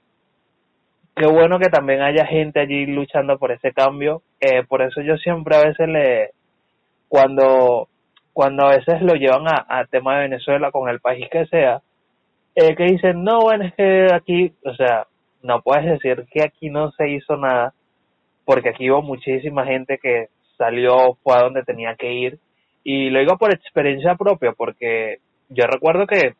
[1.16, 4.20] qué bueno que también haya gente allí luchando por ese cambio.
[4.40, 6.32] Eh, por eso yo siempre a veces le,
[7.10, 7.88] cuando,
[8.32, 11.82] cuando a veces lo llevan a, tema de Venezuela con el país que sea,
[12.54, 15.08] eh, que dicen, no, bueno, es que aquí, o sea,
[15.42, 17.74] no puedes decir que aquí no se hizo nada,
[18.44, 22.38] porque aquí hubo muchísima gente que salió, fue a donde tenía que ir,
[22.84, 25.18] y lo digo por experiencia propia, porque
[25.48, 26.34] yo recuerdo que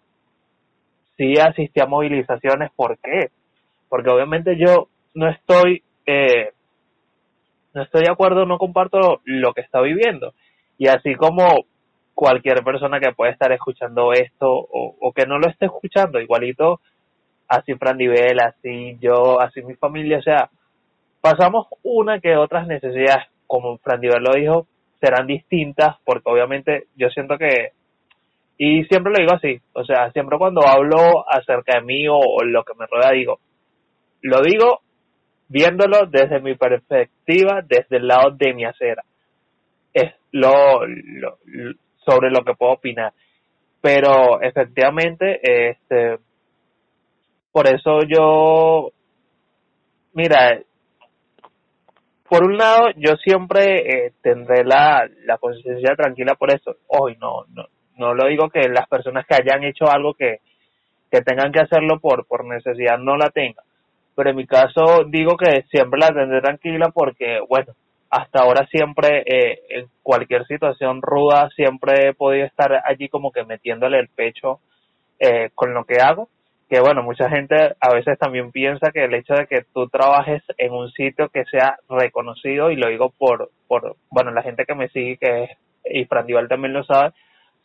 [1.17, 2.71] sí asistí a movilizaciones.
[2.77, 3.31] ¿Por qué?
[3.89, 6.53] Porque obviamente yo no estoy, eh,
[7.75, 10.33] no estoy de acuerdo, no comparto lo que está viviendo.
[10.81, 11.67] Y así como
[12.15, 16.81] cualquier persona que puede estar escuchando esto o, o que no lo esté escuchando, igualito,
[17.47, 20.49] así Fran Nivel, así yo, así mi familia, o sea,
[21.21, 24.67] pasamos una que otras necesidades, como Fran Nivel lo dijo,
[25.03, 27.73] serán distintas porque obviamente yo siento que
[28.57, 32.65] y siempre lo digo así, o sea, siempre cuando hablo acerca de mí o, lo
[32.65, 33.39] que me rodea digo,
[34.23, 34.81] lo digo
[35.47, 39.05] viéndolo desde mi perspectiva, desde el lado de mi acera.
[40.33, 40.81] Lo,
[42.05, 43.13] sobre lo que puedo opinar.
[43.81, 46.19] Pero efectivamente, este,
[47.53, 48.93] por eso yo,
[50.13, 50.61] mira,
[52.29, 56.77] por un lado, yo siempre eh, tendré la, la conciencia tranquila por eso.
[56.87, 57.67] Hoy no, no,
[57.97, 60.39] no lo digo que las personas que hayan hecho algo que,
[61.11, 63.65] que tengan que hacerlo por, por necesidad no la tengan.
[64.15, 67.75] Pero en mi caso digo que siempre la tendré tranquila porque, bueno,
[68.11, 73.45] hasta ahora siempre, eh, en cualquier situación ruda, siempre he podido estar allí como que
[73.45, 74.61] metiéndole el pecho
[75.19, 76.29] eh, con lo que hago
[76.71, 80.41] que bueno, mucha gente a veces también piensa que el hecho de que tú trabajes
[80.57, 84.77] en un sitio que sea reconocido, y lo digo por, por bueno, la gente que
[84.77, 85.51] me sigue, que es,
[85.85, 87.11] y Frandival también lo sabe,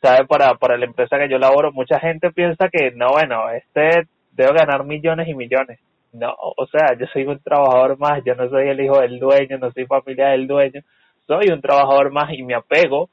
[0.01, 4.07] sabe para, para la empresa que yo laboro, mucha gente piensa que no, bueno, este
[4.31, 5.79] debo ganar millones y millones.
[6.17, 9.57] No, o sea, yo soy un trabajador más, yo no soy el hijo del dueño,
[9.57, 10.81] no soy familia del dueño,
[11.27, 13.09] soy un trabajador más y me apego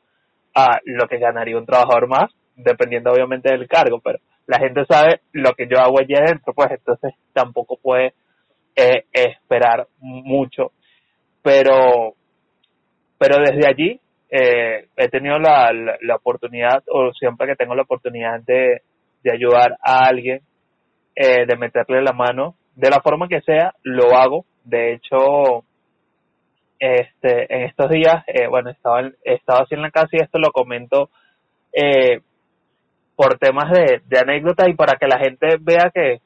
[0.54, 5.20] a lo que ganaría un trabajador más, dependiendo obviamente del cargo, pero la gente sabe
[5.32, 8.14] lo que yo hago allí adentro, pues entonces tampoco puede
[8.76, 10.70] eh, esperar mucho.
[11.42, 12.14] Pero,
[13.18, 14.00] pero desde allí
[14.30, 18.82] eh, he tenido la, la, oportunidad, o siempre que tengo la oportunidad de,
[19.24, 20.40] de ayudar a alguien,
[21.16, 24.44] eh, de meterle la mano, de la forma que sea, lo hago.
[24.64, 25.64] De hecho,
[26.78, 30.52] este, en estos días, eh, bueno, estaba, estaba así en la casa y esto lo
[30.52, 31.10] comento
[31.72, 32.20] eh,
[33.16, 36.20] por temas de, de anécdota y para que la gente vea que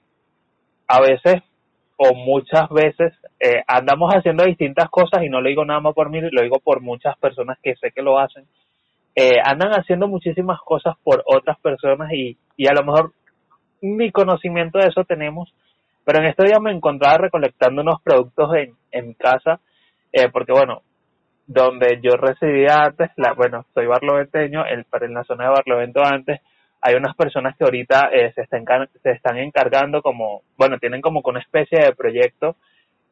[0.89, 1.43] a veces
[1.97, 6.10] o muchas veces eh, andamos haciendo distintas cosas y no lo digo nada más por
[6.10, 8.44] mí, lo digo por muchas personas que sé que lo hacen.
[9.14, 13.12] Eh, andan haciendo muchísimas cosas por otras personas y, y a lo mejor
[13.81, 15.52] ni conocimiento de eso tenemos,
[16.07, 19.59] pero en estos días me encontraba recolectando unos productos en, en mi casa,
[20.12, 20.83] eh, porque bueno,
[21.49, 26.41] donde yo residía antes, la, bueno, soy barloventeño, el, en la zona de Barlovento antes,
[26.81, 28.65] hay unas personas que ahorita eh, se, están,
[29.03, 32.55] se están encargando como, bueno, tienen como una especie de proyecto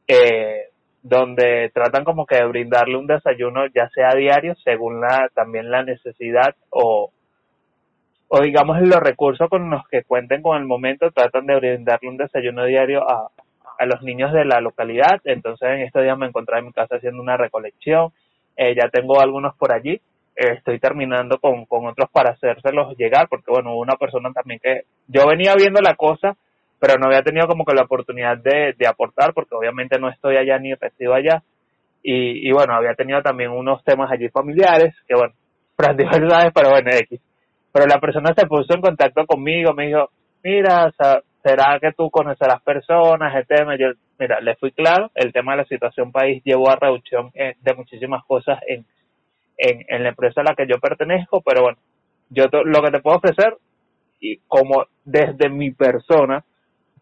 [0.06, 0.68] eh,
[1.02, 5.82] donde tratan como que de brindarle un desayuno ya sea diario según la también la
[5.82, 7.10] necesidad o
[8.36, 12.16] o digamos los recursos con los que cuenten con el momento tratan de brindarle un
[12.16, 13.28] desayuno diario a,
[13.78, 15.20] a los niños de la localidad.
[15.24, 18.10] Entonces en estos días me encontré en mi casa haciendo una recolección.
[18.56, 20.00] Eh, ya tengo algunos por allí.
[20.34, 24.82] Estoy terminando con, con otros para hacérselos llegar, porque bueno, hubo una persona también que
[25.06, 26.36] yo venía viendo la cosa,
[26.80, 30.38] pero no había tenido como que la oportunidad de, de aportar, porque obviamente no estoy
[30.38, 31.40] allá ni resido allá,
[32.02, 35.34] y, y bueno, había tenido también unos temas allí familiares, que bueno,
[35.78, 37.20] verdades, pero bueno, X.
[37.74, 40.08] Pero la persona se puso en contacto conmigo, me dijo,
[40.44, 40.92] mira,
[41.42, 43.34] ¿será que tú conoces a las personas?
[43.34, 46.76] El tema, yo, mira, le fui claro, el tema de la situación país llevó a
[46.76, 48.86] reducción eh, de muchísimas cosas en,
[49.58, 51.78] en, la empresa a la que yo pertenezco, pero bueno,
[52.30, 53.56] yo lo que te puedo ofrecer,
[54.20, 56.44] y como desde mi persona,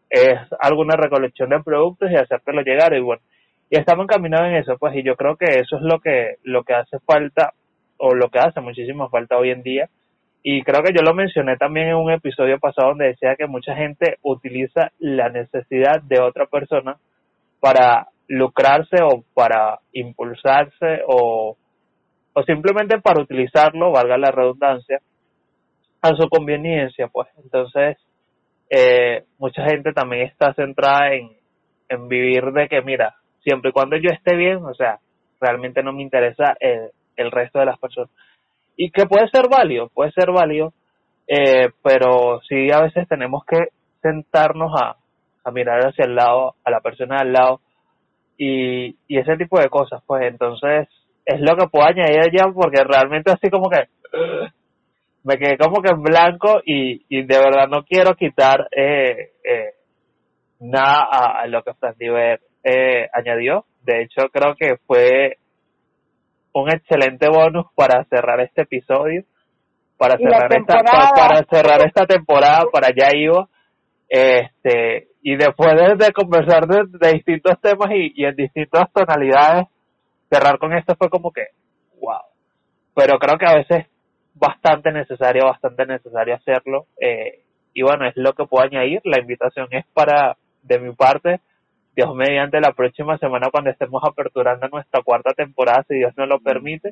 [0.08, 3.20] es alguna recolección de productos y hacértelo llegar y bueno,
[3.68, 6.64] y estamos encaminados en eso, pues, y yo creo que eso es lo que, lo
[6.64, 7.52] que hace falta,
[7.98, 9.90] o lo que hace muchísimo falta hoy en día,
[10.42, 13.74] y creo que yo lo mencioné también en un episodio pasado donde decía que mucha
[13.74, 16.96] gente utiliza la necesidad de otra persona
[17.60, 21.56] para lucrarse o para impulsarse o
[22.34, 25.00] o simplemente para utilizarlo, valga la redundancia,
[26.00, 27.28] a su conveniencia, pues.
[27.42, 27.96] Entonces,
[28.70, 31.30] eh, mucha gente también está centrada en,
[31.88, 33.14] en vivir de que, mira,
[33.44, 34.98] siempre y cuando yo esté bien, o sea,
[35.40, 38.10] realmente no me interesa el, el resto de las personas.
[38.76, 40.72] Y que puede ser válido, puede ser válido,
[41.26, 43.68] eh, pero sí a veces tenemos que
[44.00, 44.96] sentarnos a,
[45.44, 47.60] a mirar hacia el lado, a la persona al lado,
[48.36, 50.88] y, y ese tipo de cosas, pues entonces
[51.24, 53.84] es lo que puedo añadir ya porque realmente así como que
[55.24, 59.74] me quedé como que en blanco y, y de verdad no quiero quitar eh, eh,
[60.60, 63.64] nada a, lo que Fran Diver eh, añadió.
[63.82, 65.38] De hecho, creo que fue
[66.52, 69.24] un excelente bonus para cerrar este episodio,
[69.96, 73.48] para cerrar esta para, cerrar esta temporada, para ya iba.
[74.08, 79.68] Este, y después de, conversar de, distintos temas y, y en distintas tonalidades,
[80.28, 81.46] cerrar con esto fue como que,
[82.00, 82.20] wow.
[82.94, 83.86] Pero creo que a veces
[84.34, 86.86] bastante necesario, bastante necesario hacerlo.
[87.00, 87.40] Eh,
[87.74, 89.00] y bueno, es lo que puedo añadir.
[89.04, 91.40] La invitación es para, de mi parte,
[91.94, 96.40] Dios mediante la próxima semana cuando estemos aperturando nuestra cuarta temporada, si Dios nos lo
[96.40, 96.90] permite.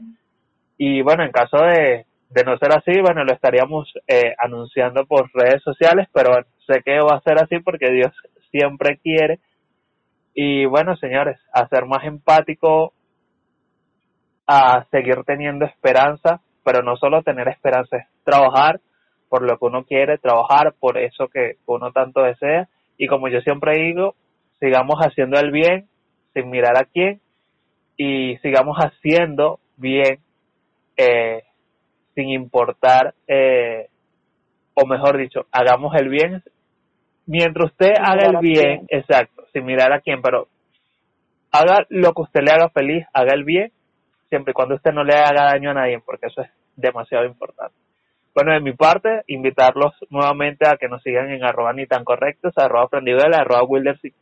[0.77, 5.31] Y bueno, en caso de, de no ser así, bueno, lo estaríamos eh, anunciando por
[5.33, 6.33] redes sociales, pero
[6.67, 8.13] sé que va a ser así porque Dios
[8.51, 9.41] siempre quiere.
[10.35, 12.93] Y bueno, señores, a ser más empático,
[14.47, 18.81] a seguir teniendo esperanza, pero no solo tener esperanza, es trabajar
[19.29, 22.69] por lo que uno quiere, trabajar por eso que uno tanto desea.
[22.97, 24.15] Y como yo siempre digo,
[24.61, 25.89] sigamos haciendo el bien
[26.35, 27.21] sin mirar a quién
[27.97, 30.21] y sigamos haciendo bien
[30.97, 31.43] eh,
[32.15, 33.89] sin importar, eh,
[34.75, 36.43] o mejor dicho, hagamos el bien
[37.27, 40.49] mientras usted haga el bien, exacto, sin mirar a quién, pero
[41.53, 43.73] haga lo que usted le haga feliz, haga el bien
[44.29, 47.75] siempre y cuando usted no le haga daño a nadie, porque eso es demasiado importante.
[48.35, 52.53] Bueno, de mi parte, invitarlos nuevamente a que nos sigan en arroba ni tan correctos,
[52.57, 53.65] arroba aprendidela, arroba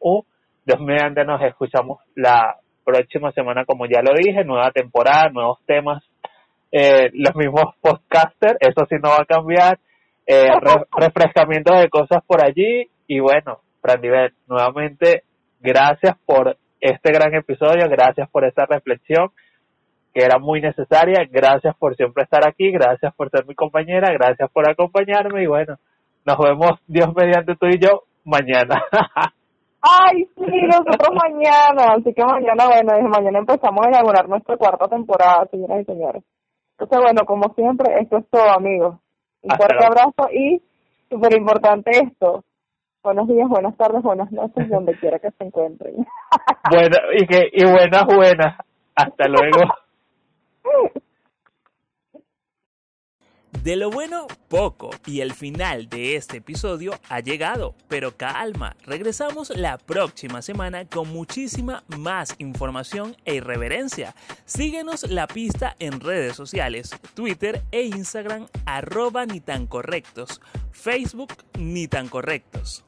[0.01, 0.24] U.
[0.64, 6.02] Dios mediante nos escuchamos la próxima semana, como ya lo dije, nueva temporada, nuevos temas,
[6.72, 9.78] eh, los mismos podcasters, eso sí no va a cambiar,
[10.26, 10.48] eh,
[10.97, 15.24] refrescamiento de cosas por allí, y bueno, Frandivel, nuevamente,
[15.60, 19.30] gracias por este gran episodio, gracias por esta reflexión,
[20.19, 21.24] que era muy necesaria.
[21.31, 25.77] Gracias por siempre estar aquí, gracias por ser mi compañera, gracias por acompañarme y bueno,
[26.27, 28.82] nos vemos Dios mediante tú y yo mañana.
[29.81, 34.89] Ay, sí, nosotros mañana, así que mañana, bueno, desde mañana empezamos a inaugurar nuestra cuarta
[34.89, 36.24] temporada, señoras y señores.
[36.73, 38.97] Entonces, bueno, como siempre, esto es todo, amigos.
[39.43, 40.61] Un Hasta fuerte abrazo y,
[41.09, 42.43] súper importante esto,
[43.05, 45.95] buenos días, buenas tardes, buenas noches, donde quiera que se encuentren.
[46.70, 48.59] Buena, y, que, y buenas, buenas.
[48.97, 49.61] Hasta luego.
[53.62, 54.90] De lo bueno, poco.
[55.05, 57.74] Y el final de este episodio ha llegado.
[57.89, 64.15] Pero calma, regresamos la próxima semana con muchísima más información e irreverencia.
[64.45, 70.40] Síguenos la pista en redes sociales, Twitter e Instagram, arroba ni tan correctos,
[70.70, 72.85] Facebook ni tan correctos.